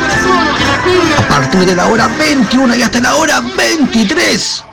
A 1.18 1.28
partir 1.28 1.66
de 1.66 1.76
la 1.76 1.88
hora 1.88 2.08
21 2.08 2.76
y 2.76 2.82
hasta 2.82 3.00
la 3.00 3.16
hora 3.16 3.42
23. 3.42 4.64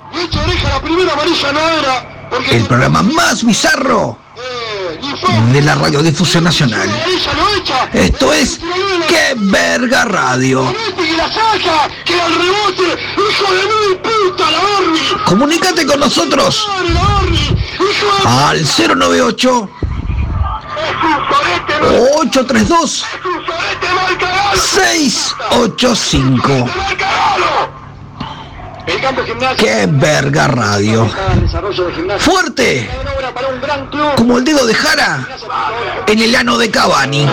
El 2.50 2.64
programa 2.66 3.02
más 3.02 3.44
bizarro 3.44 4.18
de 5.52 5.62
la 5.62 5.74
radiodifusión 5.74 6.44
nacional. 6.44 6.88
Esto 7.92 8.32
es 8.32 8.60
¡Qué 9.08 9.34
verga 9.36 10.04
radio! 10.04 10.72
Comunícate 15.24 15.84
con 15.86 15.98
nosotros 16.00 16.68
al 18.24 18.62
098 18.62 19.70
832 22.22 23.04
685 24.54 26.68
¡Qué 29.56 29.86
verga 29.88 30.48
radio! 30.48 31.08
¡Fuerte! 32.18 32.88
Como 34.16 34.38
el 34.38 34.44
dedo 34.44 34.66
de 34.66 34.74
Jara 34.74 35.28
en 36.06 36.18
el 36.18 36.34
ano 36.34 36.58
de 36.58 36.70
Cavani. 36.70 37.26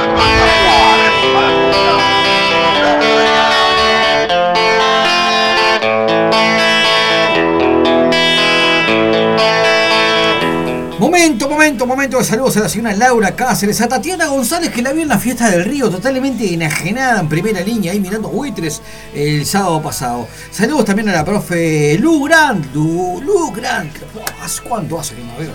Momento, 10.99 11.47
momento, 11.47 11.85
momento 11.85 12.17
de 12.17 12.23
saludos 12.23 12.57
a 12.57 12.61
la 12.61 12.69
señora 12.69 12.95
Laura 12.95 13.35
Cáceres, 13.35 13.79
a 13.81 13.87
Tatiana 13.87 14.25
González 14.29 14.71
que 14.71 14.81
la 14.81 14.93
vio 14.93 15.03
en 15.03 15.09
la 15.09 15.19
fiesta 15.19 15.47
del 15.51 15.63
río, 15.63 15.91
totalmente 15.91 16.51
enajenada 16.51 17.19
en 17.19 17.29
primera 17.29 17.61
línea, 17.61 17.91
ahí 17.91 17.99
mirando 17.99 18.29
buitres 18.29 18.81
el 19.13 19.45
sábado 19.45 19.79
pasado. 19.79 20.27
Saludos 20.49 20.85
también 20.85 21.07
a 21.09 21.11
la 21.11 21.23
profe 21.23 21.99
Lu 21.99 22.23
Grant, 22.23 22.73
Lu, 22.73 23.21
Lu 23.21 23.51
Grant. 23.51 23.95
¿Hace 24.43 24.63
cuánto 24.63 24.99
hace 24.99 25.13
que 25.13 25.23
no 25.23 25.37
veo 25.37 25.53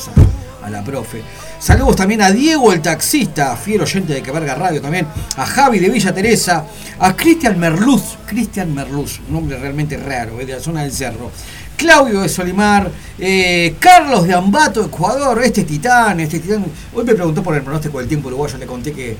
a, 0.62 0.70
la 0.70 0.84
profe? 0.84 1.22
Saludos 1.58 1.96
también 1.96 2.22
a 2.22 2.30
Diego 2.30 2.72
el 2.72 2.80
taxista, 2.80 3.56
fiel 3.56 3.82
oyente 3.82 4.14
de 4.14 4.22
Queverga 4.22 4.54
Radio 4.54 4.80
también, 4.80 5.08
a 5.36 5.44
Javi 5.44 5.80
de 5.80 5.88
Villa 5.88 6.14
Teresa, 6.14 6.64
a 7.00 7.16
Cristian 7.16 7.58
Merluz, 7.58 8.16
Cristian 8.26 8.72
Merluz, 8.72 9.18
un 9.26 9.34
nombre 9.34 9.58
realmente 9.58 9.96
raro, 9.96 10.40
es 10.40 10.46
de 10.46 10.52
la 10.52 10.60
zona 10.60 10.82
del 10.82 10.92
cerro. 10.92 11.32
Claudio 11.76 12.20
de 12.20 12.28
Solimar, 12.28 12.90
eh, 13.18 13.74
Carlos 13.78 14.26
de 14.26 14.34
Ambato, 14.34 14.84
Ecuador, 14.84 15.42
este 15.42 15.64
titán, 15.64 16.20
este 16.20 16.40
titán. 16.40 16.64
Hoy 16.94 17.04
me 17.04 17.14
preguntó 17.14 17.42
por 17.42 17.54
el 17.54 17.62
pronóstico 17.62 17.98
del 17.98 18.08
tiempo 18.08 18.28
uruguayo, 18.28 18.58
le 18.58 18.66
conté 18.66 18.92
que 18.92 19.10
eh, 19.10 19.16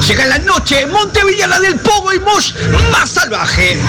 Llega 0.07 0.25
la 0.25 0.39
noche 0.39 0.85
Montevideo 0.87 1.59
del 1.59 1.79
Pogo 1.79 2.13
y 2.13 2.19
Mosh 2.19 2.53
más 2.91 3.11
salvaje. 3.11 3.79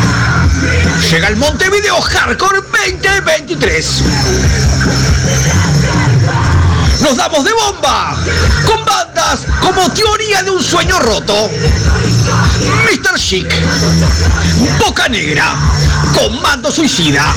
Llega 1.11 1.29
el 1.29 1.37
Montevideo 1.37 2.01
Hardcore 2.01 2.61
2023. 2.61 4.03
Nos 7.01 7.17
damos 7.17 7.45
de 7.45 7.53
bomba 7.53 8.17
con 8.67 8.85
como 9.61 9.91
Teoría 9.93 10.43
de 10.43 10.51
un 10.51 10.63
Sueño 10.63 10.99
Roto, 10.99 11.51
Mr. 12.85 13.19
Chic, 13.19 13.47
Boca 14.79 15.09
Negra, 15.09 15.55
Comando 16.15 16.71
Suicida, 16.73 17.35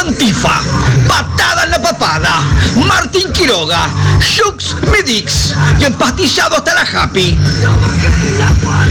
Antifa, 0.00 0.60
Patada 1.08 1.64
en 1.64 1.70
la 1.70 1.82
Papada, 1.82 2.42
Martín 2.86 3.32
Quiroga, 3.32 3.88
Shux 4.20 4.76
Medix 4.90 5.54
y 5.78 5.84
empastillado 5.84 6.56
hasta 6.56 6.74
la 6.74 6.82
Happy. 6.82 7.38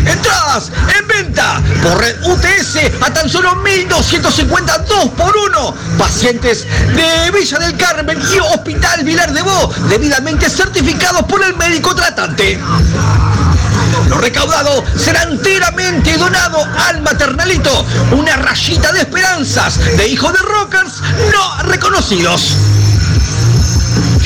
Entradas 0.05 0.71
en 0.97 1.07
venta 1.07 1.61
por 1.83 1.99
red 1.99 2.15
UTS 2.23 3.01
a 3.01 3.13
tan 3.13 3.29
solo 3.29 3.55
1252 3.57 5.09
por 5.11 5.35
uno. 5.35 5.75
Pacientes 5.97 6.65
de 6.95 7.31
Villa 7.31 7.59
del 7.59 7.77
Carmen 7.77 8.19
y 8.33 8.39
Hospital 8.39 9.03
Vilar 9.03 9.31
de 9.33 9.41
Bo, 9.41 9.73
debidamente 9.89 10.49
certificados 10.49 11.23
por 11.23 11.43
el 11.43 11.55
médico 11.55 11.93
tratante. 11.93 12.20
Lo 14.07 14.17
recaudado 14.19 14.83
será 14.95 15.23
enteramente 15.23 16.15
donado 16.17 16.63
al 16.87 17.01
maternalito, 17.01 17.83
una 18.11 18.35
rayita 18.35 18.91
de 18.91 18.99
esperanzas 18.99 19.79
de 19.97 20.07
hijos 20.07 20.31
de 20.31 20.39
rockers 20.39 21.01
no 21.31 21.63
reconocidos. 21.63 22.57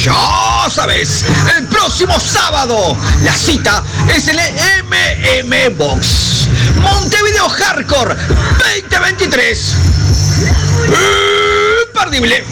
Ya 0.04 0.68
sabes, 0.70 1.24
el 1.58 1.68
próximo 1.68 2.20
sábado 2.20 2.98
la 3.24 3.34
cita 3.34 3.82
es 4.14 4.28
el 4.28 4.40
MM 4.40 5.78
Box. 5.78 6.48
Montevideo 6.82 7.48
Hardcore 7.48 8.14
2023. 8.90 9.76
Imperdible. 11.88 12.44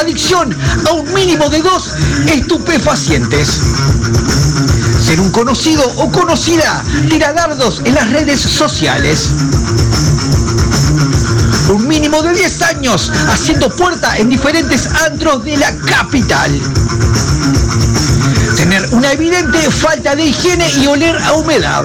Adicción 0.00 0.56
a 0.88 0.92
un 0.92 1.14
mínimo 1.14 1.48
de 1.48 1.62
dos 1.62 1.92
estupefacientes. 2.26 3.60
Ser 5.06 5.20
un 5.20 5.30
conocido 5.30 5.84
o 5.98 6.10
conocida 6.10 6.82
tiradardos 7.08 7.80
en 7.84 7.94
las 7.94 8.10
redes 8.10 8.40
sociales. 8.40 9.30
Un 11.68 11.88
mínimo 11.88 12.22
de 12.22 12.32
10 12.32 12.62
años 12.62 13.10
haciendo 13.28 13.68
puerta 13.68 14.16
en 14.18 14.28
diferentes 14.28 14.88
antros 15.04 15.44
de 15.44 15.56
la 15.56 15.74
capital. 15.78 16.60
Tener 18.56 18.88
una 18.92 19.12
evidente 19.12 19.58
falta 19.70 20.14
de 20.14 20.26
higiene 20.26 20.70
y 20.80 20.86
oler 20.86 21.16
a 21.24 21.32
humedad. 21.32 21.84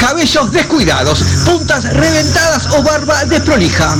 Cabellos 0.00 0.50
descuidados, 0.50 1.22
puntas 1.44 1.84
reventadas 1.84 2.66
o 2.72 2.82
barba 2.82 3.24
desprolija. 3.26 3.94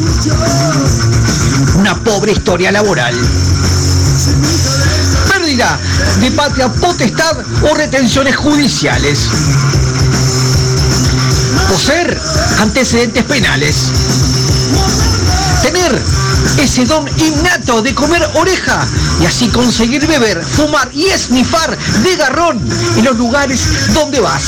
Una 1.77 1.95
pobre 2.03 2.33
historia 2.33 2.73
laboral. 2.73 3.15
Pérdida 5.29 5.79
de 6.21 6.31
patria 6.33 6.69
potestad 6.69 7.37
o 7.63 7.75
retenciones 7.75 8.35
judiciales. 8.35 9.29
Poseer 11.69 12.21
antecedentes 12.61 13.25
penales. 13.25 13.77
Tener 15.63 16.03
ese 16.59 16.85
don 16.85 17.09
innato 17.19 17.83
de 17.83 17.95
comer 17.95 18.29
oreja 18.35 18.87
y 19.21 19.27
así 19.27 19.49
conseguir 19.49 20.07
beber, 20.07 20.45
fumar 20.45 20.91
y 20.93 21.07
esnifar 21.07 21.77
de 22.03 22.17
garrón 22.17 22.61
en 22.97 23.05
los 23.05 23.17
lugares 23.17 23.61
donde 23.95 24.21
vas. 24.21 24.43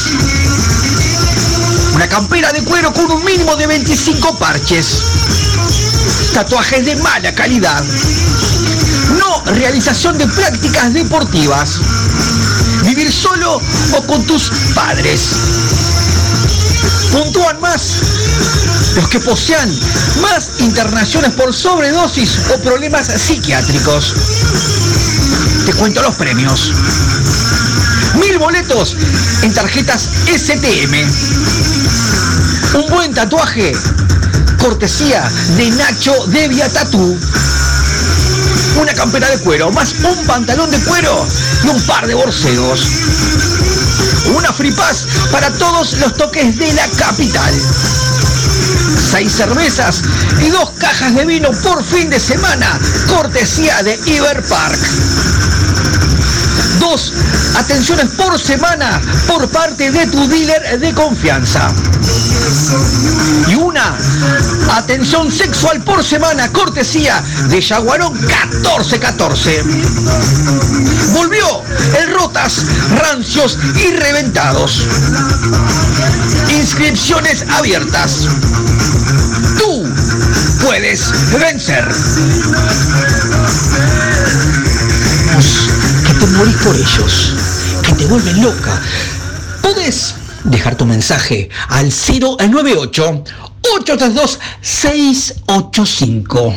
Una 1.95 2.09
campera 2.09 2.53
de 2.53 2.63
cuero 2.65 2.93
con 2.93 3.11
un 3.11 3.25
mínimo 3.25 3.55
de 3.57 3.67
25 3.69 4.39
parches. 4.39 5.03
Tatuajes 6.33 6.85
de 6.85 6.97
mala 6.97 7.33
calidad. 7.35 7.85
No 9.19 9.43
realización 9.53 10.19
de 10.19 10.27
prácticas 10.27 10.93
deportivas. 10.93 11.79
Vivir 12.83 13.13
solo 13.13 13.61
o 13.93 14.07
con 14.07 14.25
tus 14.27 14.51
padres. 14.75 15.37
Puntúan 17.15 17.61
más 17.61 18.01
los 18.97 19.09
que 19.09 19.21
posean 19.21 19.73
más 20.21 20.51
internaciones 20.59 21.31
por 21.35 21.55
sobredosis 21.55 22.41
o 22.53 22.59
problemas 22.59 23.07
psiquiátricos. 23.07 24.15
Te 25.65 25.73
cuento 25.75 26.03
los 26.03 26.17
premios. 26.17 26.73
Mil 28.17 28.37
boletos 28.39 28.97
en 29.43 29.55
tarjetas 29.55 30.09
STM. 30.27 31.09
Un 32.75 32.91
buen 32.91 33.15
tatuaje. 33.15 33.77
Cortesía 34.59 35.31
de 35.57 35.71
Nacho 35.71 36.13
Devia 36.27 36.69
Tatú. 36.69 37.17
Una 38.81 38.93
campera 38.93 39.29
de 39.29 39.39
cuero, 39.39 39.71
más 39.71 39.95
un 40.03 40.27
pantalón 40.27 40.69
de 40.69 40.81
cuero 40.81 41.25
y 41.63 41.69
un 41.69 41.81
par 41.83 42.09
de 42.09 42.15
borseos. 42.15 42.81
Una 44.27 44.53
free 44.53 44.73
pass 44.73 45.07
para 45.31 45.51
todos 45.51 45.95
los 45.95 46.15
toques 46.17 46.57
de 46.59 46.73
la 46.73 46.89
capital. 46.89 47.55
Seis 49.11 49.33
cervezas 49.33 50.03
y 50.41 50.49
dos 50.49 50.71
cajas 50.79 51.15
de 51.15 51.25
vino 51.25 51.51
por 51.63 51.85
fin 51.85 52.11
de 52.11 52.19
semana, 52.19 52.79
cortesía 53.09 53.83
de 53.83 53.99
Iber 54.07 54.43
Park. 54.45 54.79
Dos 56.81 57.13
atenciones 57.57 58.07
por 58.17 58.39
semana 58.41 59.01
por 59.27 59.49
parte 59.49 59.91
de 59.91 60.07
tu 60.07 60.27
dealer 60.29 60.79
de 60.81 60.95
confianza. 60.95 61.73
Y 63.49 63.55
una 63.55 63.97
Atención 64.71 65.31
sexual 65.31 65.83
por 65.83 66.03
semana, 66.03 66.51
cortesía 66.53 67.23
de 67.49 67.61
Yaguarón 67.61 68.13
1414. 68.15 69.63
Volvió 71.13 71.63
el 71.99 72.13
Rotas, 72.13 72.65
rancios 72.97 73.59
y 73.77 73.93
reventados. 73.93 74.83
Inscripciones 76.51 77.45
abiertas. 77.49 78.27
Tú 79.59 79.85
puedes 80.63 81.13
vencer. 81.39 81.87
Que 86.07 86.15
te 86.15 86.27
morís 86.27 86.57
por 86.57 86.75
ellos, 86.77 87.33
que 87.83 87.93
te 87.93 88.07
vuelven 88.07 88.43
loca. 88.43 88.81
Puedes 89.63 90.15
dejar 90.45 90.77
tu 90.77 90.85
mensaje 90.85 91.49
al 91.69 91.91
098 91.91 93.25
832 93.73 94.39
685. 94.61 96.55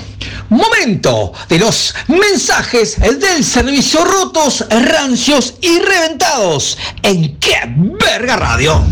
Momento 0.49 1.34
de 1.47 1.59
los 1.59 1.93
mensajes 2.07 2.97
del 2.99 3.43
servicio 3.43 4.03
rotos, 4.03 4.65
rancios 4.69 5.55
y 5.61 5.79
reventados 5.79 6.77
en 7.03 7.38
Qué 7.38 7.57
Verga 7.65 8.35
Radio. 8.35 8.84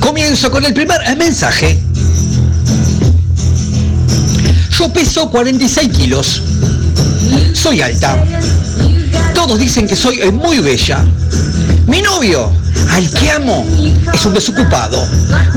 Comienzo 0.00 0.50
con 0.50 0.64
el 0.64 0.74
primer 0.74 1.00
mensaje. 1.16 1.78
Yo 4.78 4.92
peso 4.92 5.30
46 5.30 5.88
kilos. 5.96 6.42
Soy 7.54 7.80
alta. 7.80 8.22
Todos 9.34 9.58
dicen 9.58 9.86
que 9.86 9.96
soy 9.96 10.30
muy 10.32 10.58
bella. 10.58 11.04
Al 12.24 13.10
que 13.10 13.30
amo, 13.30 13.66
es 14.14 14.24
un 14.24 14.32
desocupado. 14.32 15.06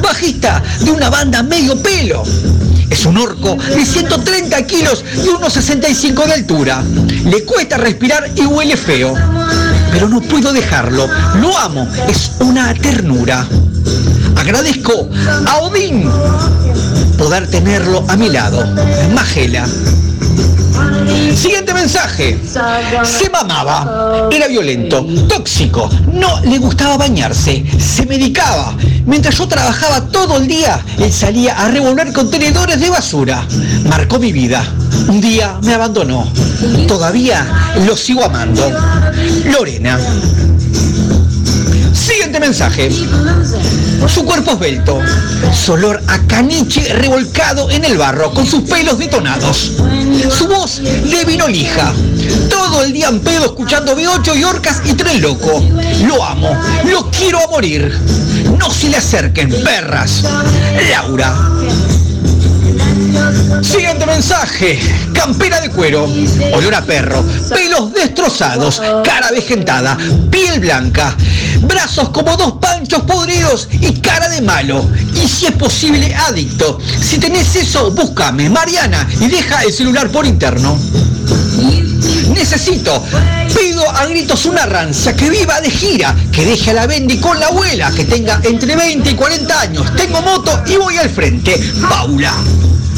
Bajista 0.03 0.61
de 0.81 0.91
una 0.91 1.09
banda 1.09 1.41
medio 1.41 1.81
pelo. 1.81 2.23
Es 2.89 3.05
un 3.05 3.17
orco 3.17 3.55
de 3.55 3.85
130 3.85 4.61
kilos 4.63 5.01
y 5.23 5.29
unos 5.29 5.53
65 5.53 6.25
de 6.25 6.33
altura. 6.33 6.83
Le 7.23 7.45
cuesta 7.45 7.77
respirar 7.77 8.29
y 8.35 8.45
huele 8.45 8.75
feo. 8.75 9.13
Pero 9.93 10.09
no 10.09 10.19
puedo 10.19 10.51
dejarlo. 10.51 11.07
Lo 11.39 11.57
amo. 11.57 11.87
Es 12.09 12.31
una 12.41 12.73
ternura. 12.73 13.47
Agradezco 14.35 15.09
a 15.45 15.59
Odín 15.59 16.11
poder 17.17 17.47
tenerlo 17.47 18.03
a 18.09 18.17
mi 18.17 18.29
lado. 18.29 18.65
Magela. 19.13 19.65
Siguiente 21.35 21.73
mensaje. 21.73 22.39
Se 23.03 23.29
mamaba. 23.29 24.27
Era 24.31 24.47
violento, 24.47 25.05
tóxico. 25.27 25.89
No 26.11 26.39
le 26.41 26.57
gustaba 26.57 26.97
bañarse. 26.97 27.63
Se 27.79 28.05
medicaba. 28.05 28.75
Mientras 29.05 29.37
yo 29.37 29.47
trabajaba 29.47 30.01
todo 30.07 30.37
el 30.37 30.47
día, 30.47 30.83
él 30.97 31.11
salía 31.11 31.57
a 31.57 31.69
revolver 31.69 32.11
contenedores 32.11 32.79
de 32.79 32.89
basura. 32.89 33.45
Marcó 33.87 34.19
mi 34.19 34.31
vida. 34.31 34.65
Un 35.07 35.21
día 35.21 35.57
me 35.63 35.73
abandonó. 35.73 36.31
Todavía 36.87 37.45
lo 37.85 37.95
sigo 37.95 38.25
amando. 38.25 38.69
Lorena. 39.45 39.97
Siguiente 42.27 42.45
mensaje. 42.45 42.91
Su 44.05 44.25
cuerpo 44.25 44.51
esbelto. 44.51 44.99
Su 45.53 45.71
olor 45.71 46.03
a 46.07 46.19
caniche 46.27 46.93
revolcado 46.93 47.71
en 47.71 47.85
el 47.85 47.97
barro, 47.97 48.33
con 48.33 48.45
sus 48.45 48.63
pelos 48.69 48.97
detonados. 48.97 49.71
Su 50.37 50.45
voz 50.45 50.81
de 50.83 51.23
vino 51.25 51.47
lija. 51.47 51.93
Todo 52.49 52.83
el 52.83 52.91
día 52.91 53.07
en 53.07 53.21
pedo 53.21 53.45
escuchando 53.45 53.95
B8 53.95 54.37
y 54.37 54.43
orcas 54.43 54.81
y 54.83 54.91
tren 54.95 55.21
loco. 55.21 55.63
Lo 56.05 56.21
amo. 56.21 56.49
Lo 56.83 57.09
quiero 57.11 57.39
a 57.39 57.47
morir. 57.47 57.97
No 58.59 58.69
se 58.71 58.89
le 58.89 58.97
acerquen, 58.97 59.49
perras. 59.63 60.25
Laura. 60.91 61.33
Siguiente 63.61 64.05
mensaje. 64.05 64.79
Campera 65.13 65.59
de 65.61 65.69
cuero. 65.69 66.07
Olor 66.53 66.75
a 66.75 66.81
perro. 66.81 67.23
Pelos 67.49 67.93
destrozados. 67.93 68.81
Cara 69.03 69.31
vegetada. 69.31 69.97
Piel 70.29 70.59
blanca. 70.59 71.15
Brazos 71.61 72.09
como 72.09 72.35
dos 72.37 72.53
panchos 72.61 73.01
podridos 73.03 73.67
y 73.71 73.93
cara 73.99 74.29
de 74.29 74.41
malo. 74.41 74.85
Y 75.15 75.27
si 75.27 75.47
es 75.47 75.53
posible, 75.53 76.13
adicto. 76.13 76.79
Si 77.01 77.17
tenés 77.17 77.55
eso, 77.55 77.91
búscame, 77.91 78.49
Mariana, 78.49 79.07
y 79.19 79.27
deja 79.27 79.63
el 79.63 79.73
celular 79.73 80.09
por 80.09 80.25
interno. 80.25 80.77
Necesito, 82.33 83.03
pido 83.57 83.89
a 83.89 84.05
gritos 84.05 84.45
una 84.45 84.65
rancia, 84.65 85.15
que 85.15 85.29
viva 85.29 85.59
de 85.61 85.71
gira, 85.71 86.15
que 86.31 86.45
deje 86.45 86.71
a 86.71 86.73
la 86.73 86.87
Bendy 86.87 87.17
con 87.17 87.39
la 87.39 87.47
abuela, 87.47 87.91
que 87.91 88.05
tenga 88.05 88.39
entre 88.43 88.75
20 88.75 89.09
y 89.09 89.15
40 89.15 89.59
años. 89.59 89.95
Tengo 89.95 90.21
moto 90.21 90.61
y 90.67 90.77
voy 90.77 90.97
al 90.97 91.09
frente. 91.09 91.59
Paula. 91.89 92.33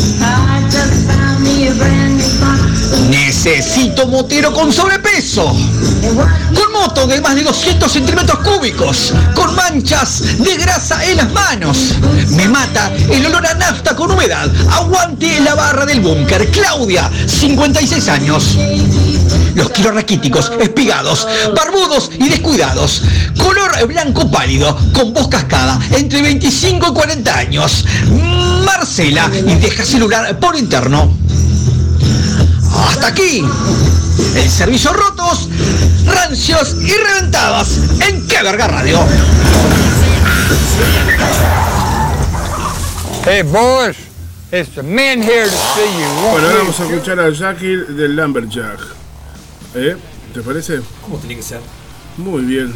I 0.02 0.68
just 0.72 1.08
found 1.08 1.44
me 1.44 1.68
a 1.68 1.74
brand 1.74 2.18
new 2.18 2.40
box. 2.40 2.69
Necesito 3.10 4.08
motero 4.08 4.54
con 4.54 4.72
sobrepeso. 4.72 5.46
Con 5.46 6.72
moto 6.72 7.08
de 7.08 7.22
más 7.22 7.36
de 7.36 7.44
200 7.44 7.92
centímetros 7.92 8.40
cúbicos. 8.40 9.14
Con 9.36 9.56
manchas 9.56 10.38
de 10.40 10.58
grasa 10.58 11.04
en 11.06 11.18
las 11.18 11.32
manos. 11.32 11.96
Me 12.30 12.48
mata 12.48 12.92
el 13.10 13.26
olor 13.26 13.46
a 13.46 13.54
nafta 13.54 13.96
con 13.96 14.12
humedad. 14.12 14.50
Aguante 14.72 15.40
la 15.42 15.56
barra 15.56 15.86
del 15.86 16.02
búnker. 16.02 16.50
Claudia, 16.52 17.10
56 17.28 18.08
años. 18.10 18.58
Los 19.56 19.70
quiero 19.70 19.92
raquíticos, 19.92 20.52
espigados, 20.60 21.28
barbudos 21.56 22.12
y 22.18 22.30
descuidados. 22.30 23.04
Color 23.38 23.88
blanco 23.88 24.30
pálido, 24.30 24.78
con 24.94 25.14
voz 25.14 25.28
cascada, 25.28 25.80
entre 25.92 26.22
25 26.22 26.88
y 26.90 26.94
40 26.94 27.38
años. 27.38 27.86
Marcela, 28.64 29.30
y 29.34 29.56
deja 29.56 29.84
celular 29.84 30.40
por 30.40 30.56
interno. 30.56 31.14
Hasta 32.74 33.08
aquí. 33.08 33.46
El 34.36 34.50
servicio 34.50 34.94
rotos, 34.94 35.50
rancios 36.06 36.76
y 36.82 36.94
reventadas 36.94 37.78
en 38.08 38.28
Qué 38.28 38.44
Verga 38.44 38.68
Radio. 38.68 39.00
Hey, 43.26 43.44
boys, 43.44 43.98
it's 44.52 44.74
the 44.76 44.84
men 44.84 45.22
here 45.22 45.46
to 45.46 45.50
see 45.50 46.00
you. 46.00 46.08
Bueno, 46.32 46.48
ahora 46.48 46.58
vamos 46.60 46.80
a 46.80 46.86
escuchar 46.86 47.20
a 47.20 47.30
Jackie 47.30 47.76
del 47.76 48.16
Lumberjack. 48.16 48.80
¿Eh? 49.76 49.98
¿Te 50.34 50.42
parece? 50.42 50.80
¿Cómo 51.02 51.18
tiene 51.18 51.36
que 51.36 51.44
ser? 51.44 51.62
Muy 52.18 52.44
bien. 52.44 52.74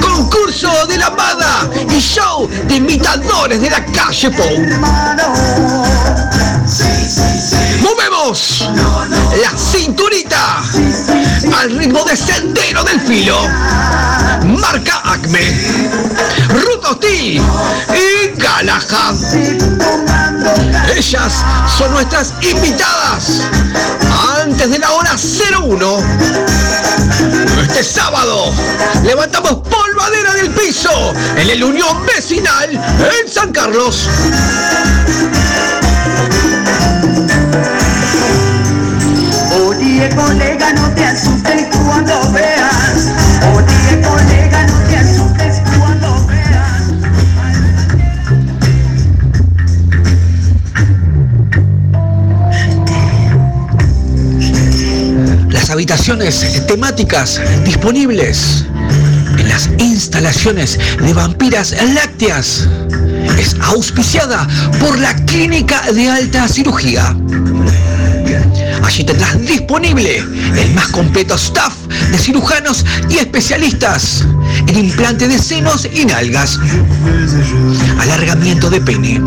Concurso 0.00 0.86
de 0.86 0.96
la 0.96 1.12
y 1.90 2.00
show 2.00 2.48
de 2.66 2.76
imitadores 2.76 3.60
de 3.60 3.68
la 3.68 3.84
calle 3.84 4.30
Pou. 4.30 4.48
Movemos 7.82 8.66
la 9.42 9.58
cinturita 9.58 10.62
al 11.60 11.76
ritmo 11.76 12.02
de 12.04 12.16
Sendero 12.16 12.82
del 12.84 13.00
Filo. 13.02 13.36
Marca 14.44 15.02
Acme, 15.04 15.60
Rutosti 16.48 17.36
y 17.38 18.01
Galaja. 18.62 19.12
Ellas 20.96 21.44
son 21.76 21.90
nuestras 21.90 22.32
invitadas 22.42 23.40
antes 24.40 24.70
de 24.70 24.78
la 24.78 24.92
hora 24.92 25.16
01. 25.16 25.98
Este 27.62 27.82
sábado 27.82 28.54
levantamos 29.02 29.54
polvadera 29.68 30.34
del 30.34 30.50
piso 30.50 31.12
en 31.36 31.50
el 31.50 31.64
Unión 31.64 32.06
Vecinal 32.06 32.70
en 32.70 33.28
San 33.28 33.50
Carlos. 33.50 34.08
Oye 39.66 40.08
colega, 40.14 40.72
no 40.74 40.88
te 40.94 41.04
asustes 41.04 41.66
cuando 41.84 42.30
habitaciones 55.82 56.64
temáticas 56.68 57.40
disponibles 57.64 58.64
en 59.36 59.48
las 59.48 59.68
instalaciones 59.78 60.78
de 61.00 61.12
vampiras 61.12 61.74
lácteas 61.92 62.68
es 63.36 63.56
auspiciada 63.60 64.46
por 64.78 64.96
la 65.00 65.12
Clínica 65.26 65.90
de 65.90 66.08
Alta 66.08 66.46
Cirugía. 66.46 67.16
Allí 68.84 69.02
tendrás 69.02 69.40
disponible 69.40 70.18
el 70.18 70.72
más 70.72 70.86
completo 70.86 71.34
staff 71.34 71.74
de 72.12 72.16
cirujanos 72.16 72.86
y 73.10 73.18
especialistas 73.18 74.24
en 74.66 74.78
implante 74.78 75.28
de 75.28 75.38
senos 75.38 75.86
y 75.92 76.04
nalgas, 76.04 76.58
alargamiento 77.98 78.70
de 78.70 78.80
pene, 78.80 79.22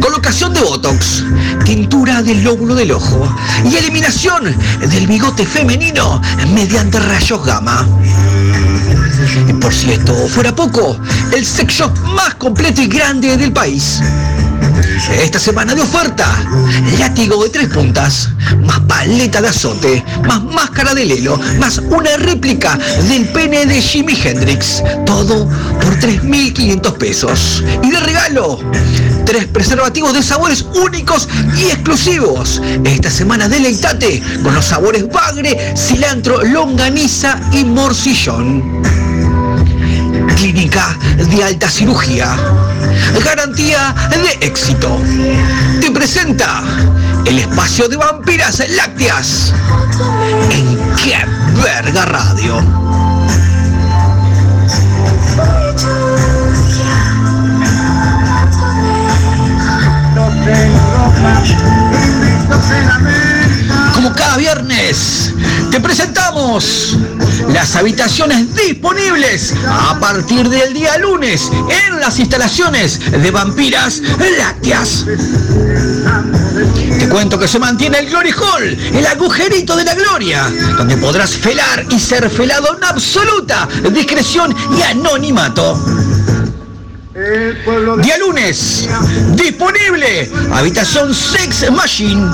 colocación 0.00 0.54
de 0.54 0.60
botox, 0.60 1.24
tintura 1.64 2.22
del 2.22 2.42
lóbulo 2.42 2.74
del 2.74 2.92
ojo 2.92 3.28
y 3.64 3.76
eliminación 3.76 4.54
del 4.80 5.06
bigote 5.06 5.44
femenino 5.44 6.20
mediante 6.52 6.98
rayos 7.00 7.44
gamma. 7.44 7.86
Por 9.60 9.72
si 9.72 9.92
esto 9.92 10.14
fuera 10.28 10.54
poco, 10.54 10.96
el 11.34 11.44
sex 11.44 11.74
shop 11.74 11.98
más 12.14 12.34
completo 12.36 12.82
y 12.82 12.86
grande 12.86 13.36
del 13.36 13.52
país. 13.52 14.00
Esta 15.22 15.38
semana 15.38 15.74
de 15.74 15.82
oferta, 15.82 16.26
látigo 16.98 17.42
de 17.42 17.50
tres 17.50 17.68
puntas, 17.68 18.30
más 18.64 18.80
paleta 18.80 19.40
de 19.40 19.48
azote, 19.48 20.04
más 20.26 20.42
máscara 20.42 20.94
de 20.94 21.04
lelo, 21.04 21.38
más 21.58 21.78
una 21.78 22.16
réplica 22.16 22.78
del 23.08 23.28
pene 23.28 23.66
de 23.66 23.80
Jimi 23.80 24.18
Hendrix. 24.22 24.82
Todo 25.06 25.48
por 25.80 25.98
3.500 25.98 26.92
pesos. 26.98 27.64
Y 27.82 27.90
de 27.90 28.00
regalo, 28.00 28.60
tres 29.24 29.46
preservativos 29.46 30.14
de 30.14 30.22
sabores 30.22 30.62
únicos 30.62 31.28
y 31.56 31.64
exclusivos. 31.64 32.60
Esta 32.84 33.10
semana 33.10 33.48
deleitate 33.48 34.22
con 34.42 34.54
los 34.54 34.64
sabores 34.64 35.08
bagre, 35.08 35.74
cilantro, 35.76 36.42
longaniza 36.44 37.40
y 37.52 37.64
morcillón. 37.64 38.97
Clínica 40.38 40.96
de 41.16 41.42
alta 41.42 41.68
cirugía. 41.68 42.36
Garantía 43.24 43.92
de 44.10 44.46
éxito. 44.46 45.00
Te 45.80 45.90
presenta 45.90 46.62
el 47.26 47.40
espacio 47.40 47.88
de 47.88 47.96
vampiras 47.96 48.62
lácteas 48.70 49.52
en 50.52 50.78
Qué 50.94 51.16
Verga 51.60 52.04
Radio. 52.04 52.62
Como 63.98 64.14
cada 64.14 64.36
viernes, 64.36 65.34
te 65.72 65.80
presentamos 65.80 66.96
las 67.52 67.74
habitaciones 67.74 68.54
disponibles 68.54 69.52
a 69.66 69.98
partir 69.98 70.48
del 70.48 70.72
día 70.72 70.96
lunes 70.98 71.50
en 71.68 71.98
las 71.98 72.20
instalaciones 72.20 73.00
de 73.10 73.30
Vampiras 73.32 74.00
Lácteas. 74.38 75.04
Te 76.96 77.08
cuento 77.08 77.40
que 77.40 77.48
se 77.48 77.58
mantiene 77.58 77.98
el 77.98 78.08
Glory 78.08 78.30
Hall, 78.30 78.78
el 78.94 79.04
agujerito 79.04 79.74
de 79.74 79.84
la 79.84 79.96
gloria, 79.96 80.48
donde 80.76 80.96
podrás 80.96 81.32
felar 81.32 81.84
y 81.90 81.98
ser 81.98 82.30
felado 82.30 82.76
en 82.76 82.84
absoluta 82.84 83.68
discreción 83.92 84.54
y 84.78 84.82
anonimato. 84.82 85.76
Día 87.28 88.16
lunes, 88.18 88.88
disponible, 89.34 90.30
habitación 90.50 91.14
Sex 91.14 91.70
Machine, 91.70 92.26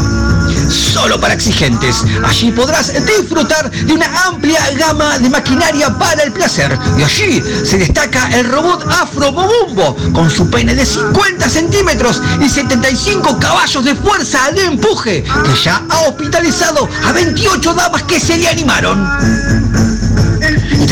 solo 0.70 1.20
para 1.20 1.34
exigentes. 1.34 2.04
Allí 2.24 2.52
podrás 2.52 2.92
disfrutar 3.04 3.72
de 3.72 3.92
una 3.92 4.06
amplia 4.26 4.60
gama 4.78 5.18
de 5.18 5.30
maquinaria 5.30 5.90
para 5.98 6.22
el 6.22 6.32
placer. 6.32 6.78
Y 6.96 7.02
allí 7.02 7.42
se 7.64 7.78
destaca 7.78 8.28
el 8.38 8.48
robot 8.48 8.86
Afro 8.88 9.32
Bobumbo, 9.32 9.96
con 10.12 10.30
su 10.30 10.48
pene 10.48 10.76
de 10.76 10.86
50 10.86 11.48
centímetros 11.48 12.22
y 12.40 12.48
75 12.48 13.38
caballos 13.40 13.84
de 13.84 13.96
fuerza 13.96 14.52
de 14.52 14.64
empuje, 14.64 15.24
que 15.24 15.62
ya 15.64 15.82
ha 15.88 16.02
hospitalizado 16.02 16.88
a 17.04 17.10
28 17.10 17.74
damas 17.74 18.04
que 18.04 18.20
se 18.20 18.38
le 18.38 18.48
animaron. 18.48 19.93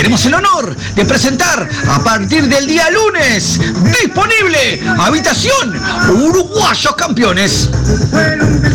Tenemos 0.03 0.27
el 0.27 0.35
honor 0.35 0.77
de 0.97 1.05
presentar 1.05 1.69
a 1.89 2.03
partir 2.03 2.49
del 2.49 2.67
día 2.67 2.91
lunes 2.91 3.61
disponible 4.01 4.83
Habitación 4.99 5.81
Uruguayos 6.25 6.97
Campeones. 6.97 7.71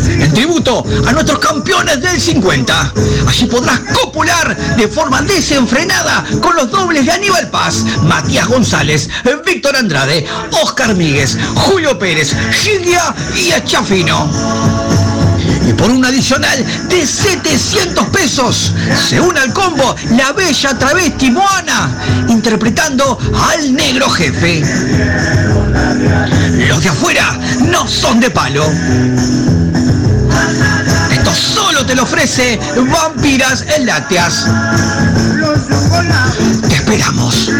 En 0.08 0.32
tributo 0.32 0.82
a 1.06 1.12
nuestros 1.12 1.38
campeones 1.38 2.00
del 2.00 2.18
50. 2.18 2.94
Allí 3.26 3.44
podrás 3.44 3.80
copular 3.92 4.56
de 4.78 4.88
forma 4.88 5.20
desenfrenada 5.20 6.24
con 6.40 6.56
los 6.56 6.70
dobles 6.70 7.04
de 7.04 7.12
Aníbal 7.12 7.50
Paz, 7.50 7.84
Matías 8.04 8.48
González, 8.48 9.10
Víctor 9.44 9.76
Andrade, 9.76 10.26
Oscar 10.62 10.94
Míguez, 10.94 11.36
Julio 11.56 11.98
Pérez, 11.98 12.34
Gilia 12.52 13.14
y 13.36 13.52
Achafino. 13.52 15.07
Y 15.68 15.72
por 15.74 15.90
un 15.90 16.02
adicional 16.02 16.64
de 16.88 17.06
700 17.06 18.06
pesos 18.06 18.72
se 19.06 19.20
une 19.20 19.38
al 19.38 19.52
combo 19.52 19.94
la 20.16 20.32
bella 20.32 20.78
travesti 20.78 21.30
Moana, 21.30 21.90
interpretando 22.26 23.18
al 23.50 23.74
negro 23.74 24.08
jefe. 24.08 24.62
Los 26.68 26.82
de 26.82 26.88
afuera 26.88 27.38
no 27.70 27.86
son 27.86 28.18
de 28.18 28.30
palo. 28.30 28.64
Esto 31.12 31.34
solo 31.34 31.84
te 31.84 31.94
lo 31.94 32.04
ofrece 32.04 32.58
Vampiras 32.90 33.64
en 33.76 33.84
Lácteas. 33.84 34.46
Te 36.66 36.74
esperamos. 36.74 37.50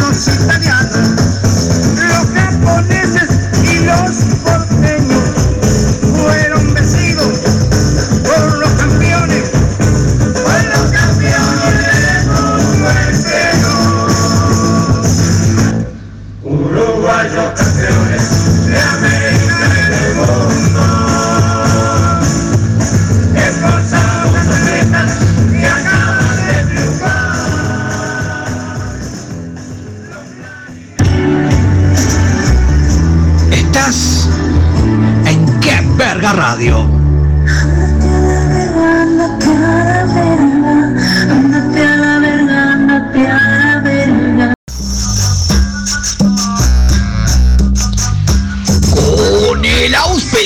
En 35.25 35.61
Qué 35.61 35.81
Verga 35.97 36.33
Radio. 36.35 36.99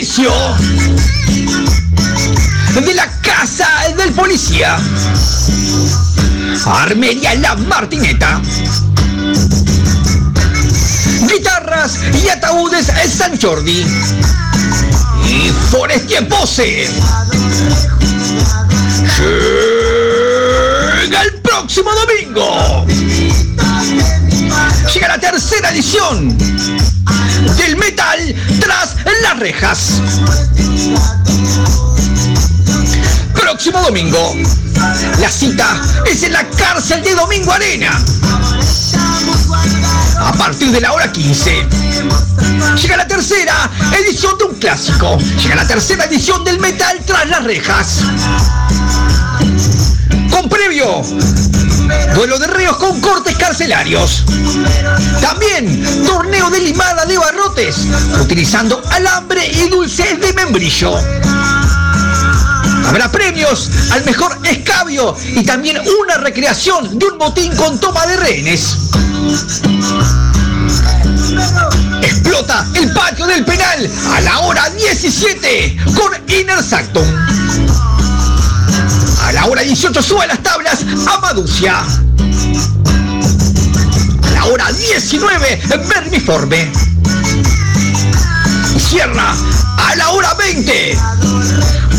servicio 0.03 0.33
de 2.75 2.95
la 2.95 3.07
casa 3.21 3.69
del 3.97 4.13
policía. 4.13 4.77
Armería 6.67 7.35
La 7.37 7.55
Martineta. 7.57 8.41
Y 12.23 12.29
ataúdes 12.29 12.93
San 13.11 13.41
Jordi. 13.41 13.87
Y 15.27 15.51
Forestier 15.71 16.29
Pose. 16.29 16.89
Llega 21.01 21.23
el 21.23 21.41
próximo 21.41 21.91
domingo. 21.95 22.87
Llega 24.93 25.09
la 25.09 25.19
tercera 25.19 25.71
edición 25.71 26.37
del 27.57 27.77
metal 27.77 28.35
tras 28.61 28.97
las 29.23 29.39
rejas. 29.39 30.03
Próximo 33.35 33.81
domingo. 33.81 34.37
La 35.21 35.31
cita 35.31 35.81
es 36.05 36.23
en 36.23 36.33
la 36.35 36.45
cárcel 36.51 37.03
de 37.03 37.15
Domingo 37.15 37.51
Arena. 37.53 37.99
A 40.25 40.33
partir 40.33 40.71
de 40.71 40.81
la 40.81 40.93
hora 40.93 41.11
15. 41.11 41.67
Llega 42.81 42.97
la 42.97 43.07
tercera 43.07 43.71
edición 43.99 44.39
de 44.39 44.45
un 44.45 44.55
clásico. 44.55 45.19
Llega 45.43 45.57
la 45.57 45.67
tercera 45.67 46.05
edición 46.05 46.45
del 46.45 46.61
metal 46.61 47.01
tras 47.05 47.29
las 47.29 47.43
rejas. 47.43 48.03
Con 50.31 50.49
previo. 50.49 51.03
Duelo 52.15 52.39
de 52.39 52.47
reos 52.47 52.77
con 52.77 53.01
cortes 53.01 53.37
carcelarios. 53.37 54.25
También 55.21 56.05
torneo 56.05 56.51
de 56.51 56.61
limada 56.61 57.05
de 57.05 57.19
barrotes, 57.19 57.87
utilizando 58.21 58.81
alambre 58.91 59.45
y 59.45 59.69
dulces 59.69 60.21
de 60.21 60.33
membrillo. 60.35 60.95
Habrá 62.87 63.11
premios 63.11 63.71
al 63.91 64.05
mejor 64.05 64.39
escabio 64.45 65.17
y 65.35 65.43
también 65.43 65.79
una 66.03 66.19
recreación 66.19 66.99
de 66.99 67.07
un 67.07 67.19
botín 67.19 67.57
con 67.57 67.81
toma 67.81 68.07
de 68.07 68.17
rehenes. 68.17 68.77
Explota 72.03 72.67
el 72.75 72.93
patio 72.93 73.27
del 73.27 73.45
penal 73.45 73.91
a 74.11 74.21
la 74.21 74.41
hora 74.41 74.69
17 74.71 75.77
con 75.95 76.13
Inner 76.29 76.63
Sanctum. 76.63 77.07
A 79.23 79.33
la 79.33 79.47
hora 79.47 79.63
18 79.63 80.03
sube 80.03 80.27
las 80.27 80.43
tablas 80.43 80.85
a 81.07 81.19
Maducia. 81.21 81.81
A 84.23 84.31
la 84.31 84.45
hora 84.47 84.73
19 84.73 85.61
Vermiforme. 85.89 86.71
Cierra 88.79 89.35
a 89.93 89.97
la 89.97 90.11
hora 90.11 90.33
20 90.33 90.99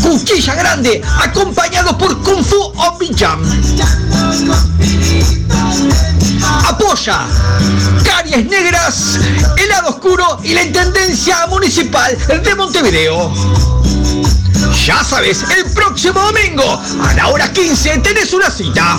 Cuchilla 0.02 0.54
Grande 0.56 1.00
acompañado 1.22 1.96
por 1.96 2.20
Kung 2.22 2.44
Fu 2.44 2.72
Jam. 3.16 3.40
Apoya 6.66 7.26
Caries 8.04 8.46
Negras, 8.46 9.18
Helado 9.56 9.90
Oscuro 9.90 10.40
y 10.42 10.54
la 10.54 10.64
Intendencia 10.64 11.46
Municipal 11.46 12.18
de 12.26 12.54
Montevideo. 12.56 13.32
Ya 14.84 15.04
sabes, 15.04 15.44
el 15.56 15.70
próximo 15.72 16.20
domingo 16.20 16.82
a 17.00 17.14
la 17.14 17.28
hora 17.28 17.52
15 17.52 17.98
tenés 17.98 18.32
una 18.32 18.50
cita. 18.50 18.98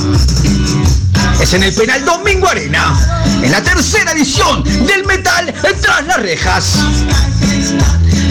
Es 1.41 1.53
en 1.53 1.63
el 1.63 1.73
penal 1.73 2.05
Domingo 2.05 2.47
Arena, 2.47 2.97
en 3.43 3.51
la 3.51 3.61
tercera 3.61 4.13
edición 4.13 4.63
del 4.63 5.05
Metal 5.05 5.53
Tras 5.81 6.05
las 6.05 6.21
Rejas. 6.21 6.79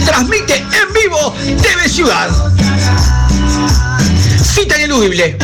Transmite 0.05 0.55
en 0.55 0.93
vivo 0.93 1.35
TV 1.61 1.89
Ciudad. 1.89 2.29
Cita 4.43 4.77
ineludible. 4.77 5.37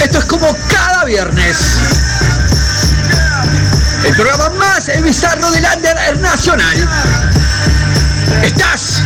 Esto 0.00 0.18
es 0.18 0.24
como 0.24 0.56
cada 0.68 1.04
viernes. 1.04 1.56
El 4.04 4.14
programa 4.14 4.50
más 4.86 5.02
bizarro 5.02 5.50
del 5.50 5.66
Under 5.74 6.20
Nacional. 6.20 6.88
Estás 8.42 9.02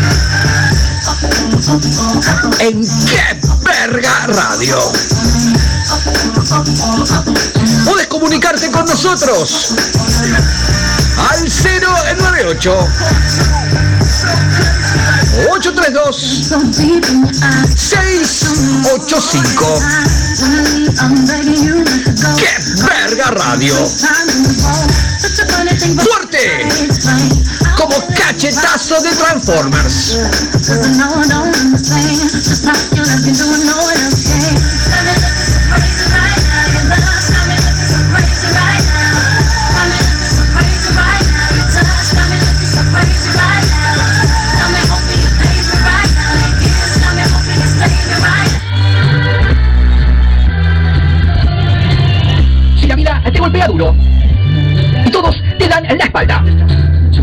en 2.58 2.82
qué 3.06 3.40
verga 3.64 4.26
radio. 4.26 4.76
Puedes 7.84 8.08
comunicarte 8.08 8.68
con 8.70 8.84
nosotros 8.86 9.68
al 11.30 11.44
098 11.44 12.88
832 15.50 16.16
685 17.76 19.80
¡Qué 22.36 22.50
verga 22.82 23.30
radio! 23.30 23.74
¡Fuerte! 25.96 26.68
Como 27.76 28.06
cachetazo 28.08 29.00
de 29.00 29.10
Transformers. 29.10 30.18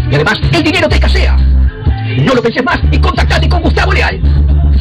Y 0.10 0.16
además 0.16 0.40
el 0.52 0.64
dinero 0.64 0.88
te 0.88 0.96
escasea, 0.96 1.36
no 1.36 2.34
lo 2.34 2.42
penses 2.42 2.64
más 2.64 2.80
y 2.92 2.98
contactate 3.00 3.50
con 3.50 3.62
Gustavo 3.62 3.94
Leal. 3.94 4.20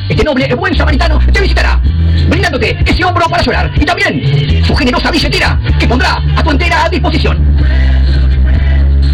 Este 0.09 0.23
noble 0.23 0.55
buen 0.55 0.75
samaritano 0.77 1.19
te 1.33 1.41
visitará, 1.41 1.81
brindándote 2.29 2.77
ese 2.87 3.05
hombro 3.05 3.29
para 3.29 3.43
llorar 3.43 3.71
y 3.75 3.85
también 3.85 4.65
su 4.65 4.75
generosa 4.75 5.11
billetera 5.11 5.59
que 5.79 5.87
pondrá 5.87 6.23
a 6.37 6.43
tu 6.43 6.51
entera 6.51 6.89
disposición. 6.89 7.39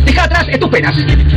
Deja 0.05 0.24
atrás 0.24 0.47
tus 0.59 0.68
penas 0.68 0.94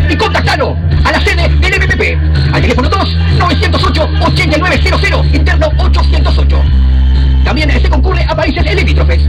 y 0.09 0.15
contactalo 0.15 0.75
a 1.05 1.11
la 1.11 1.21
sede 1.21 1.47
del 1.47 1.79
MPP 1.79 2.53
al 2.53 2.61
teléfono 2.61 2.89
2 2.89 3.17
908 3.39 4.09
8900 4.21 5.33
interno 5.33 5.71
808. 5.77 6.61
También 7.45 7.71
se 7.71 7.89
concurre 7.89 8.25
a 8.27 8.35
países 8.35 8.75
limítrofes. 8.75 9.21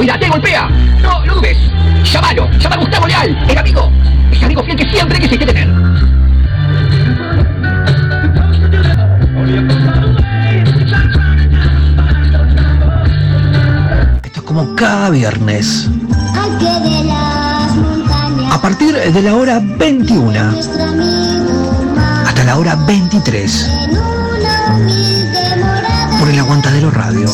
Vida 0.00 0.16
te 0.18 0.28
golpea, 0.28 0.68
no 1.02 1.24
lo 1.26 1.34
dudes. 1.34 1.58
Llámalo, 2.04 2.48
llama 2.52 2.76
a 2.76 2.78
Gustavo 2.78 3.06
Leal, 3.08 3.46
el 3.48 3.58
amigo, 3.58 3.90
ese 4.30 4.44
amigo 4.44 4.62
fiel 4.62 4.76
que 4.76 4.88
siempre 4.88 5.18
quisiste 5.18 5.44
tener. 5.44 5.68
Esto 14.22 14.40
es 14.40 14.42
como 14.42 14.76
cada 14.76 15.10
viernes. 15.10 15.88
A 18.52 18.60
partir 18.60 18.94
de 18.94 19.22
la 19.22 19.34
hora 19.34 19.60
21 19.60 20.40
hasta 22.24 22.44
la 22.44 22.56
hora 22.56 22.76
23 22.86 23.70
por 26.18 26.28
el 26.28 26.38
Aguantadero 26.38 26.90
Radio. 26.90 27.28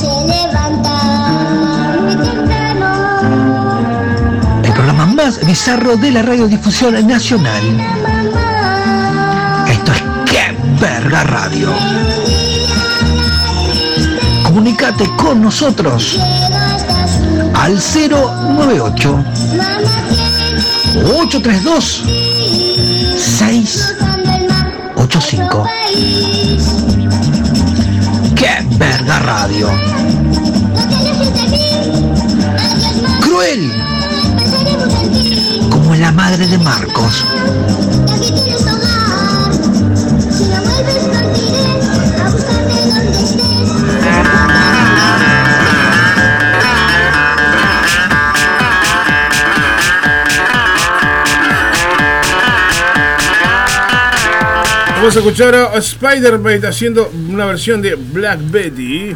Más 5.24 5.40
bizarro 5.46 5.96
de 5.96 6.10
la 6.10 6.20
radiodifusión 6.20 7.06
nacional. 7.06 7.62
Esto 9.70 9.92
es 9.92 10.02
¡Qué 10.26 10.54
verga 10.78 11.24
radio! 11.24 11.72
Comunicate 14.42 15.08
con 15.16 15.40
nosotros 15.40 16.18
al 17.54 17.76
098 17.76 19.24
832 21.06 22.02
685 23.16 25.66
¡Qué 28.36 28.66
verga 28.76 29.18
radio! 29.20 29.70
Cruel 33.22 34.03
como 35.84 35.96
la 35.96 36.12
madre 36.12 36.46
de 36.46 36.56
Marcos. 36.56 37.26
Vamos 54.96 55.16
a 55.16 55.18
escuchar 55.18 55.54
a 55.54 55.76
Spider-Man 55.76 56.64
haciendo 56.64 57.12
una 57.28 57.44
versión 57.44 57.82
de 57.82 57.94
Black 57.94 58.40
Betty. 58.50 59.14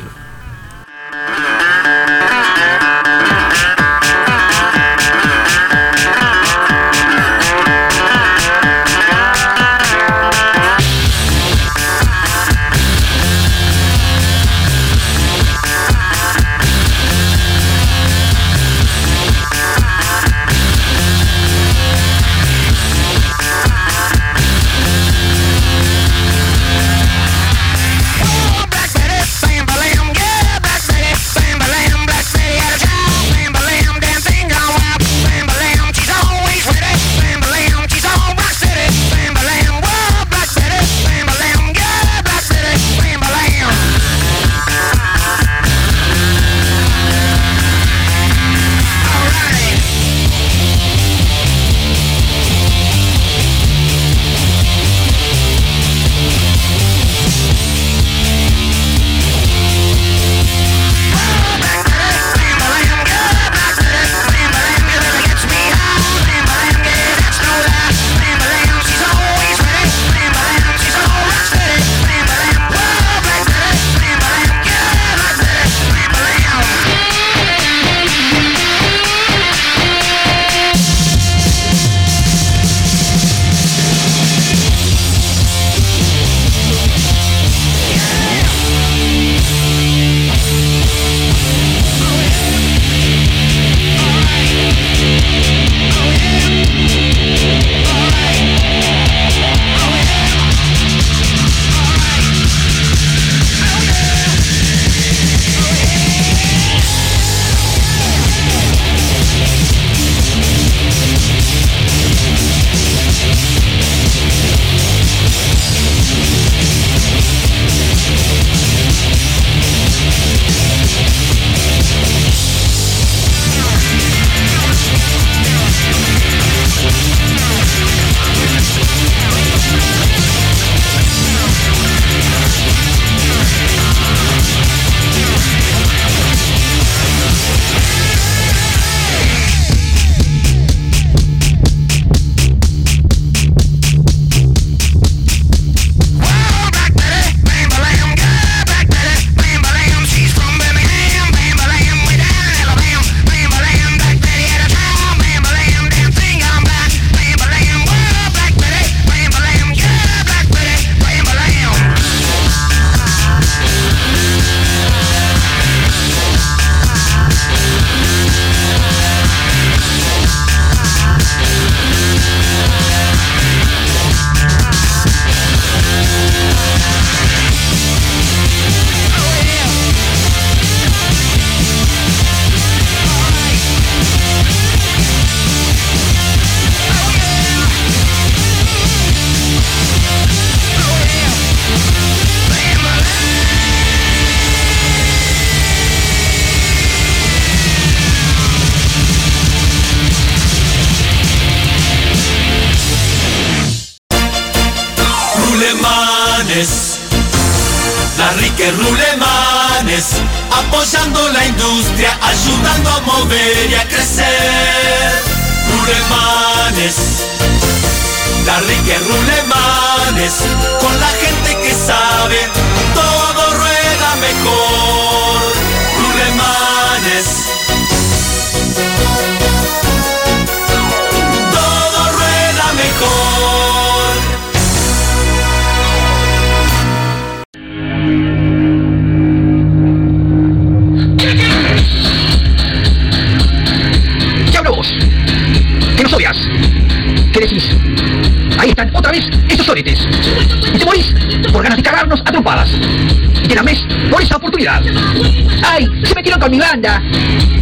Mi 256.51 256.59
banda. 256.59 257.03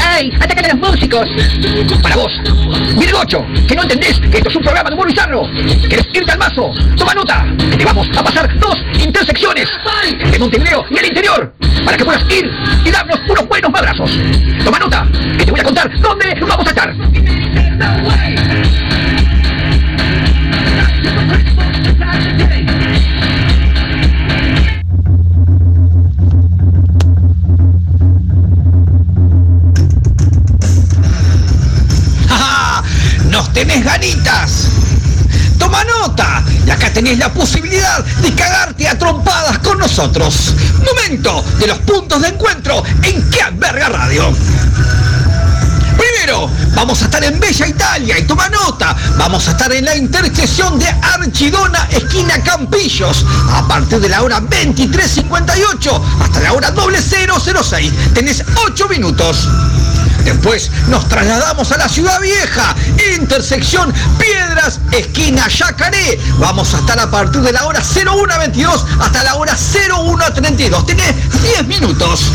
¡Ay! 0.00 0.32
¡Atacan 0.40 0.64
a 0.64 0.68
los 0.74 0.78
músicos! 0.78 1.26
Para 2.02 2.16
vos, 2.16 2.32
Virgocho, 2.98 3.44
que 3.66 3.74
no 3.74 3.82
entendés 3.82 4.20
que 4.20 4.38
esto 4.38 4.48
es 4.48 4.56
un 4.56 4.62
programa 4.62 4.88
de 4.88 4.94
humor 4.94 5.06
bizarro. 5.08 5.48
¿Querés 5.88 6.06
irte 6.12 6.32
al 6.32 6.38
mazo? 6.38 6.72
Toma 6.96 7.14
nota, 7.14 7.46
que 7.70 7.76
te 7.76 7.84
vamos 7.84 8.08
a 8.16 8.22
pasar 8.22 8.58
dos 8.58 8.76
intersecciones 9.02 9.68
de 10.30 10.38
Montevideo 10.38 10.84
y 10.90 10.98
el 10.98 11.06
interior 11.06 11.52
para 11.84 11.96
que 11.96 12.04
puedas 12.04 12.22
ir 12.30 12.50
y 12.84 12.90
darnos 12.90 13.20
unos 13.28 13.48
buenos 13.48 13.70
madrazos. 13.70 14.10
Toma 14.64 14.78
nota, 14.78 15.06
que 15.38 15.44
te 15.44 15.50
voy 15.50 15.60
a 15.60 15.64
contar 15.64 15.90
dónde 16.00 16.34
vamos 16.40 16.66
a 16.66 16.70
estar. 16.70 16.94
Tenés 36.96 37.18
la 37.18 37.30
posibilidad 37.30 38.02
de 38.22 38.34
cagarte 38.34 38.88
a 38.88 38.98
trompadas 38.98 39.58
con 39.58 39.78
nosotros. 39.78 40.54
Momento 40.82 41.44
de 41.58 41.66
los 41.66 41.78
puntos 41.80 42.22
de 42.22 42.28
encuentro 42.28 42.82
en 43.02 43.28
Que 43.28 43.40
Verga 43.52 43.90
Radio. 43.90 44.34
Primero, 45.98 46.50
vamos 46.74 47.02
a 47.02 47.04
estar 47.04 47.22
en 47.22 47.38
Bella 47.38 47.66
Italia 47.66 48.18
y 48.18 48.22
toma 48.22 48.48
nota, 48.48 48.96
vamos 49.18 49.46
a 49.46 49.50
estar 49.50 49.70
en 49.74 49.84
la 49.84 49.94
intersección 49.94 50.78
de 50.78 50.86
Archidona, 50.86 51.86
esquina 51.90 52.42
Campillos, 52.42 53.26
a 53.52 53.68
partir 53.68 54.00
de 54.00 54.08
la 54.08 54.22
hora 54.22 54.40
23.58 54.40 56.02
hasta 56.22 56.40
la 56.40 56.54
hora 56.54 56.72
0006. 56.72 57.92
Tenés 58.14 58.42
8 58.64 58.88
minutos. 58.88 59.46
Después 60.24 60.70
nos 60.88 61.08
trasladamos 61.08 61.70
a 61.70 61.76
la 61.76 61.88
ciudad 61.88 62.20
vieja, 62.20 62.74
intersección 63.16 63.92
Piedras, 64.18 64.80
esquina 64.92 65.48
Yacaré. 65.48 66.20
Vamos 66.38 66.74
a 66.74 66.78
estar 66.78 66.98
a 66.98 67.10
partir 67.10 67.40
de 67.40 67.52
la 67.52 67.64
hora 67.66 67.82
0122 67.82 68.84
hasta 69.00 69.24
la 69.24 69.34
hora 69.34 69.56
0132. 69.56 70.86
Tenés 70.86 71.42
10 71.42 71.66
minutos. 71.66 72.30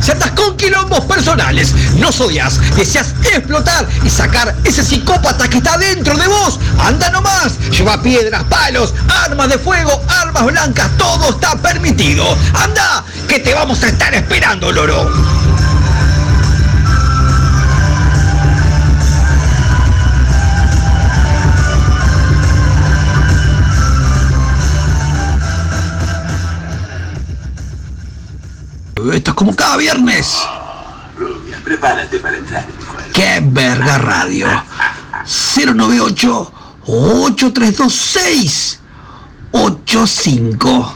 Si 0.00 0.10
andas 0.10 0.30
con 0.32 0.56
quilombos 0.56 1.00
personales, 1.00 1.74
no 1.96 2.10
odias, 2.10 2.60
deseas 2.76 3.14
explotar 3.22 3.88
y 4.04 4.10
sacar 4.10 4.54
ese 4.64 4.84
psicópata 4.84 5.48
que 5.48 5.58
está 5.58 5.78
dentro 5.78 6.16
de 6.16 6.26
vos, 6.28 6.58
anda 6.78 7.10
nomás. 7.10 7.58
Lleva 7.70 8.00
piedras, 8.02 8.44
palos, 8.44 8.94
armas 9.24 9.48
de 9.48 9.58
fuego, 9.58 10.02
armas 10.08 10.44
blancas, 10.44 10.90
todo 10.98 11.30
está 11.30 11.56
permitido. 11.56 12.24
Anda, 12.54 13.04
que 13.26 13.40
te 13.40 13.54
vamos 13.54 13.82
a 13.82 13.88
estar 13.88 14.14
esperando, 14.14 14.70
loro. 14.70 15.35
Como 29.36 29.54
cada 29.54 29.76
viernes. 29.76 30.34
Rubia, 31.16 31.60
prepárate 31.62 32.18
para 32.18 32.38
entrar. 32.38 32.66
¡Qué 33.12 33.40
verga 33.44 33.98
radio! 33.98 34.48
098 35.24 36.52
8326 36.86 38.80
85 39.52 40.94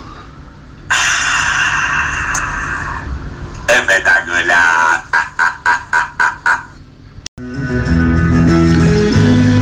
Espectacular. 3.69 5.05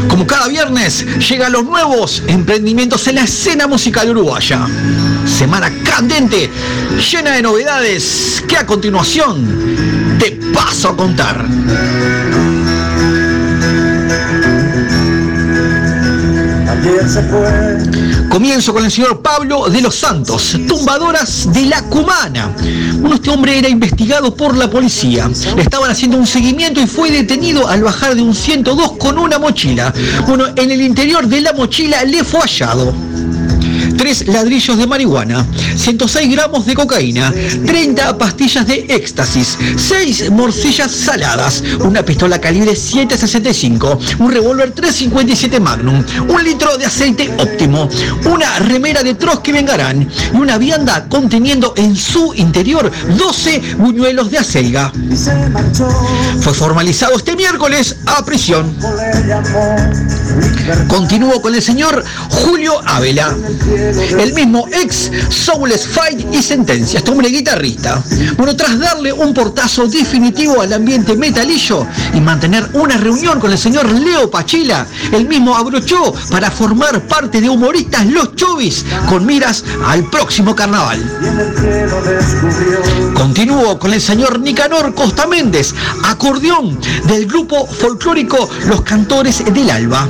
Como 0.09 0.27
cada 0.27 0.49
viernes, 0.49 1.05
llegan 1.29 1.53
los 1.53 1.65
nuevos 1.65 2.23
emprendimientos 2.29 3.09
en 3.09 3.17
la 3.17 3.23
escena 3.23 3.67
musical 3.67 4.11
uruguaya. 4.11 4.67
Semana 5.39 5.71
candente, 5.85 6.51
llena 7.13 7.31
de 7.31 7.43
novedades 7.43 8.43
que 8.49 8.57
a 8.57 8.67
continuación 8.67 10.17
te 10.19 10.33
paso 10.53 10.89
a 10.89 10.97
contar. 10.97 11.47
Comienzo 18.29 18.75
con 18.75 18.85
el 18.85 18.91
señor 18.91 19.23
Pablo 19.23 19.69
de 19.69 19.81
los 19.81 19.95
Santos, 19.95 20.57
tumbadoras 20.67 21.53
de 21.53 21.67
la 21.67 21.83
Cumana. 21.83 22.53
Bueno, 22.95 23.15
este 23.15 23.31
hombre 23.31 23.61
era 23.61 23.69
investigado 23.69 24.35
por 24.35 24.57
la 24.57 24.69
policía. 24.69 25.31
Le 25.55 25.63
estaban 25.63 25.89
haciendo 25.89 26.17
un 26.17 26.27
seguimiento 26.27 26.81
y 26.81 26.89
fue 26.89 27.13
detenido 27.13 27.69
al 27.69 27.85
bajar 27.85 28.17
de 28.17 28.23
un 28.23 28.35
102 28.35 28.93
con 28.99 29.17
una 29.17 29.39
mochila. 29.39 29.95
Bueno, 30.27 30.47
en 30.57 30.73
el 30.73 30.83
interior 30.83 31.29
de 31.29 31.43
la 31.43 31.53
mochila 31.53 32.03
le 32.03 32.25
fue 32.25 32.41
hallado. 32.41 32.93
Tres 33.99 34.29
ladrillos 34.29 34.79
de 34.79 34.87
marihuana, 34.87 35.45
106 35.77 36.31
gramos 36.31 36.65
de 36.65 36.75
cocaína, 36.75 37.35
30 37.67 38.17
pastillas 38.17 38.65
de 38.65 38.87
éxtasis, 38.89 39.59
6 39.77 40.31
morcillas 40.31 40.93
saladas, 40.93 41.65
una 41.81 42.05
pistola 42.05 42.41
calibre 42.41 42.77
765, 42.77 43.99
un 44.21 44.31
revólver 44.31 44.71
357 44.71 45.59
Magnum, 45.59 46.05
un 46.29 46.45
litro 46.45 46.79
de 46.79 46.87
aceite 46.87 47.29
óptimo, 47.39 47.89
una 48.33 48.61
remera 48.61 49.03
de 49.03 49.15
Trotsky 49.15 49.51
Vengarán 49.51 50.09
y 50.33 50.37
una 50.37 50.59
vianda 50.59 51.09
conteniendo 51.09 51.75
en 51.77 51.97
su 51.97 52.33
interior 52.35 52.93
12 53.17 53.75
buñuelos 53.79 54.31
de 54.31 54.39
acelga. 54.39 54.93
Fue 56.41 56.55
formalizado 56.55 57.17
este 57.17 57.35
miércoles 57.35 57.97
a 58.07 58.25
prisión. 58.25 58.77
Continúo 60.87 61.43
con 61.43 61.55
el 61.55 61.63
señor 61.63 62.05
Julio 62.31 62.81
Ávila, 62.87 63.35
el 63.89 64.35
mismo 64.35 64.67
ex 64.73 65.11
Soulless 65.31 65.87
Fight 65.87 66.27
y 66.33 66.43
Sentencia, 66.43 66.99
este 66.99 67.11
hombre 67.11 67.29
guitarrista. 67.29 68.03
Bueno, 68.37 68.55
tras 68.57 68.79
darle 68.79 69.13
un 69.13 69.33
portazo 69.33 69.87
definitivo 69.87 70.61
al 70.61 70.73
ambiente 70.73 71.17
metalillo 71.17 71.87
y 72.15 72.21
mantener 72.21 72.69
una 72.75 72.97
reunión 72.97 73.41
con 73.41 73.51
el 73.53 73.59
señor 73.59 73.91
Leo 73.91 74.31
Pachila, 74.31 74.87
el 75.13 75.27
mismo 75.27 75.57
abrochó 75.57 76.15
para 76.31 76.51
formar 76.51 77.07
parte 77.07 77.41
de 77.41 77.49
Humoristas 77.49 78.07
Los 78.07 78.35
Chovis 78.35 78.85
con 79.09 79.25
miras 79.25 79.65
al 79.87 80.05
próximo 80.11 80.55
carnaval. 80.55 81.01
Continúo 83.15 83.79
con 83.79 83.93
el 83.93 84.01
señor 84.01 84.41
Nicanor 84.41 84.95
Costa 84.95 85.27
Méndez, 85.27 85.75
acordeón 86.05 86.79
del 87.07 87.27
grupo 87.27 87.67
folclórico 87.67 88.49
Los 88.67 88.83
Cantores 88.83 89.45
del 89.45 89.71
Alba. 89.71 90.09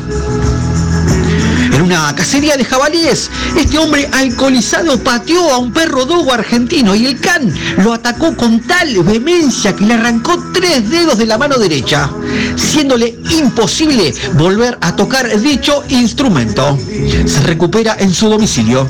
Una 1.88 2.14
cacería 2.14 2.54
de 2.58 2.66
jabalíes, 2.66 3.30
este 3.56 3.78
hombre 3.78 4.06
alcoholizado 4.12 5.02
pateó 5.02 5.50
a 5.50 5.56
un 5.56 5.72
perro 5.72 6.04
dogo 6.04 6.34
argentino 6.34 6.94
y 6.94 7.06
el 7.06 7.18
can 7.18 7.50
lo 7.78 7.94
atacó 7.94 8.36
con 8.36 8.60
tal 8.60 9.02
vehemencia 9.04 9.74
que 9.74 9.86
le 9.86 9.94
arrancó 9.94 10.38
tres 10.52 10.90
dedos 10.90 11.16
de 11.16 11.24
la 11.24 11.38
mano 11.38 11.56
derecha, 11.56 12.10
siéndole 12.56 13.18
imposible 13.30 14.12
volver 14.34 14.76
a 14.82 14.94
tocar 14.96 15.34
dicho 15.40 15.82
instrumento. 15.88 16.78
Se 17.24 17.40
recupera 17.44 17.96
en 17.98 18.12
su 18.12 18.28
domicilio. 18.28 18.86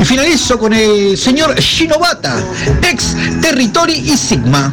Y 0.00 0.04
finalizo 0.06 0.58
con 0.58 0.72
el 0.72 1.18
señor 1.18 1.54
Shinobata, 1.60 2.42
ex 2.80 3.14
Territory 3.42 3.92
y 3.92 4.16
Sigma. 4.16 4.72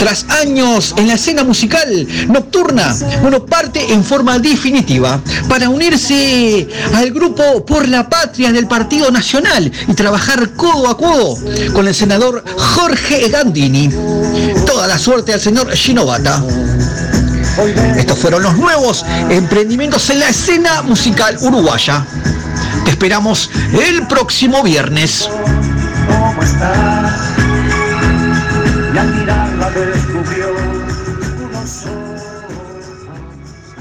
Tras 0.00 0.24
años 0.30 0.94
en 0.96 1.08
la 1.08 1.14
escena 1.14 1.44
musical 1.44 2.08
nocturna, 2.26 2.96
bueno, 3.20 3.44
parte 3.44 3.92
en 3.92 4.02
forma 4.02 4.38
definitiva 4.38 5.20
para 5.46 5.68
unirse 5.68 6.66
al 6.94 7.10
grupo 7.10 7.66
Por 7.66 7.86
la 7.86 8.08
Patria 8.08 8.50
del 8.50 8.66
Partido 8.66 9.10
Nacional 9.10 9.70
y 9.86 9.92
trabajar 9.92 10.54
codo 10.56 10.88
a 10.88 10.96
codo 10.96 11.36
con 11.74 11.86
el 11.86 11.94
senador 11.94 12.42
Jorge 12.56 13.28
Gandini. 13.28 13.90
Toda 14.64 14.86
la 14.86 14.98
suerte 14.98 15.34
al 15.34 15.40
señor 15.40 15.70
Shinobata. 15.74 16.42
Estos 17.94 18.18
fueron 18.18 18.42
los 18.42 18.56
nuevos 18.56 19.04
emprendimientos 19.28 20.08
en 20.08 20.20
la 20.20 20.30
escena 20.30 20.80
musical 20.80 21.36
uruguaya. 21.42 22.06
Te 22.86 22.92
esperamos 22.92 23.50
el 23.78 24.06
próximo 24.06 24.62
viernes. 24.62 25.28
¿Cómo 26.08 26.42
está? 26.42 27.19
Y 28.92 28.98
al 28.98 29.12
descubrió 29.92 30.46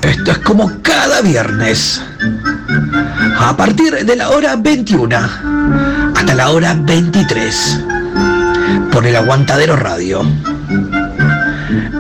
Esto 0.01 0.31
es 0.31 0.37
como 0.39 0.71
cada 0.81 1.21
viernes. 1.21 2.01
A 3.39 3.55
partir 3.57 4.05
de 4.05 4.15
la 4.15 4.29
hora 4.29 4.55
21 4.55 5.17
hasta 6.15 6.35
la 6.35 6.49
hora 6.51 6.75
23. 6.79 7.85
Por 8.91 9.07
el 9.07 9.15
Aguantadero 9.15 9.75
Radio. 9.75 10.21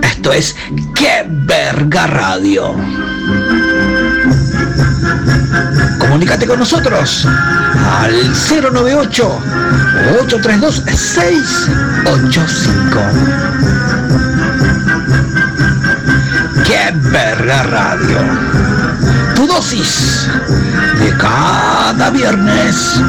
Esto 0.01 0.33
es 0.33 0.55
¡Qué 0.95 1.25
verga 1.27 2.07
radio! 2.07 2.75
Comunícate 6.19 6.47
con 6.47 6.59
nosotros 6.59 7.25
al 8.01 8.13
098 8.73 9.41
832 10.25 10.83
685. 10.85 12.99
¡Qué 16.65 16.91
verga 17.09 17.63
radio! 17.63 18.17
Tu 19.33 19.47
dosis 19.47 20.27
de 20.99 21.15
cada 21.15 22.09
viernes. 22.09 22.99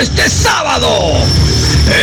Este 0.00 0.30
sábado 0.30 1.26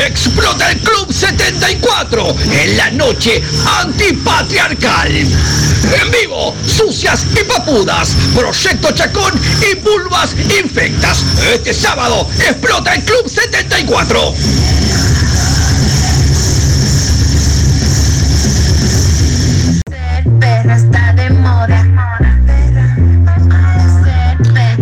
explota 0.05 0.71
el 0.71 0.79
Club 0.79 1.11
74 1.11 2.35
en 2.51 2.77
la 2.77 2.91
noche 2.91 3.41
antipatriarcal. 3.79 5.11
En 5.11 6.11
vivo, 6.11 6.55
sucias 6.65 7.25
y 7.33 7.43
papudas, 7.43 8.15
Proyecto 8.35 8.91
Chacón 8.91 9.39
y 9.61 9.75
vulvas 9.79 10.35
infectas. 10.59 11.23
Este 11.53 11.73
sábado 11.73 12.27
explota 12.39 12.93
el 12.95 13.03
Club 13.03 13.29
74. 13.29 14.33
Perro 20.39 20.73
está 20.73 21.13
de 21.13 21.29
moda. 21.29 21.85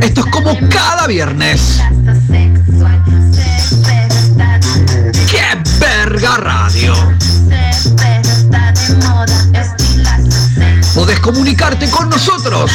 Esto 0.01 0.21
es 0.21 0.31
como 0.31 0.57
cada 0.69 1.07
viernes. 1.07 1.79
Verga 6.13 6.37
radio! 6.37 6.93
Podés 10.93 11.19
comunicarte 11.21 11.89
con 11.89 12.07
nosotros 12.07 12.71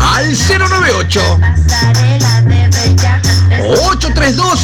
al 0.00 0.30
098 0.30 1.40
832 3.58 4.60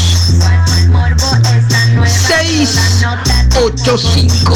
685. 2.07 4.55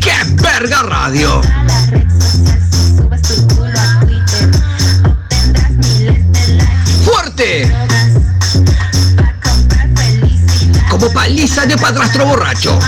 ¡Qué 0.00 0.14
verga 0.42 0.82
radio! 0.82 1.61
Paliza 11.12 11.66
de 11.66 11.76
padrastro 11.76 12.26
borracho. 12.26 12.78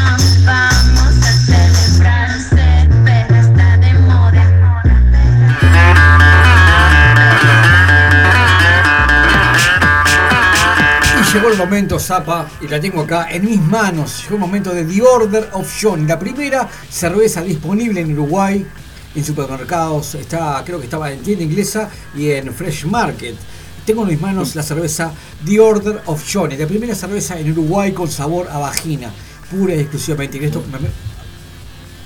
Y 11.21 11.33
llegó 11.33 11.49
el 11.51 11.57
momento, 11.57 11.99
Zapa, 11.99 12.49
y 12.61 12.69
la 12.69 12.81
tengo 12.81 13.03
acá 13.03 13.29
en 13.31 13.45
mis 13.45 13.61
manos. 13.61 14.23
Llegó 14.23 14.35
el 14.35 14.41
momento 14.41 14.75
de 14.75 14.85
The 14.85 15.03
Order 15.03 15.51
of 15.53 15.73
Johnny, 15.81 16.07
la 16.07 16.19
primera 16.19 16.69
cerveza 16.91 17.43
disponible 17.43 18.01
en 18.01 18.13
Uruguay, 18.13 18.67
en 19.15 19.25
supermercados. 19.25 20.15
Está, 20.15 20.63
creo 20.65 20.79
que 20.79 20.85
estaba 20.85 21.13
en 21.13 21.23
tienda 21.23 21.45
inglesa 21.45 21.89
y 22.15 22.31
en 22.31 22.53
Fresh 22.55 22.87
Market. 22.87 23.37
Tengo 23.87 24.03
en 24.03 24.09
mis 24.09 24.21
manos 24.21 24.55
la 24.55 24.63
cerveza 24.63 25.13
The 25.45 25.61
Order 25.61 26.03
of 26.07 26.23
Johnny, 26.33 26.57
la 26.57 26.67
primera 26.67 26.95
cerveza 26.95 27.39
en 27.39 27.53
Uruguay 27.53 27.93
con 27.93 28.11
sabor 28.11 28.49
a 28.51 28.59
vagina, 28.59 29.11
pura 29.51 29.75
y 29.75 29.81
exclusivamente. 29.81 30.39
Y 30.39 30.45
esto, 30.45 30.63
me- 30.73 30.79
me- 30.79 30.89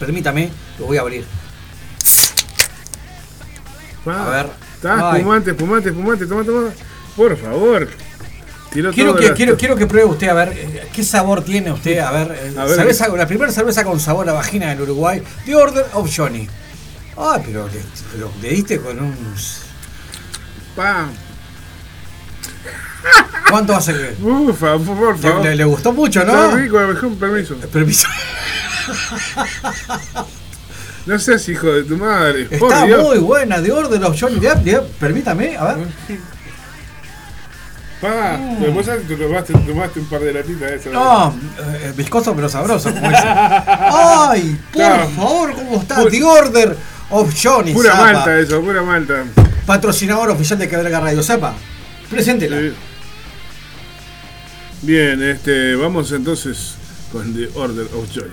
permítame, 0.00 0.50
lo 0.78 0.86
voy 0.86 0.96
a 0.96 1.02
abrir. 1.02 1.24
A 4.06 4.28
ver. 4.30 4.46
Está 4.76 5.16
espumante, 5.16 5.50
espumante, 5.50 5.88
espumante, 5.90 6.26
toma, 6.26 6.44
toma. 6.44 6.70
Por 7.16 7.36
favor. 7.36 7.88
Quiero 8.70 8.92
que, 8.92 9.04
la- 9.04 9.34
quiero, 9.34 9.56
quiero 9.56 9.76
que 9.76 9.86
pruebe 9.86 10.06
usted, 10.08 10.28
a 10.28 10.34
ver, 10.34 10.48
eh, 10.54 10.88
¿qué 10.92 11.02
sabor 11.02 11.42
tiene 11.42 11.72
usted? 11.72 11.98
A 12.00 12.10
ver, 12.10 12.32
eh, 12.32 12.54
A 12.58 12.64
ver. 12.64 12.76
cerveza- 12.76 13.08
la 13.08 13.26
primera 13.26 13.50
cerveza 13.50 13.82
con 13.82 13.98
sabor 13.98 14.28
a 14.28 14.32
vagina 14.34 14.70
en 14.72 14.80
Uruguay, 14.80 15.22
The 15.46 15.54
Order 15.56 15.86
of 15.94 16.10
Johnny. 16.14 16.46
Ah, 17.16 17.40
pero 17.44 17.66
le, 17.66 17.80
pero 18.12 18.30
le 18.42 18.48
diste 18.50 18.78
con 18.78 18.98
un... 19.00 19.14
Pa. 20.76 21.08
¿Cuánto 23.50 23.74
hace 23.74 23.92
que...? 23.94 24.16
Ufa, 24.22 24.76
por, 24.78 25.16
Le, 25.16 25.22
favor. 25.30 25.44
le- 25.44 25.56
le 25.56 25.64
gustó 25.64 25.92
mucho, 25.92 26.24
¿no? 26.24 26.32
Está 26.44 26.56
rico, 26.56 26.78
permiso. 27.18 27.54
Permiso. 27.72 28.08
No 31.06 31.18
seas 31.18 31.48
hijo 31.48 31.66
de 31.68 31.84
tu 31.84 31.96
madre. 31.96 32.44
por 32.58 32.70
Está 32.70 32.84
Dios. 32.84 33.02
muy 33.02 33.18
buena, 33.18 33.62
The 33.62 33.72
Order 33.72 34.04
of 34.04 34.16
Johnny. 34.20 34.38
De- 34.40 34.54
de- 34.56 34.80
permítame, 35.00 35.56
a 35.56 35.74
ver. 35.74 35.86
Pa, 38.00 38.38
pero 38.60 38.72
vos 38.72 38.86
te 38.86 39.16
tomaste, 39.16 39.52
tomaste 39.54 39.98
un 40.00 40.06
par 40.06 40.20
de 40.20 40.32
latitas 40.32 40.70
de 40.70 40.76
esas. 40.76 40.92
No, 40.92 41.34
eh, 41.80 41.92
viscoso 41.96 42.32
pero 42.36 42.48
sabroso, 42.48 42.92
como 42.94 43.08
dice. 43.08 43.22
Ay, 43.26 44.60
por 44.72 45.10
favor, 45.16 45.52
¿cómo 45.54 45.80
está? 45.80 45.96
Pu- 46.02 46.10
The 46.10 46.22
Order 46.22 46.76
of 47.10 47.34
Johnny. 47.42 47.72
Pura 47.72 47.94
malta 47.96 48.38
eso, 48.38 48.60
pura 48.60 48.82
malta. 48.82 49.24
Patrocinador 49.66 50.30
oficial 50.30 50.58
de 50.60 50.68
Cabrera 50.68 51.00
Radio 51.00 51.22
Zapa. 51.24 51.54
Preséntela. 52.10 52.58
Sí. 52.60 52.72
Bien, 54.82 55.20
este, 55.22 55.74
vamos 55.74 56.12
entonces 56.12 56.74
con 57.10 57.34
The 57.34 57.48
Order 57.54 57.86
of 57.94 58.08
Johnny. 58.14 58.30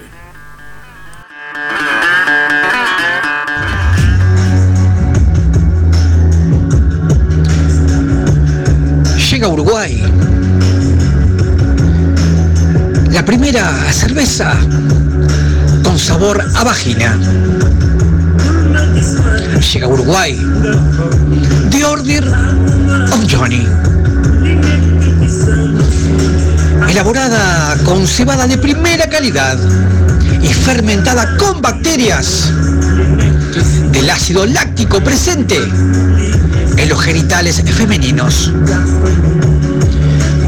Llega 9.31 9.47
Uruguay. 9.47 10.03
La 13.09 13.25
primera 13.25 13.91
cerveza 13.91 14.55
con 15.83 15.97
sabor 15.97 16.41
a 16.55 16.63
vagina. 16.63 17.17
Llega 19.73 19.87
Uruguay. 19.87 20.39
The 21.71 21.83
Order 21.83 22.27
of 22.27 23.25
Johnny. 23.27 23.67
Elaborada 26.95 27.75
con 27.83 28.07
cebada 28.07 28.47
de 28.47 28.57
primera 28.57 29.09
calidad 29.09 29.57
y 30.41 30.47
fermentada 30.47 31.35
con 31.35 31.61
bacterias 31.61 32.49
del 33.91 34.09
ácido 34.09 34.45
láctico 34.45 35.01
presente 35.01 35.57
en 36.77 36.87
los 36.87 37.01
genitales 37.01 37.61
femeninos. 37.65 38.49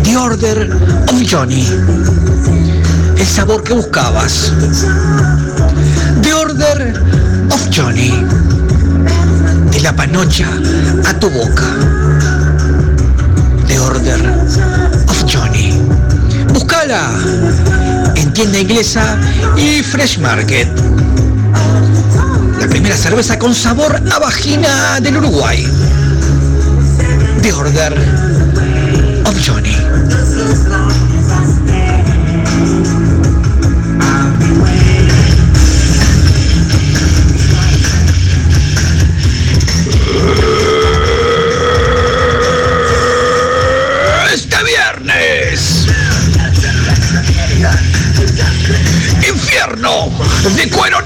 The 0.06 0.16
Order 0.16 0.72
of 1.10 1.22
Johnny. 1.30 1.68
El 3.18 3.28
sabor 3.28 3.62
que 3.62 3.74
buscabas. 3.74 4.54
The 6.22 6.34
Order 6.34 6.94
of 7.52 7.68
Johnny. 7.76 8.26
De 9.70 9.82
la 9.82 9.94
panocha 9.94 10.48
a 11.06 11.14
tu 11.20 11.30
boca. 11.30 11.76
The 13.68 13.80
Order 13.82 14.48
of 15.10 15.26
Johnny. 15.26 15.87
Búscala 16.58 17.12
en 18.16 18.34
tienda 18.34 18.58
inglesa 18.58 19.16
y 19.56 19.84
Fresh 19.84 20.18
Market. 20.18 20.68
La 22.60 22.68
primera 22.68 22.98
cerveza 22.98 23.38
con 23.38 23.54
sabor 23.54 24.02
a 24.12 24.18
vagina 24.18 25.00
del 25.00 25.18
Uruguay. 25.18 25.68
The 27.44 27.54
Order 27.54 27.94
of 29.24 29.36
Johnny. 29.46 29.78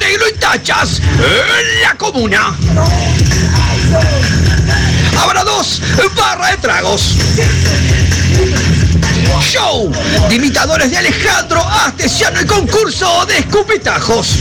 Negro 0.02 0.28
y 0.28 0.34
tachas 0.34 1.00
en 1.00 1.82
la 1.82 1.96
comuna. 1.96 2.58
Habrá 5.18 5.44
dos 5.44 5.82
barras 6.16 6.52
de 6.52 6.58
tragos. 6.58 7.16
Show 9.42 9.92
de 10.28 10.36
imitadores 10.36 10.90
de 10.90 10.98
Alejandro 10.98 11.64
Astesiano 11.86 12.42
y 12.42 12.46
concurso 12.46 13.26
de 13.28 13.38
escupitajos. 13.38 14.40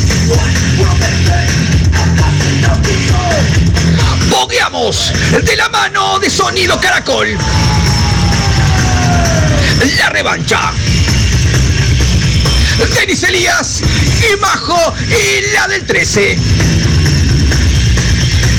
Bogueamos 4.30 5.12
de 5.44 5.56
la 5.56 5.68
mano 5.68 6.18
de 6.18 6.30
Sonido 6.30 6.80
Caracol. 6.80 7.36
La 9.98 10.08
revancha. 10.08 10.72
Denis 12.86 13.22
Elías 13.22 13.80
y 13.80 14.36
Majo 14.40 14.94
y 15.08 15.52
la 15.52 15.68
del 15.68 15.84
13. 15.86 16.38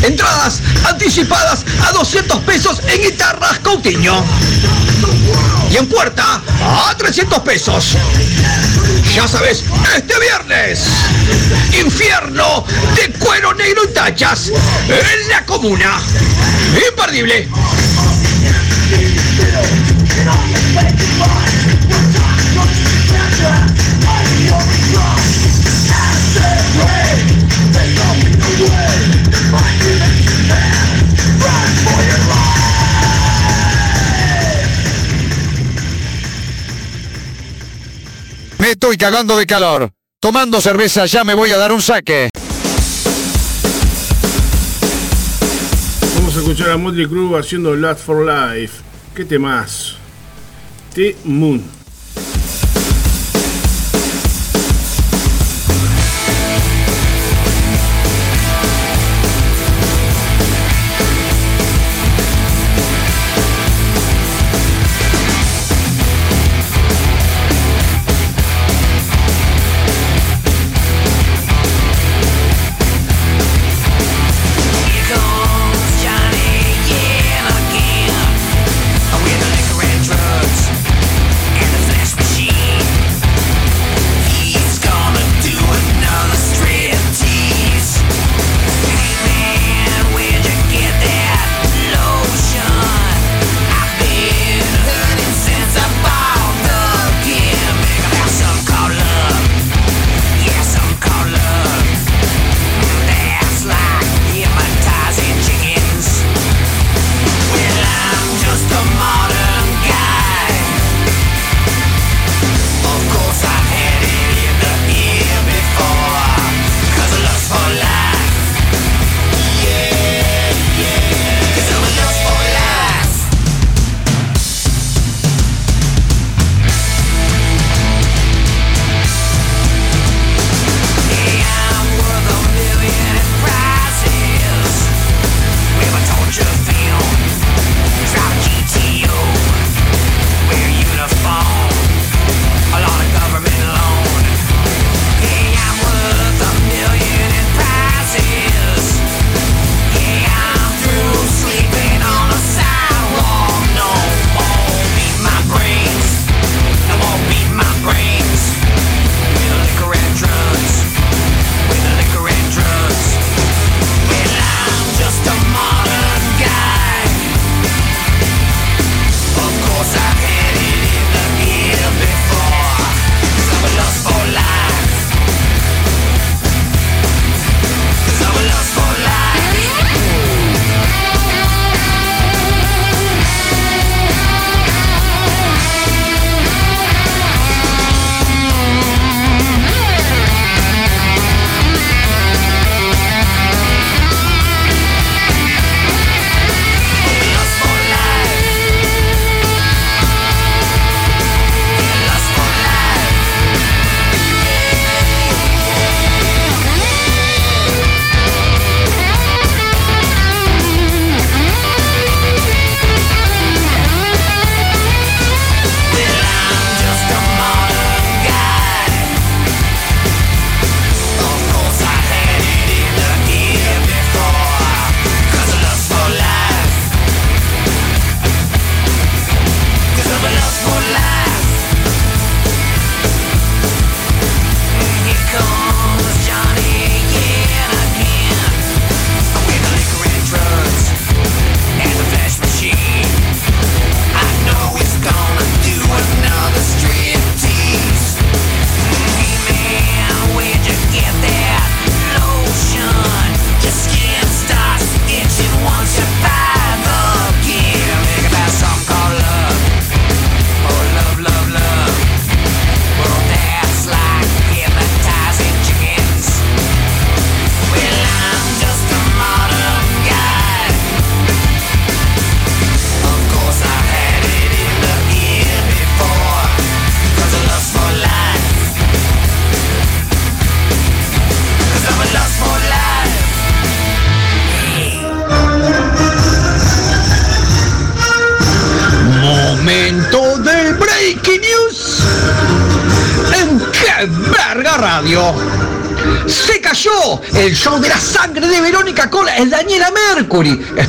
Entradas 0.04 0.60
anticipadas 0.86 1.66
a 1.88 1.92
200 1.92 2.40
pesos 2.40 2.82
en 2.88 3.02
guitarras 3.02 3.60
Coutinho. 3.60 4.24
Y 5.72 5.78
en 5.78 5.88
puerta 5.88 6.42
a 6.62 6.96
300 6.98 7.40
pesos. 7.40 7.98
Ya 9.14 9.28
sabes, 9.28 9.64
este 9.96 10.20
viernes, 10.20 10.86
infierno 11.80 12.66
de 12.96 13.12
cuero 13.14 13.54
negro 13.54 13.84
y 13.84 13.94
tachas 13.94 14.48
en 14.88 15.30
la 15.30 15.46
comuna. 15.46 16.00
Imperdible. 16.90 17.48
Estoy 38.84 38.98
cagando 38.98 39.38
de 39.38 39.46
calor. 39.46 39.92
Tomando 40.20 40.60
cerveza 40.60 41.06
ya 41.06 41.24
me 41.24 41.36
voy 41.36 41.52
a 41.52 41.58
dar 41.58 41.72
un 41.72 41.84
saque. 41.84 42.32
Vamos 46.16 46.36
a 46.36 46.40
escuchar 46.40 46.72
a 46.72 46.78
Motley 46.78 47.06
Crue 47.06 47.40
haciendo 47.40 47.76
Last 47.76 48.04
for 48.04 48.26
Life. 48.26 48.82
¿Qué 49.14 49.24
temas? 49.24 49.98
T-Moon. 50.96 51.81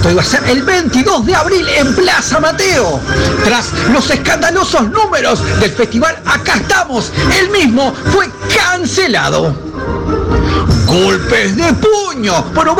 Esto 0.03 0.11
iba 0.11 0.23
a 0.23 0.25
ser 0.25 0.43
el 0.49 0.65
22 0.65 1.27
de 1.27 1.33
abril 1.33 1.65
en 1.79 1.95
Plaza 1.95 2.41
Mateo. 2.41 2.99
Tras 3.45 3.73
los 3.93 4.11
escandalosos 4.11 4.91
números 4.91 5.41
del 5.61 5.71
festival 5.71 6.19
Acá 6.27 6.55
estamos, 6.55 7.13
el 7.39 7.51
mismo 7.51 7.95
fue 8.13 8.29
cancelado. 8.53 9.55
Golpes 10.87 11.57
de 11.57 11.73
puño. 11.75 12.43
Bueno, 12.53 12.75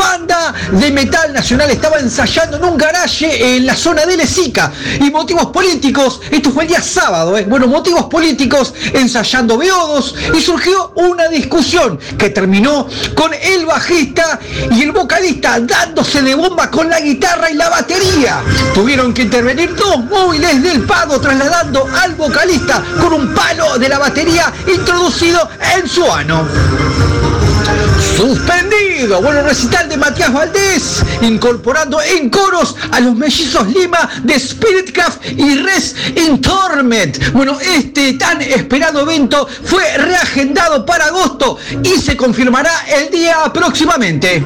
de 0.71 0.91
metal 0.91 1.33
nacional 1.33 1.69
estaba 1.69 1.99
ensayando 1.99 2.57
en 2.57 2.63
un 2.63 2.77
garaje 2.77 3.55
en 3.55 3.65
la 3.65 3.75
zona 3.75 4.05
de 4.05 4.17
Lesica. 4.17 4.71
Y 4.99 5.09
motivos 5.11 5.47
políticos, 5.47 6.21
esto 6.31 6.51
fue 6.51 6.63
el 6.63 6.69
día 6.69 6.81
sábado, 6.81 7.37
¿eh? 7.37 7.45
bueno, 7.47 7.67
motivos 7.67 8.05
políticos 8.05 8.73
ensayando 8.93 9.57
beodos 9.57 10.15
y 10.33 10.41
surgió 10.41 10.91
una 10.95 11.27
discusión 11.27 11.99
que 12.17 12.29
terminó 12.29 12.87
con 13.15 13.31
el 13.33 13.65
bajista 13.65 14.39
y 14.71 14.81
el 14.81 14.91
vocalista 14.91 15.59
dándose 15.59 16.21
de 16.21 16.35
bomba 16.35 16.69
con 16.69 16.89
la 16.89 16.99
guitarra 16.99 17.51
y 17.51 17.55
la 17.55 17.69
batería. 17.69 18.41
Tuvieron 18.73 19.13
que 19.13 19.23
intervenir 19.23 19.75
dos 19.75 20.03
móviles 20.05 20.61
del 20.63 20.83
Pado 20.83 21.19
trasladando 21.19 21.87
al 22.01 22.15
vocalista 22.15 22.83
con 22.99 23.13
un 23.13 23.33
palo 23.33 23.77
de 23.77 23.89
la 23.89 23.99
batería 23.99 24.51
introducido 24.67 25.49
en 25.75 25.87
su 25.87 26.09
ano. 26.11 26.47
Suspendido, 28.15 29.21
bueno, 29.21 29.41
recital 29.43 29.89
de 29.89 29.97
Matías 29.97 30.22
Valdés, 30.29 31.03
incorporando 31.21 32.01
en 32.01 32.29
coros 32.29 32.75
a 32.91 32.99
los 32.99 33.15
mellizos 33.15 33.67
Lima 33.67 34.09
de 34.23 34.39
Spiritcraft 34.39 35.25
y 35.31 35.55
Res 35.55 35.95
in 36.15 36.41
Torment. 36.41 37.31
Bueno, 37.33 37.57
este 37.59 38.13
tan 38.13 38.41
esperado 38.41 39.01
evento 39.01 39.47
fue 39.63 39.97
reagendado 39.97 40.85
para 40.85 41.07
agosto 41.07 41.57
y 41.83 41.99
se 41.99 42.15
confirmará 42.15 42.71
el 42.87 43.11
día 43.11 43.51
próximamente. 43.53 44.45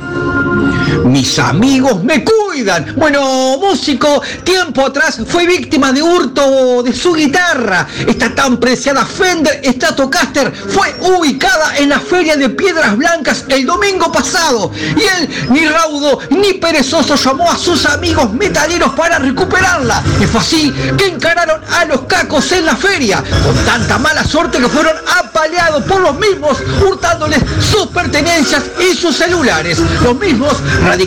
Mis 1.17 1.39
amigos 1.39 2.03
me 2.03 2.23
cuidan. 2.23 2.93
Bueno, 2.95 3.57
músico, 3.57 4.21
tiempo 4.43 4.85
atrás 4.85 5.19
fue 5.27 5.47
víctima 5.47 5.91
de 5.91 6.03
hurto 6.03 6.83
de 6.83 6.93
su 6.93 7.15
guitarra. 7.15 7.87
Esta 8.05 8.35
tan 8.35 8.57
preciada 8.57 9.03
Fender 9.03 9.59
Stratocaster 9.65 10.53
fue 10.53 10.95
ubicada 10.99 11.75
en 11.77 11.89
la 11.89 11.99
Feria 11.99 12.37
de 12.37 12.49
Piedras 12.49 12.95
Blancas 12.95 13.45
el 13.49 13.65
domingo 13.65 14.11
pasado. 14.11 14.71
Y 14.75 15.01
él, 15.01 15.29
ni 15.49 15.65
raudo 15.65 16.19
ni 16.29 16.53
perezoso, 16.53 17.15
llamó 17.15 17.49
a 17.49 17.57
sus 17.57 17.87
amigos 17.87 18.31
metaleros 18.33 18.93
para 18.93 19.17
recuperarla. 19.17 20.03
Y 20.21 20.27
fue 20.27 20.39
así 20.39 20.71
que 20.99 21.07
encararon 21.07 21.61
a 21.73 21.85
los 21.85 22.01
cacos 22.01 22.51
en 22.51 22.63
la 22.63 22.75
feria, 22.75 23.23
con 23.43 23.55
tanta 23.65 23.97
mala 23.97 24.23
suerte 24.23 24.59
que 24.59 24.69
fueron 24.69 24.95
apaleados 25.19 25.83
por 25.85 25.99
los 25.99 26.15
mismos, 26.19 26.59
hurtándoles 26.87 27.39
sus 27.71 27.87
pertenencias 27.87 28.61
y 28.79 28.95
sus 28.95 29.15
celulares. 29.15 29.79
Los 30.03 30.15
mismos 30.15 30.53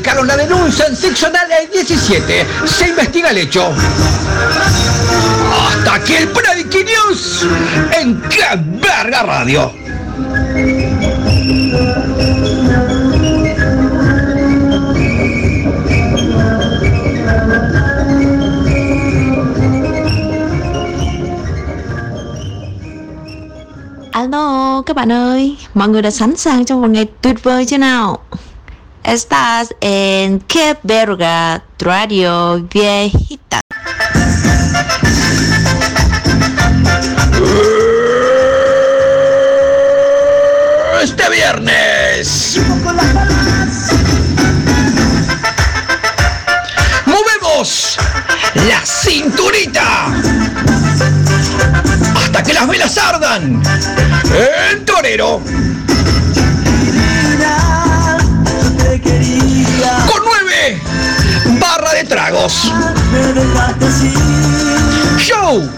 radicaron 0.00 0.26
la 0.26 0.36
denuncia 0.36 0.86
en 0.86 0.96
seccional 0.96 1.46
el 1.60 1.68
17. 1.68 2.46
Se 2.66 2.88
investiga 2.88 3.30
el 3.30 3.38
hecho. 3.38 3.70
Hasta 5.52 5.94
aquí 5.94 6.14
el 6.14 6.26
Breaking 6.26 6.86
News 6.86 7.46
en 7.92 8.22
¡Qué 8.30 8.40
verga 8.80 9.22
radio! 9.22 9.70
Alo 24.12 24.82
các 24.86 24.96
bạn 24.96 25.12
ơi, 25.12 25.56
mọi 25.74 25.88
người 25.88 26.02
đã 26.02 26.10
sẵn 26.10 26.36
sàng 26.36 26.64
cho 26.64 26.76
một 26.76 26.90
ngày 26.90 27.06
tuyệt 27.22 27.42
vời 27.42 27.66
chưa 27.66 27.78
nào? 27.78 28.18
Estás 29.02 29.74
en 29.80 30.40
Que 30.40 30.76
Verga 30.82 31.64
Radio 31.78 32.62
Viejita. 32.72 33.60
Este 41.02 41.30
viernes. 41.30 42.60
Movemos 47.06 47.96
la 48.68 48.84
cinturita 48.84 50.06
hasta 52.16 52.42
que 52.42 52.52
las 52.52 52.68
velas 52.68 52.98
ardan. 52.98 53.62
El 54.70 54.84
torero. 54.84 55.40
Con 60.06 60.22
nueve 60.24 60.80
barra 61.60 61.92
de 61.94 62.04
tragos. 62.04 62.72
Show 65.18 65.68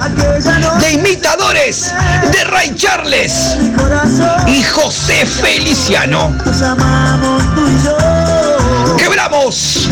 de 0.80 0.92
imitadores 0.92 1.92
de 2.30 2.44
Ray 2.44 2.74
Charles 2.74 3.56
y 4.46 4.62
José 4.62 5.26
Feliciano. 5.26 6.36
Quebramos 8.96 9.88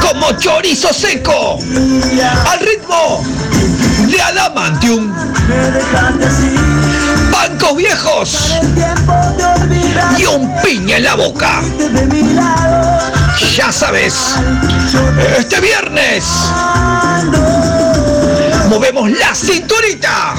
como 0.00 0.32
chorizo 0.38 0.92
seco 0.92 1.58
al 2.50 2.60
ritmo 2.60 3.24
de 4.08 4.22
Adamantium. 4.22 5.12
Bancos 7.60 7.76
viejos 7.76 8.54
y 10.18 10.24
un 10.24 10.54
piña 10.62 10.96
en 10.96 11.04
la 11.04 11.14
boca. 11.14 11.60
Ya 13.54 13.70
sabes, 13.70 14.36
este 15.38 15.60
viernes 15.60 16.24
movemos 18.68 19.10
la 19.10 19.34
cinturita 19.34 20.34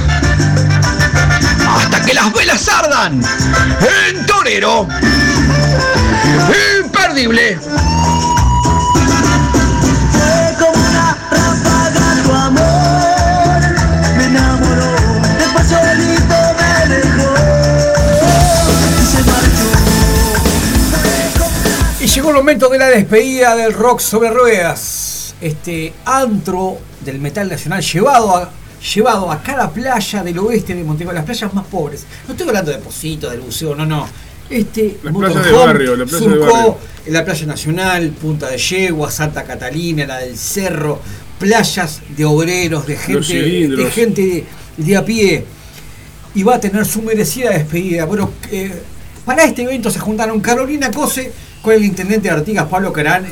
hasta 1.76 2.02
que 2.02 2.14
las 2.14 2.34
velas 2.34 2.68
ardan 2.68 3.22
en 4.10 4.26
torero. 4.26 4.88
Imperdible. 6.84 7.60
Llegó 22.14 22.30
el 22.32 22.36
momento 22.36 22.68
de 22.68 22.78
la 22.78 22.90
despedida 22.90 23.56
del 23.56 23.74
rock 23.74 24.00
sobre 24.00 24.30
ruedas. 24.32 25.34
Este 25.40 25.94
antro 26.04 26.78
del 27.06 27.20
metal 27.20 27.50
nacional 27.50 27.82
llevado 27.82 28.36
a, 28.36 28.52
llevado 28.94 29.32
a 29.32 29.42
cada 29.42 29.70
playa 29.70 30.22
del 30.22 30.38
oeste 30.40 30.76
de 30.76 30.84
Montevideo, 30.84 31.14
las 31.14 31.24
playas 31.24 31.54
más 31.54 31.66
pobres. 31.68 32.06
No 32.28 32.34
estoy 32.34 32.50
hablando 32.50 32.72
de 32.72 32.80
Posito, 32.80 33.30
del 33.30 33.40
buceo, 33.40 33.76
no, 33.76 33.86
no. 33.86 34.08
Este, 34.50 34.98
Motorhome, 35.04 35.42
de 35.42 35.52
barrio, 35.54 35.96
la 35.96 36.06
playa 36.06 36.26
de 36.26 36.34
surcó 36.34 36.54
barrio. 36.54 36.78
en 37.06 37.14
la 37.14 37.24
playa 37.24 37.46
nacional, 37.46 38.10
Punta 38.10 38.50
de 38.50 38.58
Yegua, 38.58 39.10
Santa 39.10 39.44
Catalina, 39.46 40.06
la 40.06 40.18
del 40.18 40.38
Cerro, 40.38 41.00
playas 41.40 42.02
de 42.10 42.26
obreros, 42.26 42.86
de 42.88 42.98
gente, 42.98 43.68
de 43.70 43.92
gente 43.92 44.22
de, 44.22 44.46
de 44.84 44.98
a 44.98 45.06
pie. 45.06 45.46
Y 46.36 46.44
va 46.44 46.56
a 46.56 46.60
tener 46.60 46.86
su 46.86 47.02
merecida 47.02 47.52
despedida. 47.52 48.04
Bueno, 48.04 48.32
eh, 48.52 48.82
para 49.26 49.46
este 49.46 49.62
evento 49.62 49.90
se 49.90 50.00
juntaron 50.00 50.42
Carolina 50.42 50.92
Cose 50.92 51.32
con 51.62 51.74
el 51.74 51.84
intendente 51.84 52.28
de 52.28 52.36
Artigas, 52.36 52.68
Pablo 52.68 52.92
Carán, 52.92 53.26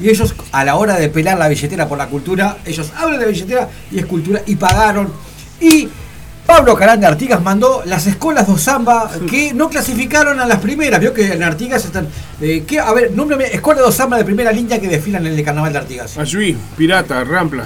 y, 0.00 0.06
ellos 0.06 0.34
a 0.50 0.64
la 0.64 0.74
hora 0.76 0.96
de 0.96 1.08
pelar 1.08 1.38
la 1.38 1.48
billetera 1.48 1.88
por 1.88 1.98
la 1.98 2.08
cultura, 2.08 2.58
ellos 2.64 2.92
hablan 2.96 3.20
de 3.20 3.26
billetera 3.26 3.68
y 3.90 3.98
es 4.00 4.06
cultura, 4.06 4.42
y 4.44 4.56
pagaron. 4.56 5.12
Y 5.60 5.88
Pablo 6.46 6.74
Carán 6.74 7.00
de 7.00 7.06
Artigas 7.06 7.42
mandó 7.42 7.82
las 7.86 8.06
escuelas 8.06 8.46
de 8.46 8.58
samba 8.58 9.10
que 9.30 9.54
no 9.54 9.70
clasificaron 9.70 10.40
a 10.40 10.46
las 10.46 10.58
primeras. 10.58 11.00
Vio 11.00 11.14
que 11.14 11.32
en 11.32 11.42
Artigas 11.42 11.84
están. 11.84 12.08
eh, 12.40 12.64
¿qué? 12.66 12.80
A 12.80 12.92
ver, 12.92 13.12
nómbrame 13.12 13.46
escuela 13.46 13.80
de 13.82 13.92
samba 13.92 14.18
de 14.18 14.24
primera 14.24 14.52
línea 14.52 14.78
que 14.78 14.88
desfilan 14.88 15.26
en 15.26 15.32
el 15.32 15.44
carnaval 15.44 15.72
de 15.72 15.78
Artigas. 15.78 16.18
Ayuí, 16.18 16.56
Pirata, 16.76 17.24
Rampla, 17.24 17.64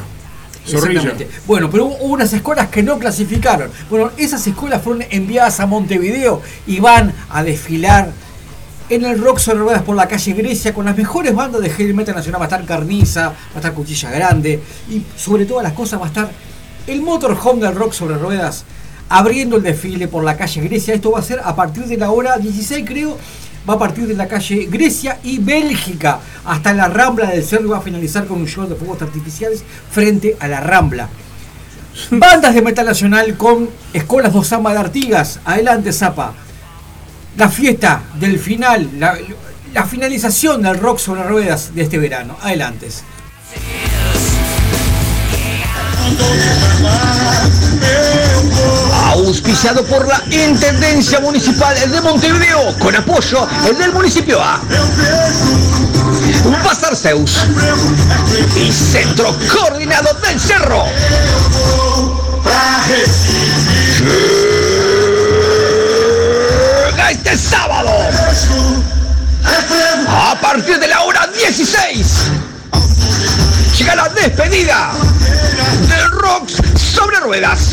Zorrilla. 0.65 1.13
Bueno, 1.47 1.69
pero 1.71 1.87
hubo 1.87 2.05
unas 2.05 2.33
escuelas 2.33 2.69
que 2.69 2.83
no 2.83 2.99
clasificaron. 2.99 3.71
Bueno, 3.91 4.13
esas 4.17 4.47
escuelas 4.47 4.81
fueron 4.81 5.05
enviadas 5.11 5.59
a 5.59 5.67
Montevideo 5.67 6.41
y 6.67 6.79
van 6.79 7.13
a 7.31 7.43
desfilar 7.43 8.13
en 8.89 9.05
el 9.05 9.21
Rock 9.21 9.39
sobre 9.39 9.59
Ruedas 9.59 9.83
por 9.83 9.97
la 9.97 10.09
calle 10.09 10.33
Grecia 10.33 10.73
con 10.73 10.87
las 10.87 10.97
mejores 10.97 11.35
bandas 11.35 11.61
de 11.61 11.71
heavy 11.71 11.93
metal 11.93 12.15
nacional. 12.15 12.41
Va 12.41 12.47
a 12.47 12.49
estar 12.49 12.65
Carniza, 12.65 13.29
va 13.29 13.35
a 13.55 13.59
estar 13.59 13.75
Cuchilla 13.75 14.11
Grande 14.11 14.61
y 14.91 15.03
sobre 15.17 15.45
todas 15.45 15.63
las 15.63 15.73
cosas 15.73 16.01
va 16.01 16.05
a 16.05 16.09
estar 16.09 16.31
el 16.87 17.03
motorhome 17.03 17.61
del 17.61 17.75
Rock 17.75 17.93
sobre 17.93 18.17
Ruedas 18.17 18.65
abriendo 19.11 19.57
el 19.57 19.63
desfile 19.63 20.09
por 20.09 20.25
la 20.25 20.37
calle 20.37 20.61
Grecia. 20.63 20.95
Esto 20.95 21.11
va 21.11 21.21
a 21.21 21.23
ser 21.23 21.41
a 21.45 21.55
partir 21.55 21.85
de 21.85 21.97
la 21.97 22.11
hora 22.11 22.39
16 22.39 22.85
creo. 22.87 23.19
Va 23.69 23.75
a 23.75 23.79
partir 23.79 24.07
de 24.07 24.15
la 24.15 24.27
calle 24.27 24.67
Grecia 24.71 25.19
y 25.23 25.39
Bélgica 25.39 26.21
hasta 26.47 26.73
la 26.73 26.89
Rambla 26.89 27.27
del 27.31 27.45
Cerro 27.45 27.67
y 27.67 27.69
va 27.69 27.79
a 27.79 27.83
finalizar 27.83 28.27
con 28.27 28.41
un 28.41 28.47
show 28.47 28.67
de 28.67 28.75
fuegos 28.75 29.03
artificiales 29.03 29.63
frente 29.91 30.37
a 30.41 30.49
la 30.49 30.61
Rambla. 30.61 31.09
Bandas 32.11 32.55
de 32.55 32.63
metal 32.63 32.87
nacional 32.87 33.37
con 33.37 33.69
escuelas 33.93 34.33
dos 34.33 34.47
Samba 34.47 34.73
de 34.73 34.79
Artigas. 34.79 35.41
Adelante, 35.45 35.93
Zapa. 35.93 36.33
La 37.37 37.49
fiesta 37.49 38.03
del 38.15 38.39
final, 38.39 38.89
la, 38.99 39.17
la 39.73 39.85
finalización 39.85 40.63
del 40.63 40.79
rock 40.79 40.99
sobre 40.99 41.23
ruedas 41.25 41.75
de 41.75 41.83
este 41.83 41.99
verano. 41.99 42.37
Adelante. 42.41 42.89
Auspiciado 49.05 49.85
por 49.85 50.07
la 50.07 50.23
Intendencia 50.31 51.21
Municipal 51.21 51.77
de 51.91 52.01
Montevideo, 52.01 52.79
con 52.79 52.95
apoyo 52.95 53.47
del 53.79 53.93
municipio 53.93 54.41
A. 54.41 54.61
Bazar 56.65 56.97
Zeus 56.97 57.39
y 58.57 58.73
Centro 58.73 59.37
Coordinado 59.53 60.15
del 60.21 60.41
Cerro. 60.41 60.85
Llega 63.99 64.38
Este 67.25 67.37
sábado, 67.37 67.91
a 70.09 70.41
partir 70.41 70.79
de 70.79 70.87
la 70.87 71.03
hora 71.03 71.29
16, 71.37 72.07
llega 73.77 73.97
la 73.97 74.09
despedida 74.09 74.93
del 75.89 76.11
Rocks 76.13 76.55
sobre 76.77 77.19
ruedas. 77.21 77.71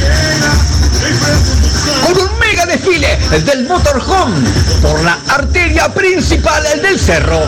Con 2.06 2.18
un 2.18 2.40
mega 2.40 2.66
desfile 2.66 3.18
del 3.46 3.68
motorhome 3.68 4.50
por 4.82 5.02
la 5.04 5.20
arteria 5.28 5.94
principal 5.94 6.64
del 6.82 7.00
cerro. 7.00 7.48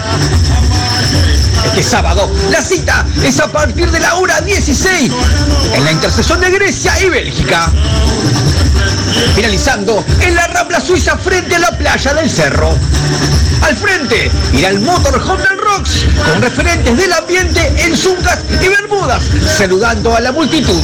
Este 1.68 1.84
sábado 1.84 2.32
la 2.50 2.62
cita 2.62 3.06
es 3.22 3.40
a 3.40 3.52
partir 3.52 3.92
de 3.92 4.00
la 4.00 4.16
hora 4.16 4.42
16 4.42 5.12
en 5.74 5.84
la 5.84 5.92
intersección 5.92 6.40
de 6.40 6.50
Grecia 6.50 7.00
y 7.02 7.10
Bélgica. 7.10 7.72
Finalizando 9.36 10.04
en 10.22 10.36
la 10.36 10.48
Rambla 10.48 10.80
Suiza 10.80 11.18
frente 11.18 11.56
a 11.56 11.60
la 11.60 11.78
playa 11.78 12.14
del 12.14 12.30
cerro. 12.30 12.74
Al 13.62 13.76
frente 13.76 14.32
irá 14.54 14.70
el 14.70 14.80
motorhome 14.80 15.44
del 15.44 15.58
Rocks 15.60 16.06
con 16.26 16.42
referentes 16.42 16.98
del 16.98 17.14
ambiente 17.14 17.74
en 17.78 17.96
zungas 17.96 18.40
y 18.62 18.68
bermudas 18.70 19.24
saludando 19.58 20.16
a 20.16 20.22
la 20.22 20.32
multitud. 20.32 20.82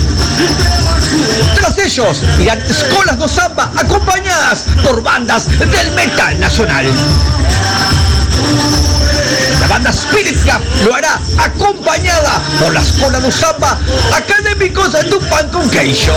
Tras 1.55 1.77
ellos 1.77 2.21
irán 2.39 2.61
escolas 2.61 3.17
do 3.17 3.27
samba 3.27 3.71
acompañadas 3.77 4.65
por 4.83 5.01
bandas 5.01 5.47
del 5.57 5.91
metal 5.91 6.39
nacional. 6.39 6.85
Banda 9.73 9.89
Spirit 9.89 10.37
Club 10.43 10.61
lo 10.85 10.93
hará 10.93 11.19
acompañada 11.39 12.39
por 12.59 12.71
la 12.71 12.79
escuela 12.79 13.19
de 13.19 13.31
samba 13.31 13.75
académicos 14.15 14.93
de 14.93 15.03
Tupan 15.05 15.49
con 15.49 15.67
Queixo. 15.67 16.13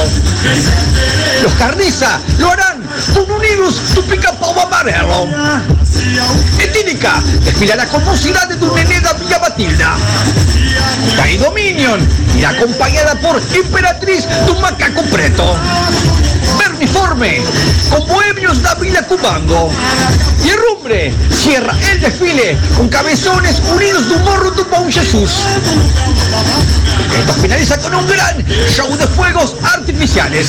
Los 1.43 1.55
Carniza 1.55 2.21
lo 2.39 2.51
harán 2.51 2.86
con 3.15 3.31
Unidos 3.31 3.77
Tupicapau 3.95 4.59
Amarelo. 4.61 5.29
Etílica 6.59 7.23
desfilará 7.45 7.87
con 7.87 8.05
música 8.05 8.47
de 8.47 8.57
Duneneda 8.57 9.13
Villa 9.15 9.39
Batilda. 9.39 9.97
Kai 11.17 11.37
Dominion 11.39 12.01
irá 12.37 12.51
acompañada 12.51 13.15
por 13.17 13.41
Imperatriz 13.55 14.27
Tumacaco 14.47 15.03
Preto. 15.05 15.57
Vermiforme 16.59 17.43
con 17.91 18.07
Bohemios 18.07 18.63
da 18.63 18.75
Villa 18.75 19.03
Cubango. 19.03 19.71
Y 20.45 20.51
Herrumbre 20.51 21.13
cierra 21.33 21.75
el 21.91 22.01
desfile 22.01 22.57
con 22.77 22.89
cabezones 22.89 23.61
unidos 23.75 24.09
de 24.09 24.15
un 24.15 24.25
morro 24.25 24.51
de 24.51 24.63
un 24.63 24.93
Jesús. 24.93 25.31
Esto 27.19 27.33
finaliza 27.35 27.79
con 27.79 27.95
un 27.95 28.07
gran 28.07 28.45
show 28.69 28.95
de 28.97 29.07
fuegos 29.07 29.55
artificiales. 29.63 30.49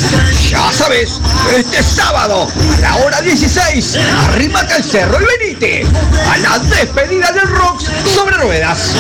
Ya 0.49 0.71
sabes, 0.71 1.19
este 1.55 1.81
sábado 1.81 2.26
a 2.27 2.47
la 2.81 2.97
hora 2.97 3.21
16, 3.21 3.97
arrímate 4.27 4.73
al 4.73 4.83
cerro 4.83 5.17
y 5.21 5.25
venite 5.39 5.85
a 6.29 6.37
la 6.39 6.59
despedida 6.59 7.31
del 7.31 7.47
Rocks 7.47 7.85
sobre 8.13 8.35
ruedas. 8.37 8.91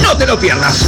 No 0.00 0.16
te 0.16 0.26
lo 0.26 0.38
pierdas. 0.38 0.84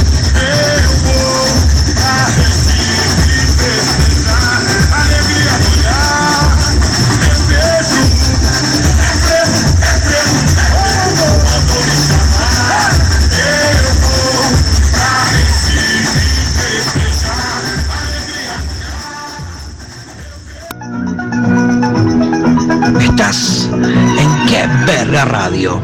En 23.21 24.45
Qué 24.47 24.67
Verga 24.87 25.25
Radio. 25.25 25.79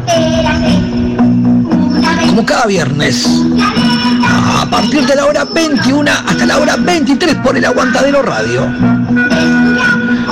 Como 2.25 2.43
cada 2.43 2.65
viernes, 2.65 3.29
a 4.59 4.65
partir 4.67 5.05
de 5.05 5.15
la 5.15 5.27
hora 5.27 5.45
21 5.45 6.11
hasta 6.11 6.47
la 6.47 6.57
hora 6.57 6.77
23 6.77 7.35
por 7.35 7.55
el 7.55 7.63
Aguantadero 7.63 8.23
Radio. 8.23 8.65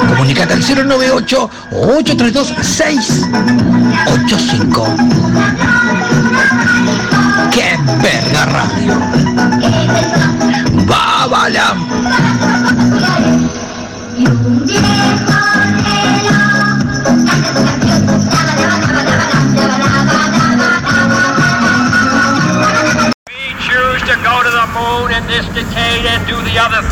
Comunicate 0.09 0.53
al 0.53 0.61
098 0.61 1.49
832 1.73 2.55
685. 2.63 4.87
¡Qué 7.51 7.77
verga 8.01 8.45
radio! 8.45 8.95
In 24.75 25.23
this 25.27 25.47
decade 25.55 26.05
and 26.05 26.27
do 26.27 26.35
the 26.43 26.59
other. 26.59 26.83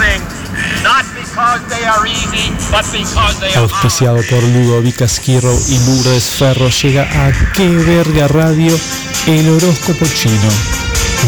Not 0.84 1.04
because 1.16 1.62
they 1.68 1.84
are 1.84 2.08
easy, 2.08 2.48
but 2.72 2.86
because 2.92 3.40
they 3.42 3.54
are 3.56 3.68
Auspiciado 3.68 4.22
por 4.30 4.42
Ludovica 4.44 5.06
Esquirro 5.06 5.54
y 5.68 5.80
Lourdes 5.80 6.30
Ferro 6.38 6.70
llega 6.70 7.04
a 7.04 7.32
Qué 7.54 7.68
Verga 7.68 8.28
Radio 8.30 8.74
el 9.28 9.50
horóscopo 9.50 10.06
chino. 10.06 10.50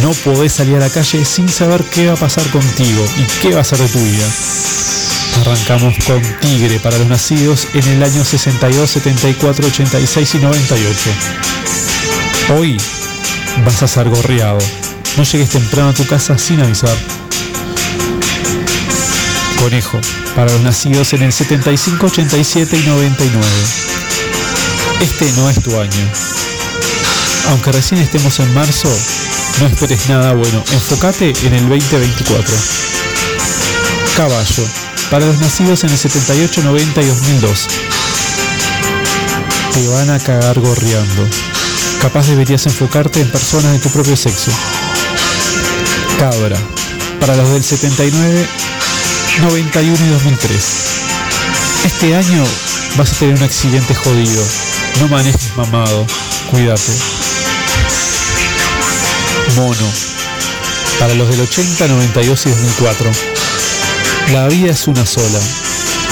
No 0.02 0.12
podés 0.24 0.54
salir 0.54 0.78
a 0.78 0.80
la 0.80 0.90
calle 0.90 1.26
sin 1.26 1.50
saber 1.50 1.84
qué 1.86 2.08
va 2.08 2.14
a 2.14 2.18
pasar 2.18 2.46
contigo 2.52 3.06
y 3.18 3.24
qué 3.42 3.54
va 3.54 3.62
a 3.62 3.64
ser 3.66 3.80
de 3.80 3.90
tu 3.90 4.00
vida. 4.00 4.26
Arrancamos 5.42 5.96
con 6.06 6.22
Tigre 6.40 6.80
para 6.80 6.98
los 6.98 7.08
nacidos 7.08 7.68
en 7.74 7.86
el 7.90 8.04
año 8.04 8.24
62, 8.24 8.90
74, 8.90 9.68
86 9.68 10.36
y 10.36 10.40
98. 10.40 11.10
Hoy 12.54 12.78
vas 13.66 13.84
a 13.84 13.88
ser 13.88 14.10
gorreado. 14.10 14.85
No 15.18 15.24
llegues 15.24 15.50
temprano 15.50 15.90
a 15.90 15.94
tu 15.94 16.06
casa 16.06 16.38
sin 16.38 16.60
avisar. 16.60 16.96
Conejo, 19.60 20.00
para 20.36 20.52
los 20.52 20.62
nacidos 20.62 21.14
en 21.14 21.24
el 21.24 21.32
75, 21.32 22.08
87 22.08 22.78
y 22.78 22.86
99. 22.86 23.48
Este 25.02 25.32
no 25.38 25.50
es 25.50 25.62
tu 25.64 25.80
año. 25.80 26.12
Aunque 27.50 27.72
recién 27.72 28.02
estemos 28.02 28.40
en 28.40 28.54
marzo, 28.54 28.90
no 29.62 29.68
esperes 29.68 30.10
nada 30.10 30.34
bueno. 30.34 30.62
Enfócate 30.74 31.34
en 31.44 31.54
el 31.54 31.70
2024. 31.70 32.54
Caballo, 34.18 34.68
para 35.10 35.26
los 35.26 35.40
nacidos 35.40 35.84
en 35.86 35.92
el 35.92 35.98
78, 35.98 36.62
90 36.62 37.02
y 37.02 37.06
2002. 37.06 37.68
Te 39.74 39.88
van 39.88 40.10
a 40.10 40.20
cagar 40.20 40.60
gorreando. 40.60 41.28
Capaz 42.02 42.28
deberías 42.28 42.66
enfocarte 42.66 43.22
en 43.22 43.32
personas 43.32 43.72
de 43.72 43.80
tu 43.80 43.90
propio 43.90 44.18
sexo. 44.18 44.52
Cabra, 46.18 46.58
para 47.20 47.36
los 47.36 47.50
del 47.52 47.64
79, 47.64 48.48
91 49.42 50.06
y 50.06 50.10
2003. 50.10 50.64
Este 51.84 52.16
año 52.16 52.44
vas 52.96 53.12
a 53.12 53.16
tener 53.16 53.36
un 53.36 53.44
accidente 53.44 53.94
jodido. 53.94 54.44
No 55.02 55.10
manejes 55.10 55.56
mamado. 55.58 56.08
Cuídate. 56.52 56.94
Mono. 59.56 59.92
Para 61.00 61.14
los 61.16 61.30
del 61.30 61.42
80, 61.42 61.88
92 61.88 62.46
y 62.46 62.50
2004. 62.50 63.12
La 64.32 64.48
vida 64.48 64.72
es 64.72 64.88
una 64.88 65.06
sola. 65.06 65.40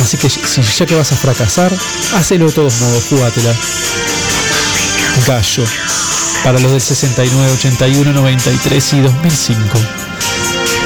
Así 0.02 0.18
que 0.18 0.30
si 0.30 0.62
ya 0.78 0.86
que 0.86 0.96
vas 0.96 1.14
a 1.14 1.16
fracasar, 1.16 1.72
hacelo 2.16 2.48
de 2.48 2.52
todos 2.52 2.82
modos, 2.82 3.06
jugátela. 3.10 3.56
Gallo. 5.26 5.93
Para 6.44 6.60
los 6.60 6.72
del 6.72 6.82
69, 6.82 7.52
81, 7.54 8.12
93 8.12 8.94
y 8.94 9.02
2005. 9.02 9.80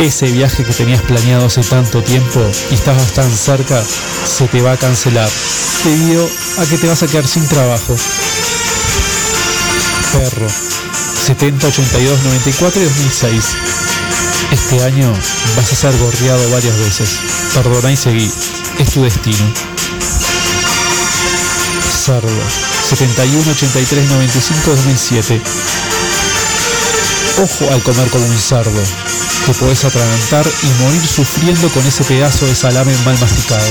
Ese 0.02 0.32
viaje 0.32 0.64
que 0.64 0.72
tenías 0.72 1.02
planeado 1.02 1.48
hace 1.48 1.62
tanto 1.64 2.04
tiempo 2.04 2.46
y 2.70 2.76
estabas 2.76 3.12
tan 3.14 3.32
cerca, 3.36 3.84
se 3.84 4.48
te 4.48 4.62
va 4.62 4.74
a 4.74 4.78
cancelar 4.78 5.28
debido 5.84 6.30
a 6.60 6.66
que 6.66 6.78
te 6.78 6.88
vas 6.88 7.02
a 7.02 7.08
quedar 7.08 7.28
sin 7.28 7.48
trabajo. 7.48 7.96
Perro. 10.14 10.48
70, 11.26 11.68
82, 11.68 12.24
94 12.24 12.82
y 12.82 12.86
2006. 12.86 13.44
Este 14.52 14.84
año 14.84 15.12
vas 15.56 15.74
a 15.74 15.76
ser 15.76 15.98
gorreado 15.98 16.52
varias 16.52 16.78
veces. 16.78 17.10
Perdona 17.56 17.92
y 17.92 17.98
seguí. 17.98 18.32
Es 18.78 18.92
tu 18.92 19.02
destino. 19.02 19.77
Cerdo. 22.08 22.30
71 22.88 23.52
83 23.52 24.10
95 24.10 24.70
2007. 24.72 25.42
Ojo 27.44 27.74
al 27.74 27.84
comer 27.84 28.10
como 28.10 28.26
un 28.26 28.40
cerdo. 28.40 28.82
Te 29.46 29.54
podés 29.56 29.84
atragantar 29.84 30.48
y 30.64 30.84
morir 30.84 31.06
sufriendo 31.06 31.68
con 31.70 31.86
ese 31.86 32.06
pedazo 32.06 32.46
de 32.46 32.56
salame 32.56 32.96
mal 33.04 33.20
masticado. 33.20 33.68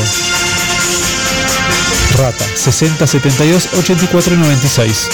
Rata, 2.19 2.45
60 2.55 3.07
72 3.07 3.69
84 3.73 4.37
96. 4.37 5.09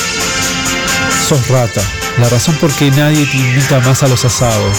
Sos 1.29 1.47
rata, 1.47 1.81
la 2.19 2.29
razón 2.29 2.57
por 2.57 2.73
qué 2.73 2.91
nadie 2.91 3.25
te 3.25 3.37
invita 3.37 3.79
más 3.81 4.03
a 4.03 4.09
los 4.09 4.25
asados. 4.25 4.79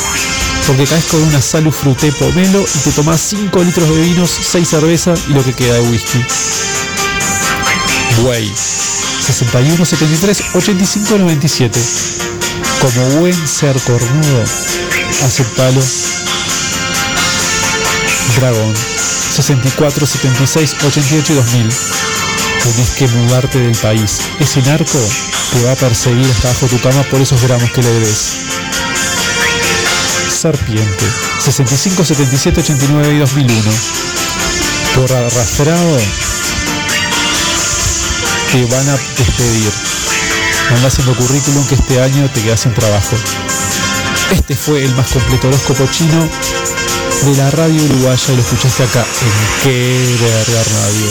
Porque 0.68 0.86
caes 0.86 1.06
con 1.06 1.22
una 1.24 1.42
salud 1.42 1.72
fruté 1.72 2.12
pomelo 2.12 2.66
y 2.76 2.80
te 2.80 2.92
tomás 2.92 3.22
5 3.22 3.64
litros 3.64 3.90
de 3.90 4.02
vinos, 4.02 4.32
6 4.32 4.68
cervezas 4.68 5.22
y 5.30 5.34
lo 5.34 5.46
que 5.46 5.54
queda 5.54 5.76
de 5.76 5.82
whisky. 5.82 6.26
Buey, 8.22 8.52
61 9.22 9.86
73 9.86 10.44
85 10.54 11.18
97. 11.18 11.80
Como 12.80 13.20
buen 13.20 13.48
ser 13.48 13.76
cornudo, 13.82 14.44
aceptalo. 15.24 15.82
Dragón, 18.40 18.74
64 19.36 20.06
76 20.06 20.76
88 20.86 21.34
y 21.34 21.36
2000. 21.36 21.70
Tenés 22.64 22.90
que 22.92 23.08
mudarte 23.08 23.60
del 23.60 23.76
país. 23.78 24.20
Ese 24.40 24.62
narco 24.62 25.00
te 25.54 25.64
va 25.64 25.72
a 25.72 25.76
perseguir 25.76 26.26
hasta 26.30 26.50
bajo 26.50 26.68
tu 26.68 26.80
cama 26.80 27.04
por 27.04 27.22
esos 27.22 27.42
gramos 27.42 27.70
que 27.72 27.82
le 27.82 27.90
debes. 27.90 28.38
Serpiente, 30.30 31.06
65 31.40 32.04
77 32.04 32.60
89 32.62 33.16
y 33.16 33.20
2001. 33.20 33.72
Por 34.96 35.12
arrastrado, 35.12 35.98
te 38.54 38.64
van 38.66 38.88
a 38.88 38.92
despedir. 39.18 39.72
Anda 40.76 40.88
haciendo 40.88 41.16
currículum 41.16 41.66
que 41.66 41.74
este 41.74 42.00
año 42.00 42.30
te 42.32 42.44
quedas 42.44 42.60
sin 42.60 42.74
trabajo. 42.76 43.16
Este 44.32 44.56
fue 44.56 44.84
el 44.86 44.94
más 44.94 45.08
completo 45.08 45.48
horóscopo 45.48 45.88
chino 45.92 46.30
de 47.26 47.36
la 47.36 47.50
radio 47.50 47.84
uruguaya 47.84 48.24
y 48.32 48.36
lo 48.36 48.42
escuchaste 48.44 48.84
acá 48.84 49.04
en 49.24 49.64
Qué 49.64 50.06
Verga 50.22 50.64
Radio. 50.76 51.08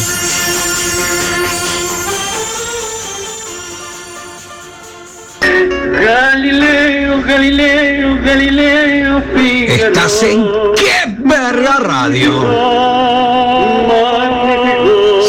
Galileo, 6.01 7.23
Galileo, 7.25 8.23
Galileo, 8.25 9.23
Figaro. 9.35 9.87
Estás 9.89 10.23
en 10.23 10.47
¡Qué 10.77 11.17
verga 11.19 11.79
radio! 11.81 13.03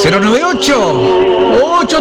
098 0.04 1.23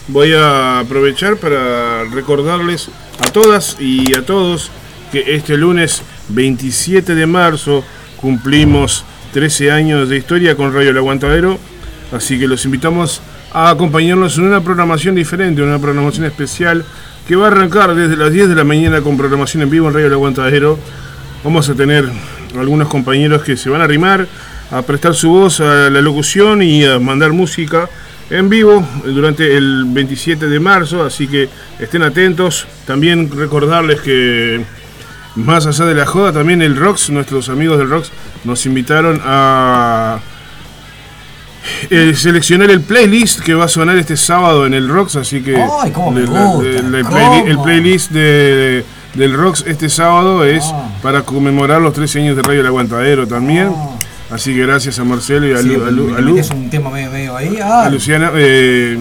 voy 0.08 0.34
a 0.34 0.80
aprovechar 0.80 1.38
para 1.38 2.04
recordarles 2.04 2.90
a 3.20 3.32
todas 3.32 3.78
y 3.80 4.14
a 4.14 4.20
todos 4.20 4.70
que 5.10 5.34
este 5.34 5.56
lunes 5.56 6.02
27 6.28 7.14
de 7.14 7.24
marzo 7.24 7.82
cumplimos 8.20 9.06
13 9.32 9.70
años 9.70 10.10
de 10.10 10.18
historia 10.18 10.56
con 10.56 10.74
Radio 10.74 10.90
El 10.90 10.98
Aguantadero, 10.98 11.58
así 12.12 12.38
que 12.38 12.46
los 12.46 12.66
invitamos 12.66 13.22
a 13.54 13.70
acompañarnos 13.70 14.36
en 14.36 14.44
una 14.44 14.60
programación 14.60 15.14
diferente, 15.14 15.62
una 15.62 15.78
programación 15.78 16.26
especial 16.26 16.84
que 17.26 17.34
va 17.34 17.46
a 17.46 17.50
arrancar 17.50 17.94
desde 17.94 18.14
las 18.14 18.30
10 18.30 18.50
de 18.50 18.56
la 18.56 18.64
mañana 18.64 19.00
con 19.00 19.16
programación 19.16 19.62
en 19.62 19.70
vivo 19.70 19.88
en 19.88 19.94
Radio 19.94 20.08
El 20.08 20.12
Aguantadero. 20.12 20.78
Vamos 21.42 21.70
a 21.70 21.74
tener 21.74 22.06
algunos 22.58 22.88
compañeros 22.88 23.42
que 23.42 23.56
se 23.56 23.70
van 23.70 23.80
a 23.80 23.84
arrimar 23.84 24.28
a 24.70 24.82
prestar 24.82 25.14
su 25.14 25.30
voz 25.30 25.60
a 25.60 25.90
la 25.90 26.00
locución 26.00 26.62
y 26.62 26.84
a 26.84 26.98
mandar 26.98 27.32
música 27.32 27.88
en 28.30 28.48
vivo 28.48 28.84
durante 29.04 29.56
el 29.56 29.84
27 29.86 30.48
de 30.48 30.60
marzo, 30.60 31.04
así 31.04 31.28
que 31.28 31.48
estén 31.78 32.02
atentos. 32.02 32.66
También 32.84 33.30
recordarles 33.30 34.00
que 34.00 34.64
más 35.36 35.66
allá 35.66 35.84
de 35.84 35.94
la 35.94 36.06
joda, 36.06 36.32
también 36.32 36.62
el 36.62 36.76
Rox, 36.76 37.10
nuestros 37.10 37.48
amigos 37.48 37.78
del 37.78 37.90
Rox, 37.90 38.10
nos 38.44 38.64
invitaron 38.66 39.20
a 39.24 40.18
eh, 41.90 42.14
seleccionar 42.16 42.70
el 42.70 42.80
playlist 42.80 43.40
que 43.40 43.54
va 43.54 43.64
a 43.66 43.68
sonar 43.68 43.96
este 43.96 44.16
sábado 44.16 44.66
en 44.66 44.74
el 44.74 44.88
Rox, 44.88 45.16
así 45.16 45.42
que 45.42 45.56
Ay, 45.56 45.90
cómo 45.92 46.10
me 46.12 46.22
el, 46.22 47.58
playlist 47.62 48.10
de, 48.10 48.84
del 49.14 49.34
Rox 49.34 49.64
este 49.66 49.88
sábado 49.88 50.44
es 50.44 50.64
Ah. 50.64 50.88
para 51.02 51.22
conmemorar 51.22 51.80
los 51.80 51.92
13 51.92 52.20
años 52.20 52.36
de 52.36 52.42
Radio 52.42 52.60
El 52.60 52.66
Aguantadero 52.66 53.26
también. 53.26 53.72
Así 54.30 54.54
que 54.54 54.62
gracias 54.66 54.98
a 54.98 55.04
Marcelo 55.04 55.46
y 55.48 55.52
a, 55.52 55.58
Sí, 55.58 55.68
Lu- 55.68 55.84
a 55.84 55.90
Lu- 55.90 56.06
me 56.08 56.16
a 56.16 56.20
Lu- 56.20 56.34
metés 56.34 56.50
un 56.50 56.68
tema 56.70 56.90
medio, 56.90 57.10
medio 57.12 57.36
ahí. 57.36 57.58
a 57.62 57.88
Luciana. 57.88 58.32
eh, 58.34 58.98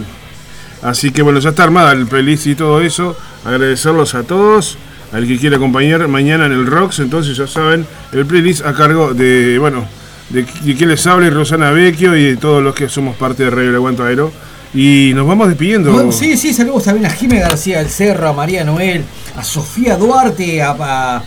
así 0.83 1.11
que 1.11 1.21
bueno, 1.21 1.39
ya 1.39 1.49
está 1.49 1.63
armada 1.63 1.93
el 1.93 2.05
playlist 2.07 2.47
y 2.47 2.55
todo 2.55 2.81
eso. 2.81 3.17
Agradecerlos 3.43 4.13
a 4.15 4.23
todos. 4.23 4.77
Al 5.11 5.25
que 5.27 5.37
quiera 5.37 5.57
acompañar 5.57 6.05
mañana 6.07 6.45
en 6.47 6.51
el 6.51 6.65
Rocks, 6.65 6.99
entonces 6.99 7.37
ya 7.37 7.47
saben, 7.47 7.85
el 8.11 8.25
playlist 8.25 8.65
a 8.65 8.73
cargo 8.73 9.13
de, 9.13 9.57
bueno, 9.59 9.85
de, 10.29 10.43
de 10.43 10.75
quien 10.75 10.89
les 10.89 11.05
hable, 11.07 11.29
Rosana 11.29 11.71
Vecchio 11.71 12.15
y 12.17 12.23
de 12.31 12.37
todos 12.37 12.61
los 12.61 12.75
que 12.75 12.89
somos 12.89 13.15
parte 13.15 13.43
de 13.43 13.49
Radio 13.49 13.69
El 13.69 13.75
Aguantadero. 13.75 14.31
Y 14.73 15.13
nos 15.15 15.25
vamos 15.25 15.47
despidiendo. 15.47 15.93
Bueno, 15.93 16.11
sí, 16.11 16.35
sí, 16.35 16.53
saludos 16.53 16.83
también 16.83 17.05
a 17.05 17.09
Jiménez 17.11 17.47
García 17.47 17.77
del 17.79 17.87
Cerro, 17.89 18.27
a 18.29 18.33
María 18.33 18.65
Noel, 18.65 19.05
a 19.37 19.43
Sofía 19.43 19.95
Duarte, 19.95 20.61
a, 20.61 20.75
a- 20.77 21.23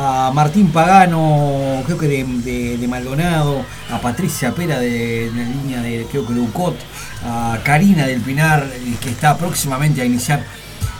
a 0.00 0.30
Martín 0.32 0.68
Pagano, 0.70 1.82
creo 1.84 1.98
que 1.98 2.06
de, 2.06 2.24
de- 2.24 2.78
de 2.78 2.88
Maldonado, 2.88 3.64
a 3.90 4.00
Patricia 4.00 4.54
Pera 4.54 4.78
de, 4.78 5.30
la 5.34 5.42
línea 5.42 5.82
de, 5.82 6.06
creo 6.10 6.24
que 6.26 6.34
de 6.34 6.40
UCOT, 6.40 6.76
a 7.24 7.58
Karina 7.64 8.06
del 8.06 8.20
Pinar, 8.20 8.64
que 9.02 9.10
está 9.10 9.36
próximamente 9.36 10.00
a 10.00 10.04
iniciar 10.04 10.44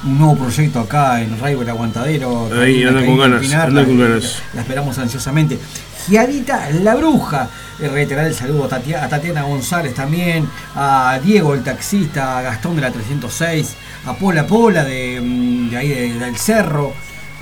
un 0.04 0.18
nuevo 0.18 0.36
proyecto 0.36 0.80
acá 0.80 1.20
en 1.22 1.38
Radio 1.40 1.62
El 1.62 1.68
Aguantadero. 1.70 2.48
Ahí, 2.60 2.82
anda 2.84 3.04
con 3.04 3.18
ganas, 3.18 3.40
Pinar, 3.40 3.68
anda 3.68 3.80
la- 3.82 3.86
con 3.86 3.98
ganas. 4.00 4.42
La 4.54 4.60
esperamos 4.62 4.98
ansiosamente. 4.98 5.58
Giadita 6.08 6.70
la 6.82 6.94
Bruja, 6.96 7.48
eh, 7.80 7.88
reiterar 7.88 8.26
el 8.26 8.34
saludo 8.34 8.64
a, 8.64 8.68
Tatia- 8.68 9.04
a 9.04 9.08
Tatiana 9.08 9.42
González 9.42 9.94
también, 9.94 10.48
a 10.74 11.20
Diego 11.22 11.54
el 11.54 11.62
taxista, 11.62 12.38
a 12.38 12.42
Gastón 12.42 12.74
de 12.76 12.82
la 12.82 12.90
306, 12.90 13.74
a 14.06 14.14
Pola 14.14 14.46
Pola 14.46 14.82
de, 14.84 15.20
mm, 15.22 15.70
de 15.70 15.76
ahí 15.76 15.88
de- 15.88 16.18
del 16.18 16.36
Cerro, 16.36 16.94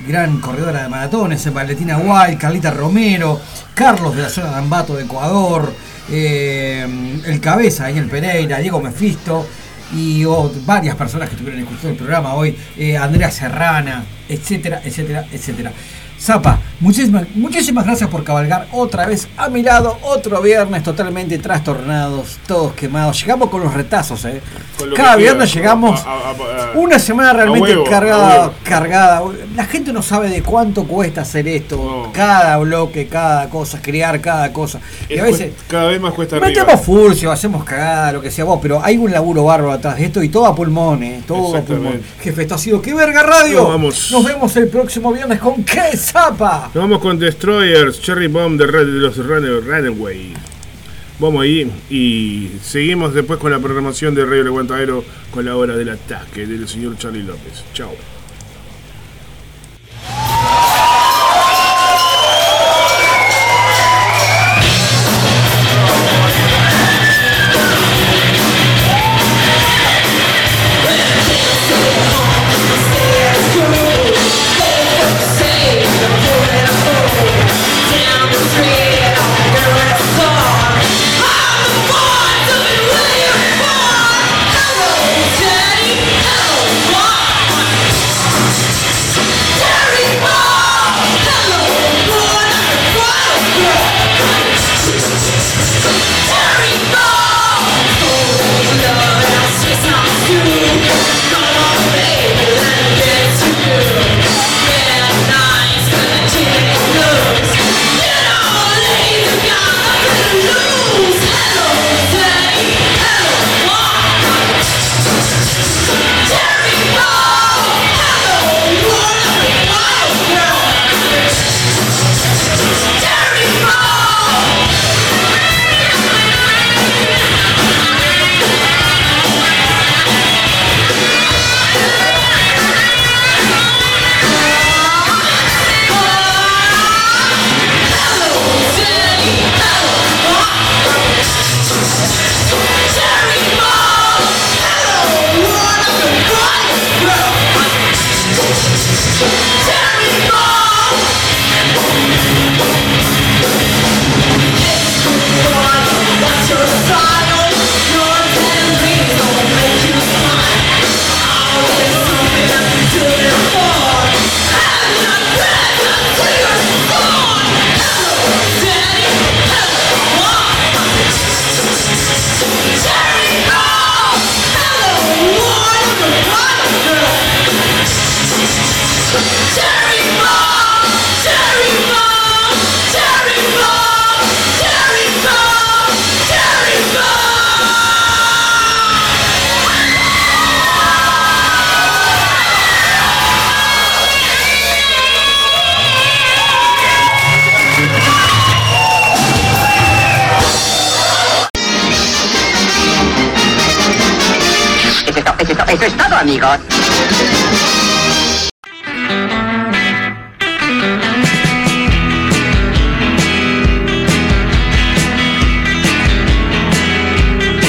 gran 0.07 0.41
corredora 0.41 0.83
de 0.83 0.89
maratones, 0.89 1.53
Valentina 1.53 1.97
Guay, 1.97 2.37
Carlita 2.37 2.71
Romero, 2.71 3.41
Carlos 3.75 4.15
de 4.15 4.23
la 4.23 4.29
zona 4.29 4.51
de 4.51 4.57
Ambato 4.57 4.97
de 4.97 5.05
Ecuador, 5.05 5.73
eh, 6.11 6.87
el 7.25 7.41
Cabeza, 7.41 7.85
Daniel 7.85 8.07
Pereira, 8.07 8.59
Diego 8.59 8.81
Mefisto 8.81 9.47
y 9.93 10.25
oh, 10.25 10.51
varias 10.65 10.97
personas 10.97 11.29
que 11.29 11.35
estuvieron 11.35 11.63
escuchando 11.63 11.91
el 11.91 11.97
programa 11.97 12.35
hoy, 12.35 12.57
eh, 12.77 12.97
Andrea 12.97 13.31
Serrana, 13.31 14.05
etcétera, 14.29 14.81
etcétera, 14.85 15.27
etcétera. 15.33 15.73
Zapa, 16.19 16.59
muchísimas, 16.81 17.27
muchísimas 17.35 17.85
gracias 17.85 18.09
por 18.11 18.23
cabalgar 18.25 18.67
otra 18.73 19.07
vez 19.07 19.29
a 19.37 19.49
mi 19.49 19.63
lado, 19.63 19.99
otro 20.03 20.41
viernes 20.43 20.83
totalmente 20.83 21.39
trastornados, 21.39 22.39
todos 22.47 22.73
quemados. 22.75 23.21
Llegamos 23.21 23.51
con 23.51 23.63
los 23.63 23.73
retazos, 23.75 24.25
¿eh? 24.25 24.41
Lo 24.85 24.95
Cada 24.95 25.17
viernes 25.17 25.53
llegamos 25.55 26.01
a- 26.01 26.11
a- 26.11 26.31
a- 26.31 26.73
una 26.75 26.99
semana 26.99 27.33
realmente 27.33 27.71
huevo, 27.71 27.85
cargada, 27.89 28.53
cargada. 28.63 29.23
La 29.55 29.65
gente 29.65 29.93
no 29.93 30.03
sabe 30.03 30.29
de 30.29 30.43
cuánto 30.43 30.85
cuesta 30.85 31.23
hacer 31.23 31.49
esto, 31.49 32.11
cada 32.13 32.59
bloque, 32.59 33.07
cada 33.09 33.49
cosa, 33.49 33.81
crear 33.81 34.21
cada 34.21 34.53
cosa. 34.53 34.79
Y 35.09 35.19
a 35.19 35.25
veces 35.25 35.53
cada 35.69 35.87
vez 35.87 36.01
más 36.01 36.13
cuesta 36.13 36.37
arriba. 36.37 36.49
metemos 36.49 36.81
furcio, 36.85 37.33
hacemos 37.33 37.65
cagada, 37.65 38.13
lo 38.13 38.21
que 38.21 38.31
sea 38.31 38.45
vos, 38.45 38.59
pero 38.63 38.81
hay 38.85 38.99
un 38.99 39.11
laburo 39.11 39.45
bárbaro 39.45 39.73
atrás 39.73 39.97
de 39.97 40.05
esto 40.05 40.23
y 40.23 40.29
todo 40.29 40.47
a 40.47 40.55
pulmón, 40.55 41.03
¿eh? 41.03 41.23
Todo 41.27 41.57
a 41.57 41.61
pulmón. 41.63 42.01
Jefe, 42.23 42.43
esto 42.43 42.55
ha 42.55 42.59
sido 42.59 42.83
¡Qué 42.83 42.93
verga 42.95 43.23
radio! 43.23 43.67
Vamos. 43.69 44.11
Nos 44.13 44.25
vemos 44.25 44.55
el 44.57 44.69
próximo 44.69 45.11
viernes 45.13 45.39
con 45.41 45.65
¡Qué 45.65 45.97
zapa! 45.97 46.66
Nos 46.75 46.75
vamos 46.75 47.01
con 47.01 47.19
Destroyers, 47.19 48.01
Cherry 48.03 48.27
Bomb 48.27 48.61
de, 48.61 48.67
de 48.67 49.01
los 49.01 49.17
Runaway. 49.17 50.35
Vamos 51.19 51.43
ahí 51.43 51.71
y 51.89 52.51
seguimos 52.63 53.15
después 53.15 53.39
con 53.39 53.51
la 53.51 53.59
programación 53.59 54.15
de 54.15 54.25
Radio 54.25 54.43
El 54.43 54.49
Aguantadero 54.49 55.05
con 55.31 55.45
la 55.47 55.57
hora 55.57 55.77
del 55.77 55.89
ataque 55.89 56.47
del 56.47 56.69
señor 56.69 56.99
Charlie 56.99 57.23
López. 57.23 57.65
Chao. 57.73 58.16